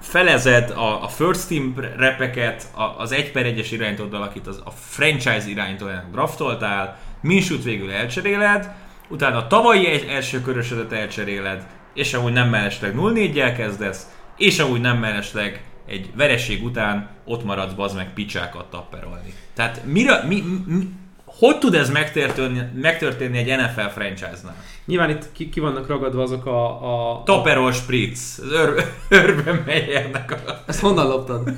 [0.00, 4.70] felezed a, a first team repeket, a, az 1 per 1-es irányítóddal, akit az, a
[4.70, 8.74] franchise irányítójának draftoltál, Minsut végül elcseréled,
[9.08, 14.06] utána a tavalyi egy első körösödet elcseréled, és amúgy nem mellesleg 0-4-jel kezdesz,
[14.36, 19.34] és amúgy nem mellesleg egy vereség után ott maradsz bazd meg picsákat tapperolni.
[19.54, 20.88] Tehát mire, mi, mi,
[21.24, 24.56] hogy tud ez megtörténni, megtörténni egy NFL franchise-nál?
[24.84, 27.14] Nyilván itt ki, ki vannak ragadva azok a...
[27.14, 28.86] a Taperol Spritz, az Ör-
[29.24, 31.50] Urban Meyernek a Ezt honnan loptad?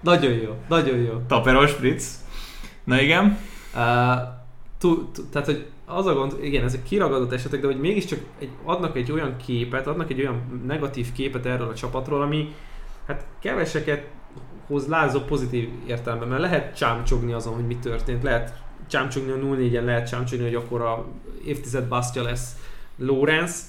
[0.00, 1.22] nagyon jó, nagyon jó.
[1.28, 2.24] Taperol Spritz.
[2.84, 3.38] Na igen.
[3.74, 3.80] Uh,
[4.78, 8.50] tú, tú, tehát, hogy az a gond, igen, ezek kiragadott esetek, de hogy mégiscsak egy,
[8.64, 12.54] adnak egy olyan képet, adnak egy olyan negatív képet erről a csapatról, ami
[13.06, 14.06] hát keveseket
[14.66, 19.84] hoz lázó pozitív értelemben, mert lehet csámcsogni azon, hogy mi történt, lehet csámcsogni a 0-4-en,
[19.84, 21.06] lehet csámcsogni, hogy akkor a
[21.44, 22.56] évtized basztja lesz
[22.96, 23.64] Lorenz.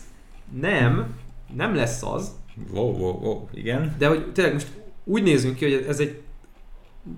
[0.59, 1.15] Nem,
[1.55, 2.39] nem lesz az,
[2.69, 3.95] Wow, wow, wow, igen.
[3.97, 4.67] de hogy tényleg most
[5.03, 6.21] úgy nézünk ki, hogy ez egy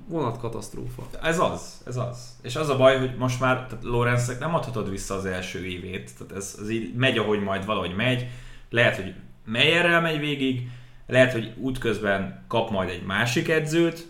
[0.08, 1.04] vonatkatasztrófa.
[1.22, 2.38] Ez az, ez az.
[2.42, 6.12] És az a baj, hogy most már tehát Lorenznek nem adhatod vissza az első évét.
[6.18, 8.28] Tehát ez, ez így megy, ahogy majd valahogy megy.
[8.70, 9.14] Lehet, hogy
[9.46, 10.70] Meyerrel megy végig,
[11.08, 14.08] lehet, hogy útközben kap majd egy másik edzőt,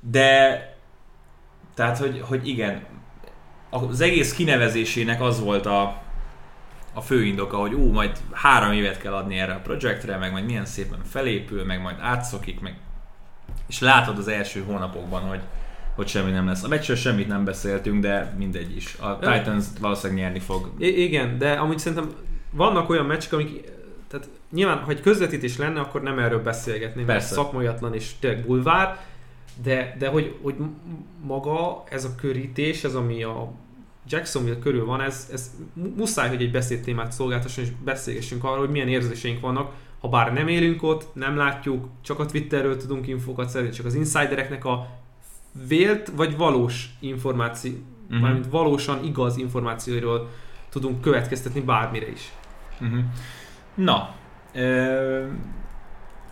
[0.00, 0.60] de
[1.74, 2.86] tehát, hogy, hogy igen,
[3.70, 6.02] az egész kinevezésének az volt a,
[6.92, 10.44] a fő indoka, hogy ú, majd három évet kell adni erre a projektre, meg majd
[10.44, 12.76] milyen szépen felépül, meg majd átszokik, meg
[13.72, 15.40] és látod az első hónapokban, hogy,
[15.94, 16.62] hogy semmi nem lesz.
[16.62, 18.96] A meccsről semmit nem beszéltünk, de mindegy is.
[19.00, 19.18] A.
[19.18, 20.70] Titans valószínűleg nyerni fog.
[20.78, 22.10] I- igen, de amúgy szerintem
[22.50, 23.70] vannak olyan meccsek, amik
[24.08, 29.00] tehát nyilván, ha egy közvetítés lenne, akkor nem erről beszélgetnénk, mert szakmaiatlan és tényleg bulvár,
[29.62, 30.54] de, de hogy, hogy
[31.22, 33.52] maga ez a körítés, ez ami a
[34.08, 38.70] Jacksonville körül van, ez, ez mu- muszáj, hogy egy beszédtémát szolgáltasson, és beszélgessünk arról, hogy
[38.70, 39.72] milyen érzéseink vannak,
[40.02, 43.94] ha bár nem élünk ott, nem látjuk, csak a Twitterről tudunk infokat szerzni, csak az
[43.94, 44.88] insidereknek a
[45.68, 47.72] vélt vagy valós információ,
[48.04, 48.20] uh-huh.
[48.20, 50.30] mármint valósan igaz információiról
[50.68, 52.32] tudunk következtetni bármire is.
[52.80, 52.98] Uh-huh.
[53.74, 54.14] Na,
[54.52, 55.26] ö,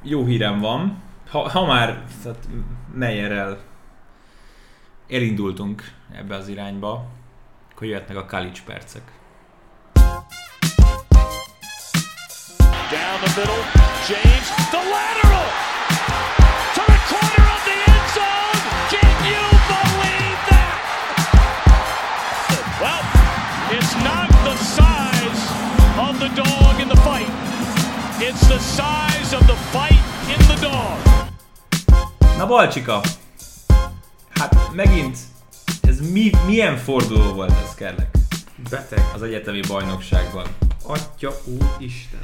[0.03, 1.03] jó hírem van.
[1.29, 2.49] Ha, ha már tehát
[2.95, 3.59] Meyerrel
[5.09, 5.83] elindultunk
[6.13, 7.07] ebbe az irányba,
[7.73, 9.03] akkor jöhetnek a college percek.
[12.91, 13.63] Down the middle,
[14.09, 15.47] James, the lateral
[16.75, 18.61] to the corner of the end zone.
[18.91, 20.75] Can you believe that?
[22.83, 23.03] Well,
[23.77, 25.43] it's not the size
[26.07, 27.31] of the dog in the fight.
[28.21, 30.03] It's the size of the fight
[30.35, 30.99] in the dog.
[32.37, 33.01] Na Balcsika,
[34.31, 35.19] hát megint,
[35.83, 38.11] ez mi, milyen forduló volt ez, kérlek,
[38.71, 39.05] Beteg.
[39.15, 40.47] az egyetemi bajnokságban.
[40.87, 42.21] Atya úristen.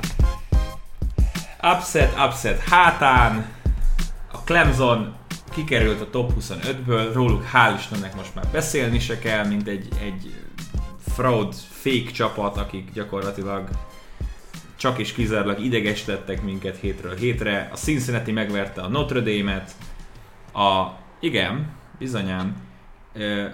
[1.74, 3.46] Upset, upset hátán,
[4.32, 5.14] a Clemson
[5.50, 10.34] kikerült a top 25-ből, róluk hál' Istennek most már beszélni se kell, mint egy, egy
[11.08, 13.68] fraud, fake csapat, akik gyakorlatilag
[14.76, 17.68] csak és kizárólag idegestettek minket hétről hétre.
[17.72, 19.70] A Cincinnati megverte a Notre Dame-et,
[20.52, 20.86] a,
[21.20, 22.56] igen, bizonyám,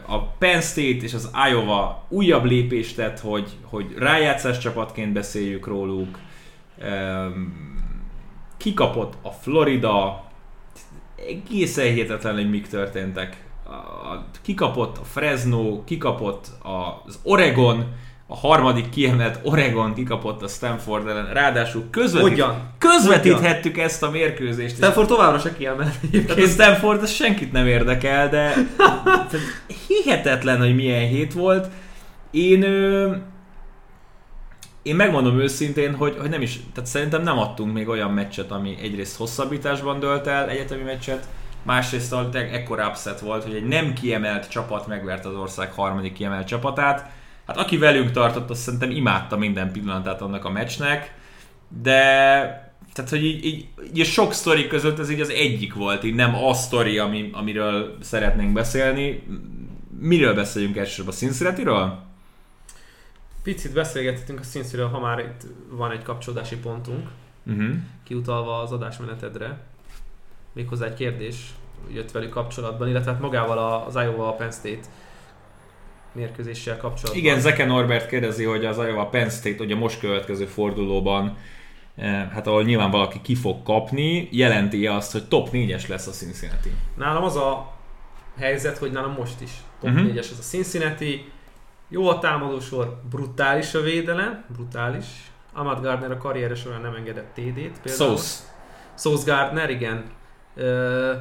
[0.06, 6.18] a Penn State és az Iowa újabb lépést tett, hogy, hogy rájátszás csapatként beszéljük róluk.
[8.62, 10.24] Kikapott a Florida,
[11.28, 13.44] egészen hihetetlen, hogy mik történtek.
[14.42, 16.46] Kikapott a Fresno, kikapott
[17.06, 17.84] az Oregon,
[18.26, 22.70] a harmadik kiemelt Oregon kikapott a Stanford ellen, ráadásul közvetít, Hogyan?
[22.78, 24.70] közvetíthettük ezt a mérkőzést.
[24.70, 26.48] és- Stanford továbbra se kiemelt egyébként.
[26.48, 28.54] Stanford, ez senkit nem érdekel, de
[29.88, 31.68] hihetetlen, hogy milyen hét volt.
[32.30, 32.64] Én,
[34.82, 38.76] én megmondom őszintén, hogy, hogy nem is, tehát szerintem nem adtunk még olyan meccset, ami
[38.80, 41.28] egyrészt hosszabbításban dölt el, egyetemi meccset,
[41.62, 47.10] másrészt ekkora upset volt, hogy egy nem kiemelt csapat megvert az ország harmadik kiemelt csapatát.
[47.46, 51.14] Hát aki velünk tartott, azt szerintem imádta minden pillanatát annak a meccsnek,
[51.82, 52.00] de
[52.92, 56.14] tehát, hogy így, így, így a sok sztori között ez így az egyik volt, így
[56.14, 59.22] nem a sztori, ami, amiről szeretnénk beszélni.
[59.98, 61.14] Miről beszéljünk elsősorban?
[61.14, 62.11] A Cincinnati-ről?
[63.42, 67.08] Picit beszélgethetünk a Cincyről, ha már itt van egy kapcsolódási pontunk,
[67.46, 67.74] Uh-huh.
[68.04, 69.58] kiutalva az adásmenetedre.
[70.52, 71.36] Méghozzá egy kérdés
[71.92, 74.86] jött velük kapcsolatban, illetve hát magával az Iowa Penn State
[76.12, 77.24] mérkőzéssel kapcsolatban.
[77.24, 81.36] Igen, Zeke Norbert kérdezi, hogy az Iowa Penn State ugye most következő fordulóban
[81.96, 86.10] eh, hát ahol nyilván valaki ki fog kapni, jelenti azt, hogy top 4-es lesz a
[86.10, 86.70] Cincinnati.
[86.96, 87.72] Nálam az a
[88.38, 89.50] helyzet, hogy nálam most is
[89.80, 90.12] top uh-huh.
[90.12, 91.32] 4-es ez a Cincinnati.
[91.92, 95.06] Jó a támadósor, brutális a védelem, brutális.
[95.52, 97.90] Ahmad Gardner a karrierje során nem engedett TD-t.
[97.90, 98.42] Sauce.
[98.94, 100.10] Sauce Gardner, igen.
[100.54, 101.12] Ö,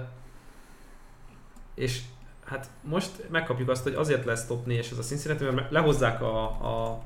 [1.76, 2.00] és
[2.46, 6.44] hát most megkapjuk azt, hogy azért lesz top 4-es ez a Cincinnati, mert lehozzák a,
[6.44, 7.04] a,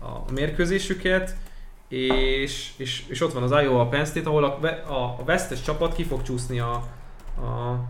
[0.00, 1.36] a mérkőzésüket,
[1.88, 4.58] és, és, és ott van az Iowa Penn State, ahol a,
[4.92, 6.72] a, a vesztes csapat ki fog csúszni a,
[7.36, 7.80] a,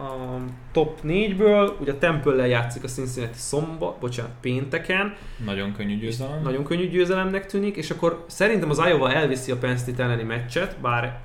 [0.00, 0.38] a
[0.72, 5.14] top 4-ből, ugye a temple játszik a Cincinnati szombat, bocsánat, pénteken,
[5.44, 6.42] Nagyon könnyű győzelem.
[6.42, 10.76] nagyon könnyű győzelemnek tűnik, és akkor szerintem az Iowa elviszi a Penn State elleni meccset,
[10.80, 11.20] bár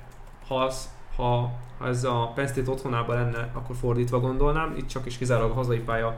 [0.48, 5.06] ha, az, ha, ha ez a Penn State otthonában lenne, akkor fordítva gondolnám, itt csak
[5.06, 6.16] is kizárólag a hazai pálya.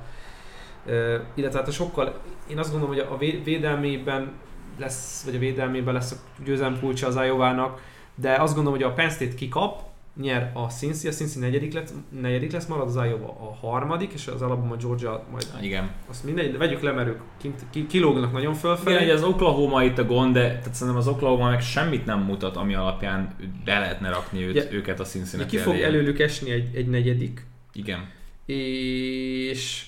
[0.86, 2.20] Ö, illetve hát a sokkal,
[2.50, 4.32] én azt gondolom, hogy a vé- védelmében
[4.78, 7.82] lesz, vagy a védelmében lesz a győzelem kulcsa az Iowa-nak,
[8.14, 9.82] de azt gondolom, hogy a Penn State kikap,
[10.20, 14.26] nyer a Cincy, a Cincy negyedik lesz, negyedik lesz, marad az Iowa a harmadik, és
[14.26, 15.90] az Alabama Georgia majd Igen.
[16.08, 18.96] azt mindegy, de vegyük le, mert ők kint, ki, kilógnak nagyon Igen, fölfelé.
[18.98, 22.56] hogy az Oklahoma itt a gond, de tehát szerintem az Oklahoma meg semmit nem mutat,
[22.56, 23.34] ami alapján
[23.64, 27.46] be lehetne rakni őt, Ugye, őket a Cincinnati ki fog előlük esni egy, egy negyedik,
[27.72, 28.08] Igen.
[28.46, 29.86] és,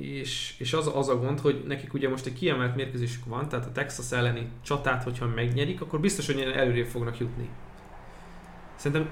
[0.00, 3.66] és, és az, az a gond, hogy nekik ugye most egy kiemelt mérkőzésük van, tehát
[3.66, 7.48] a Texas elleni csatát, hogyha megnyerik, akkor biztos, hogy előrébb fognak jutni.
[8.76, 9.10] Szerintem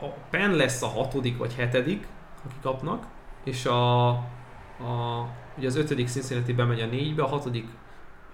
[0.00, 2.06] a Penn lesz a hatodik vagy hetedik,
[2.44, 3.06] aki kapnak,
[3.44, 7.66] és a, a ugye az ötödik Cincinnati bemegy a négybe, a hatodik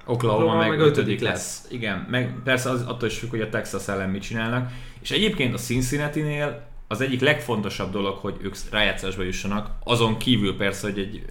[0.06, 1.62] Oklahoma, Oklahoma meg, meg ötödik ötödik lesz.
[1.62, 1.72] lesz.
[1.72, 4.70] Igen, meg persze az attól is függ, hogy a Texas ellen mit csinálnak.
[5.00, 10.86] És egyébként a Cincinnati-nél az egyik legfontosabb dolog, hogy ők rájátszásba jussanak, azon kívül persze,
[10.86, 11.24] hogy egy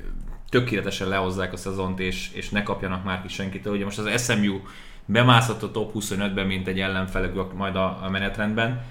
[0.49, 3.73] tökéletesen lehozzák a szezont, és, és ne kapjanak már ki senkitől.
[3.73, 4.59] Ugye most az SMU
[5.05, 8.81] bemászott a top 25-ben, mint egy ellenfelük majd a, a menetrendben.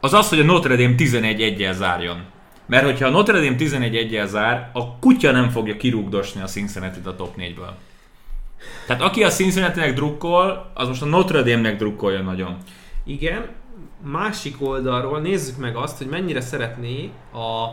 [0.00, 2.24] Az az, hogy a Notre Dame 11 1 zárjon.
[2.66, 7.06] Mert hogyha a Notre Dame 11 1 zár, a kutya nem fogja kirúgdosni a Cincinnati-t
[7.06, 7.70] a top 4-ből.
[8.86, 12.56] Tehát aki a Cincinnati-nek drukkol, az most a Notre Dame-nek drukkolja nagyon.
[13.04, 13.48] Igen,
[14.02, 17.64] másik oldalról nézzük meg azt, hogy mennyire szeretné a,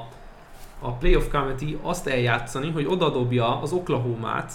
[0.80, 4.54] a Playoff Committee azt eljátszani, hogy odadobja az Oklahomát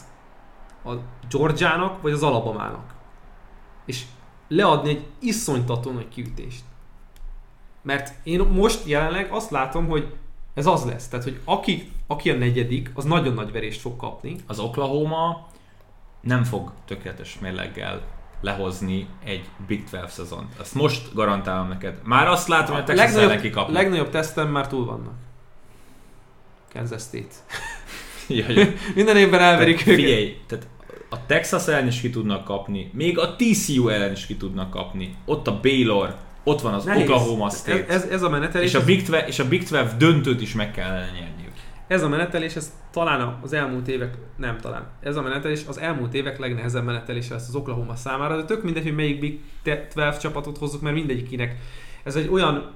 [0.84, 0.90] a
[1.30, 2.94] Georgiának vagy az Alabamának.
[3.86, 4.02] És
[4.48, 6.62] leadni egy iszonytató nagy kiütést.
[7.82, 10.14] Mert én most jelenleg azt látom, hogy
[10.54, 11.08] ez az lesz.
[11.08, 14.36] Tehát, hogy aki, aki a negyedik, az nagyon nagy verést fog kapni.
[14.46, 15.48] Az Oklahoma
[16.20, 18.02] nem fog tökéletes mérleggel
[18.40, 20.52] lehozni egy Big 12 szezont.
[20.60, 21.98] Ezt most garantálom neked.
[22.04, 23.74] Már azt látom, hogy a Texas ellen kikapnak.
[23.74, 25.14] legnagyobb tesztem már túl vannak.
[26.72, 27.34] Kansas State.
[28.28, 29.94] Jaj, Minden évben elverik őket.
[29.94, 30.66] Figyelj, tehát
[31.08, 35.16] a Texas ellen is ki tudnak kapni, még a TCU ellen is ki tudnak kapni.
[35.24, 37.02] Ott a Baylor, ott van az Nehéz.
[37.02, 37.86] Oklahoma State.
[37.86, 38.68] Ez, ez, ez a menetelés.
[38.68, 41.52] és, a Big 12, és a Big 12 döntőt is meg kellene nyerniük.
[41.86, 46.14] ez a menetelés, ez talán az elmúlt évek, nem talán, ez a menetelés az elmúlt
[46.14, 50.58] évek legnehezebb menetelése lesz az Oklahoma számára, de tök mindegy, hogy melyik Big 12 csapatot
[50.58, 51.56] hozzuk, mert mindegyikinek
[52.02, 52.72] ez egy olyan,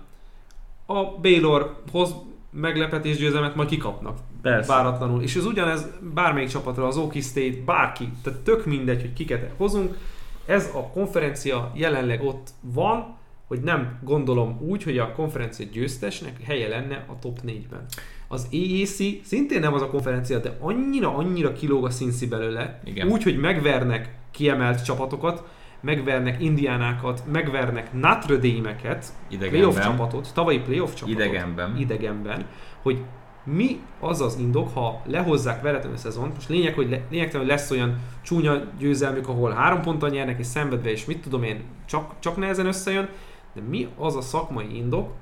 [0.87, 2.15] a Baylor hoz
[2.51, 4.19] meglepetés győzelmet, majd kikapnak.
[4.43, 4.73] Persze.
[4.73, 5.23] Váratlanul.
[5.23, 8.09] És ez ugyanez bármelyik csapatra, az Okie State, bárki.
[8.23, 9.99] Tehát tök mindegy, hogy kiket hozunk.
[10.47, 13.17] Ez a konferencia jelenleg ott van,
[13.47, 17.85] hogy nem gondolom úgy, hogy a konferencia győztesnek helye lenne a top 4-ben.
[18.29, 23.09] Az AAC szintén nem az a konferencia, de annyira, annyira kilóg a színszi belőle, Igen.
[23.09, 25.45] úgy, hogy megvernek kiemelt csapatokat,
[25.81, 31.21] megvernek indiánákat, megvernek Notre Dame-eket, playoff csapatot, tavalyi playoff csapatot.
[31.21, 31.77] Idegenben.
[31.77, 32.47] Idegenben,
[32.83, 33.05] hogy
[33.45, 37.57] mi az az indok, ha lehozzák veretlenül a szezont, most lényeg, hogy le, lényegtelen, hogy
[37.57, 42.15] lesz olyan csúnya győzelmük, ahol három ponttal nyernek és szenvedve, és mit tudom én, csak,
[42.19, 43.09] csak nehezen összejön,
[43.57, 45.13] de mi az a szakmai indok,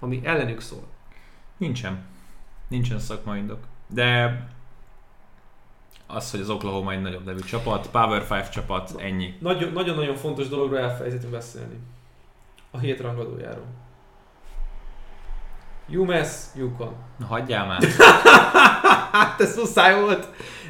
[0.00, 0.82] ami ellenük szól?
[1.56, 2.04] Nincsen.
[2.68, 3.58] Nincsen szakmai indok.
[3.86, 4.40] De
[6.06, 9.34] az, hogy az Oklahoma egy nagyobb nevű csapat, Power 5 csapat, ennyi.
[9.40, 11.78] Nagyon- Nagyon-nagyon fontos dologról elfelejtettünk beszélni.
[12.70, 13.66] A hét rangadójáról.
[15.88, 16.94] UMass, Yukon.
[17.16, 17.82] Na, hagyjál már.
[19.12, 20.28] Hát ez muszáj volt.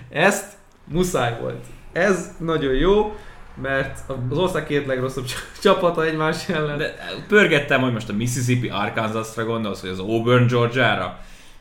[0.08, 1.66] Ezt muszáj volt.
[1.92, 3.16] Ez nagyon jó,
[3.62, 3.98] mert
[4.30, 6.78] az ország két legrosszabb cs- csapata egymás ellen.
[6.78, 6.94] De
[7.28, 11.18] pörgettem, hogy most a Mississippi Arkansas-ra gondolsz, vagy az Auburn Georgia-ra.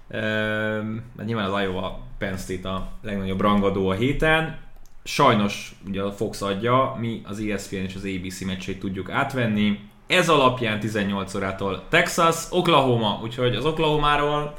[0.08, 0.96] Ehm,
[1.26, 4.58] nyilván az Iowa Penn State a legnagyobb rangadó a héten.
[5.04, 9.80] Sajnos ugye a Fox adja, mi az ESPN és az ABC meccsét tudjuk átvenni.
[10.08, 14.58] Ez alapján 18 órától Texas, Oklahoma, úgyhogy az Oklahomáról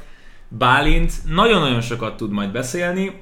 [0.57, 3.21] Bálint nagyon-nagyon sokat tud majd beszélni.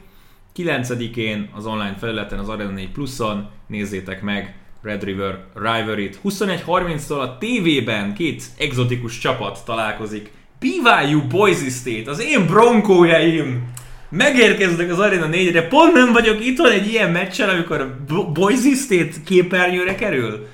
[0.63, 6.19] 9-én az online felületen, az Arena 4 Pluszon nézzétek meg Red River Rivalry-t.
[6.23, 10.31] 21.30-tól a tévében két egzotikus csapat találkozik.
[10.59, 13.71] BYU Boise State, az én bronkójaim!
[14.09, 18.75] Megérkeznek az Arena 4-re, pont nem vagyok itthon egy ilyen meccsen, amikor a Bo- Boise
[18.75, 20.47] State képernyőre kerül.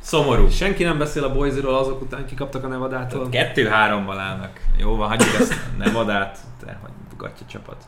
[0.00, 0.48] Szomorú.
[0.50, 3.28] Senki nem beszél a Boise-ról azok után, kikaptak a Nevadától.
[3.28, 4.60] Kettő-hárommal állnak.
[4.78, 7.84] Jó van, hagyjuk ezt, nem adát, te vagy gatya csapat.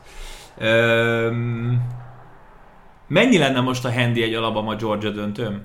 [0.57, 1.87] Öm,
[3.07, 5.63] mennyi lenne most a handy egy Alabama Georgia döntőm?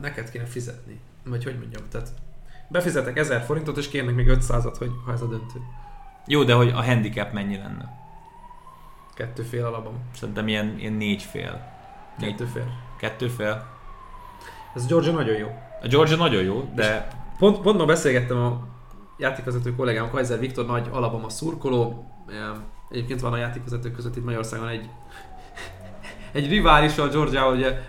[0.00, 1.00] Neked kéne fizetni.
[1.24, 2.08] Vagy hogy mondjam, tehát
[2.68, 5.60] befizetek 1000 forintot, és kérnek még 500-at, hogy ha ez a döntő.
[6.26, 7.98] Jó, de hogy a handicap mennyi lenne?
[9.14, 9.92] Kettő fél alapban.
[10.14, 11.72] Szerintem ilyen, ilyen négy fél.
[12.18, 12.66] Négy, Kettő fél.
[12.98, 13.66] kettő fél.
[14.74, 15.48] Ez Georgia nagyon jó.
[15.82, 18.66] A Georgia nagyon jó, de Pont, pont ma beszélgettem a
[19.16, 22.06] játékvezető kollégám, Kaiser Viktor nagy Alabama szurkoló.
[22.90, 24.88] Egyébként van a játékvezetők között itt Magyarországon egy
[26.32, 27.80] egy rivális a Georgia, ugye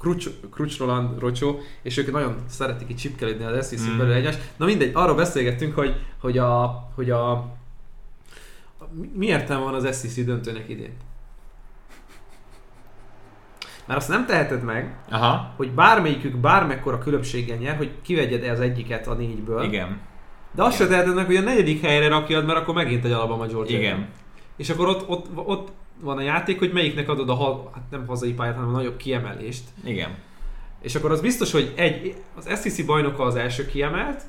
[0.00, 3.98] Krucs, Krucs Roland Rocsó, és ők nagyon szeretik itt csipkelődni az SEC Mm.
[3.98, 4.34] belül egyes.
[4.56, 7.52] Na mindegy, arról beszélgettünk, hogy, hogy a, hogy a, a
[9.14, 10.92] mi- értelme van az SEC döntőnek idén?
[13.86, 19.06] Mert azt nem teheted meg, aha, hogy bármelyikük bármekkora különbséggel nyer, hogy kivegyed az egyiket
[19.06, 19.62] a négyből.
[19.62, 20.00] igen,
[20.54, 23.46] De azt se teheted meg, hogy a negyedik helyre rakjad, mert akkor megint egy Alabama
[23.46, 23.78] Georgia.
[23.78, 24.08] igen.
[24.56, 25.68] És akkor ott, ott, ott
[26.00, 28.96] van a játék, hogy melyiknek adod a, ha, hát nem hazai pályát, hanem a nagyobb
[28.96, 29.62] kiemelést.
[29.84, 30.14] Igen.
[30.80, 34.22] És akkor az biztos, hogy egy, az SEC bajnoka az első kiemelt,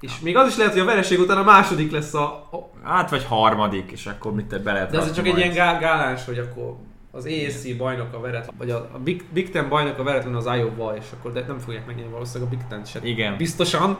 [0.00, 2.24] és még az is lehet, hogy a vereség után a második lesz a...
[2.24, 5.44] a Hát vagy harmadik, és akkor mit te be lehet de ez csak egy majd.
[5.44, 6.76] ilyen gá, gáláns, hogy akkor
[7.10, 11.04] az ASC bajnoka veret, vagy a, a Big, Big Ten bajnoka veretlen az Iowa, és
[11.18, 13.00] akkor de nem fogják megnyerni valószínűleg a Big Ten se.
[13.02, 13.36] Igen.
[13.36, 13.98] Biztosan.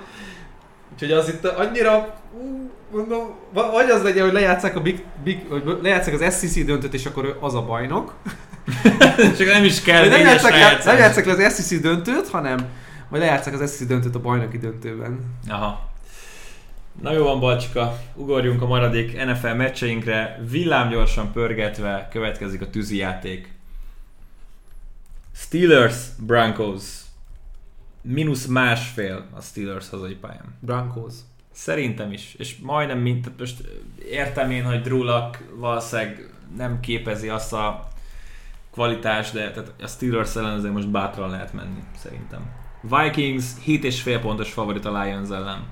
[0.92, 5.48] Úgyhogy az itt annyira, ú, mondom, va- vagy az legyen, hogy lejátszák, a Big, Big,
[5.48, 8.14] vagy lejátszák az SEC döntőt, és akkor ő az a bajnok.
[9.38, 10.84] Csak nem is kell nem játszák, le, lejátszás.
[10.84, 12.58] nem játszák le az SEC döntőt, hanem
[13.08, 15.18] majd lejátszák az SEC döntőt a bajnoki döntőben.
[15.48, 15.90] Aha.
[17.02, 20.44] Na jó van, Balcsika, ugorjunk a maradék NFL meccseinkre.
[20.50, 23.54] Villámgyorsan pörgetve következik a tűzi játék.
[25.34, 26.82] Steelers, Broncos.
[28.08, 30.54] Minusz másfél a Steelers hazai pályán.
[30.60, 31.14] Broncos.
[31.52, 32.34] Szerintem is.
[32.38, 33.68] És majdnem mint, tehát most
[34.10, 37.88] értem én, hogy Drew Luck valószínűleg nem képezi azt a
[38.70, 42.50] kvalitást, de tehát a Steelers ellen azért most bátran lehet menni, szerintem.
[42.80, 45.64] Vikings 7,5 pontos favorit a Lions ellen.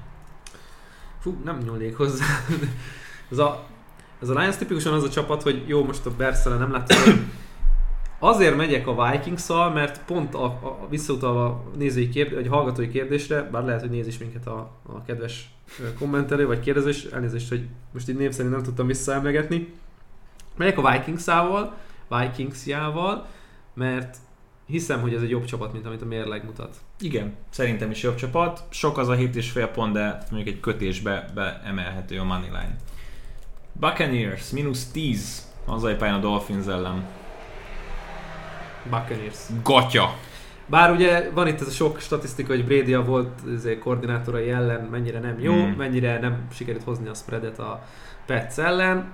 [1.20, 2.24] Fú, nem nyúlnék hozzá.
[3.30, 3.64] ez, a,
[4.22, 6.70] ez a Lions tipikusan az a csapat, hogy jó, most a bears nem
[7.04, 7.24] hogy
[8.24, 13.42] azért megyek a vikings mert pont a, a visszautalva a nézői kérdés, vagy hallgatói kérdésre,
[13.42, 15.54] bár lehet, hogy néz is minket a, a kedves
[15.98, 19.72] kommentelő, vagy kérdező, és elnézést, hogy most így név nem tudtam visszaemlegetni.
[20.56, 21.74] Megyek a Vikings-ával,
[22.08, 23.26] Vikings-jával,
[23.74, 24.16] mert
[24.66, 26.76] hiszem, hogy ez egy jobb csapat, mint amit a mérleg mutat.
[27.00, 28.62] Igen, szerintem is jobb csapat.
[28.68, 32.76] Sok az a 7,5 pont, de mondjuk egy kötésbe beemelhető a moneyline.
[33.72, 37.04] Buccaneers, mínusz 10 hazai pályán a Dolphins ellen.
[38.90, 39.38] Buccaneers.
[39.62, 40.14] Gatya.
[40.66, 44.80] Bár ugye van itt ez a sok statisztika, hogy Brady a volt ezért koordinátorai ellen
[44.84, 45.70] mennyire nem jó, Hmm.
[45.72, 47.84] mennyire nem sikerült hozni a spreadet a
[48.26, 49.12] Pets ellen,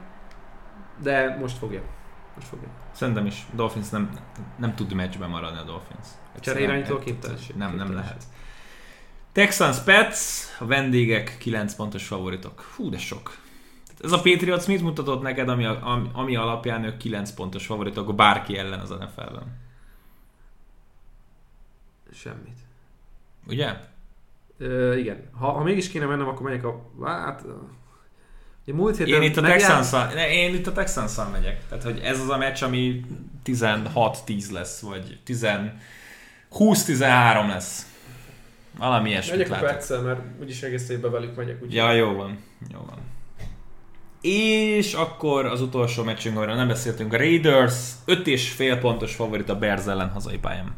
[1.02, 1.80] de most fogja.
[2.34, 2.68] Most fogja.
[2.92, 4.10] Szerintem is Dolphins nem,
[4.59, 6.06] nem tud meccsben maradni a Dolphins.
[6.40, 7.56] Cseréirányító Nem- képtelenség.
[7.56, 8.22] Nem, nem lehet.
[9.32, 10.18] Texans Pets,
[10.59, 12.60] a vendégek 9 pontos favoritok.
[12.76, 13.36] Hú, de sok.
[14.02, 18.56] Ez a Patriots mit mutatott neked, ami, ami, ami alapján ők 9 pontos favoritok bárki
[18.56, 19.59] ellen az NFL-en?
[22.12, 22.56] Semmit.
[23.47, 23.77] Ugye?
[24.59, 25.28] Ö, igen.
[25.39, 26.90] Ha, ha mégis kéne mennem, akkor megyek a...
[27.05, 27.44] Hát...
[28.66, 29.22] Ugye múlt héten...
[29.22, 31.68] Én itt a texans én itt a texans megyek.
[31.68, 33.05] Tehát, hogy ez az a meccs, ami
[33.44, 35.47] 16-10 lesz, vagy 10
[36.52, 37.86] 20-13 lesz.
[38.78, 39.68] Valami ilyesmit Megyek a látok.
[39.68, 41.62] Petszel, mert úgyis egész évben velük megyek.
[41.62, 42.39] Úgy Ja, jó van.
[42.72, 42.98] Jó van.
[44.20, 49.86] És akkor az utolsó meccsünk, amiről nem beszéltünk, a Raiders 5,5 pontos favorit a Bears
[49.86, 50.74] ellen hazai pályán.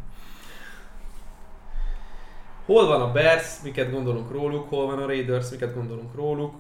[2.66, 6.54] Hol van a Bears, miket gondolunk róluk, hol van a Raiders, miket gondolunk róluk.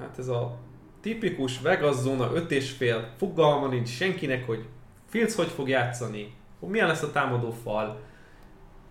[0.00, 0.58] Hát ez a
[1.00, 4.64] tipikus Vegas zóna 5 és fél, fogalma nincs senkinek, hogy
[5.08, 8.00] Fields hogy fog játszani, hogy milyen lesz a támadó fal,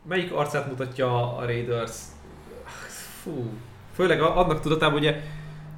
[0.08, 1.98] melyik arcát mutatja a Raiders.
[3.22, 3.50] Fú,
[3.94, 5.22] főleg annak tudatában, ugye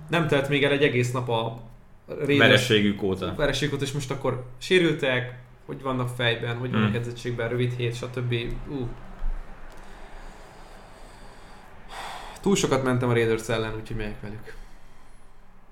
[0.10, 1.60] nem telt még el egy egész nap a
[2.08, 3.34] Raiders Verességük óta.
[3.36, 6.96] vereségot, és most akkor sérültek, hogy vannak fejben, hogy vannak Hmm.
[6.96, 8.34] edzettségben, rövid hét, stb.
[8.68, 8.88] Uh.
[12.42, 14.56] Túl sokat mentem a Raiders ellen, úgyhogy megyek velük.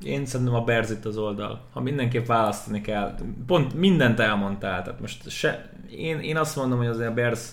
[0.04, 1.66] Én szerintem a Bears itt az oldal.
[1.74, 3.16] Ha mindenképp választani kell,
[3.46, 7.50] pont mindent elmondtál, tehát most se, én, én azt mondom, hogy azért a Bears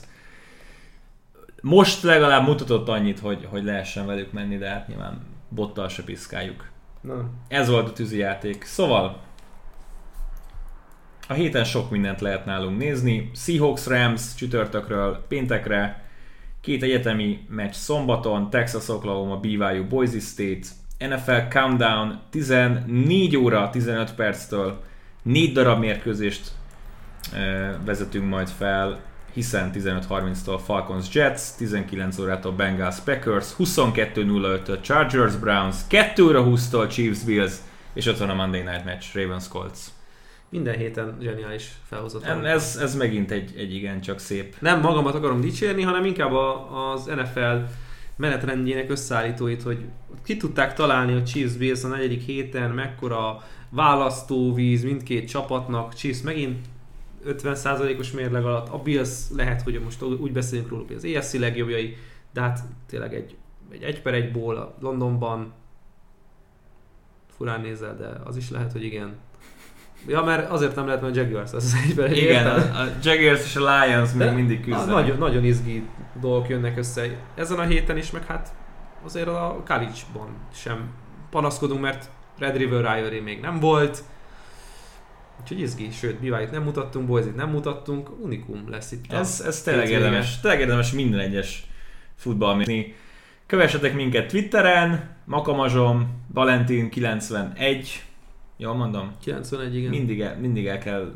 [1.63, 6.69] most legalább mutatott annyit, hogy, hogy lehessen velük menni, de hát nyilván bottal se piszkáljuk.
[7.01, 8.65] Na, Ez volt a tűzijáték.
[8.65, 9.21] Szóval
[11.29, 13.31] a héten sok mindent lehet nálunk nézni.
[13.35, 16.05] Seahawks Rams csütörtökről péntekre,
[16.61, 20.67] két egyetemi meccs szombaton, Texas Oklahoma, BYU Boise State,
[20.99, 24.83] NFL Countdown 14 óra 15 perctől
[25.23, 26.51] négy darab mérkőzést
[27.35, 29.01] eh, vezetünk majd fel,
[29.33, 37.23] hiszen 15.30-tól Falcons Jets, 19 órától Bengals Packers, 22.05-től Chargers Browns, 2 óra 20-tól Chiefs
[37.23, 37.53] Bills,
[37.93, 39.79] és ott van a Monday Night Match, Ravens Colts.
[40.49, 42.25] minden héten zseniális felhozott.
[42.25, 44.57] Ez, ez megint egy, egy igen csak szép.
[44.59, 47.57] Nem magamat akarom dicsérni, hanem inkább a, az NFL
[48.17, 49.79] menetrendjének összeállítóit, hogy
[50.25, 56.57] ki tudták találni a Chiefs Bills a negyedik héten, mekkora választóvíz mindkét csapatnak, Chiefs megint
[57.27, 61.97] 50%-os mérleg alatt, a Bills lehet, hogy most úgy beszélünk róluk, hogy az ESC legjobbjai,
[62.33, 63.37] de hát tényleg egy,
[63.71, 65.53] egy, egy per egy ból a Londonban,
[67.37, 69.15] furán nézel, de az is lehet, hogy igen.
[70.07, 72.17] Ja, mert azért nem lehet, mert a Jaguars az egy per egy.
[72.17, 72.75] Igen, érted?
[72.75, 74.87] a, a Jaguars és a Lions még mindig küzdenek.
[74.87, 75.87] Nagyon, nagyon izgi
[76.21, 78.55] dolgok jönnek össze ezen a héten is, meg hát
[79.05, 80.91] azért a college-ban sem
[81.31, 84.03] panaszkodunk, mert Red River Rivalry még nem volt.
[85.41, 89.13] Úgyhogy izgi, sőt, Biváit nem mutattunk, Boise-t nem mutattunk, unikum lesz itt.
[89.13, 91.67] Ez, ez tényleg érdemes, tényleg érdemes minden egyes
[92.17, 92.95] futball nézni.
[93.47, 97.87] Kövessetek minket Twitteren, Makamazsom, Valentin91,
[98.57, 99.13] jól mondom?
[99.23, 99.91] 91, igen.
[99.91, 101.13] Mindig el, mindig el kell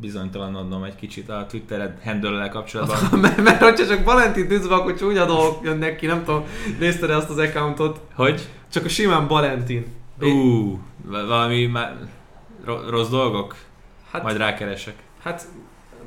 [0.00, 2.98] bizonytalanodnom egy kicsit a Twitter handle kapcsolatban.
[3.20, 6.44] mert, mert hogyha csak Valentin tűzve, akkor csúnya dolgok jönnek ki, nem tudom,
[6.78, 8.00] nézted azt az accountot?
[8.14, 8.48] Hogy?
[8.72, 9.86] Csak a simán Valentin.
[10.20, 11.96] Ú, va- valami már
[12.66, 13.56] rossz dolgok?
[14.10, 14.94] Hát, Majd rákeresek.
[15.22, 15.46] hát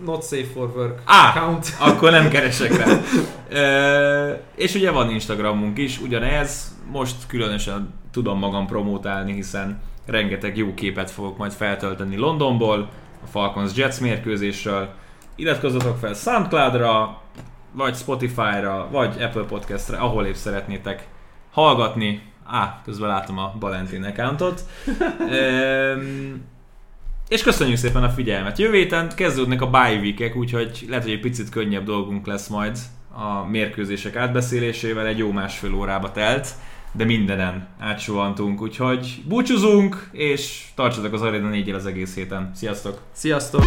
[0.05, 1.29] not safe for work Á!
[1.29, 1.75] account.
[1.79, 2.97] Akkor nem keresek rá.
[3.61, 6.77] Ö, és ugye van Instagramunk is, ugyanez.
[6.91, 12.89] Most különösen tudom magam promótálni, hiszen rengeteg jó képet fogok majd feltölteni Londonból,
[13.23, 14.89] a Falcons Jets mérkőzésről.
[15.35, 17.21] Iratkozzatok fel Soundcloudra,
[17.71, 21.07] vagy Spotify-ra, vagy Apple Podcast-re, ahol épp szeretnétek
[21.51, 22.21] hallgatni.
[22.51, 24.63] Á, közben látom a Valentin accountot.
[25.31, 26.41] Öm,
[27.27, 28.57] és köszönjük szépen a figyelmet.
[28.57, 32.77] Jövő héten kezdődnek a bye week úgyhogy lehet, hogy egy picit könnyebb dolgunk lesz majd
[33.13, 35.05] a mérkőzések átbeszélésével.
[35.05, 36.47] Egy jó másfél órába telt,
[36.91, 42.51] de mindenen átsuhantunk, úgyhogy búcsúzunk, és tartsatok az Arena 4 az egész héten.
[42.55, 43.01] Sziasztok!
[43.11, 43.63] Sziasztok!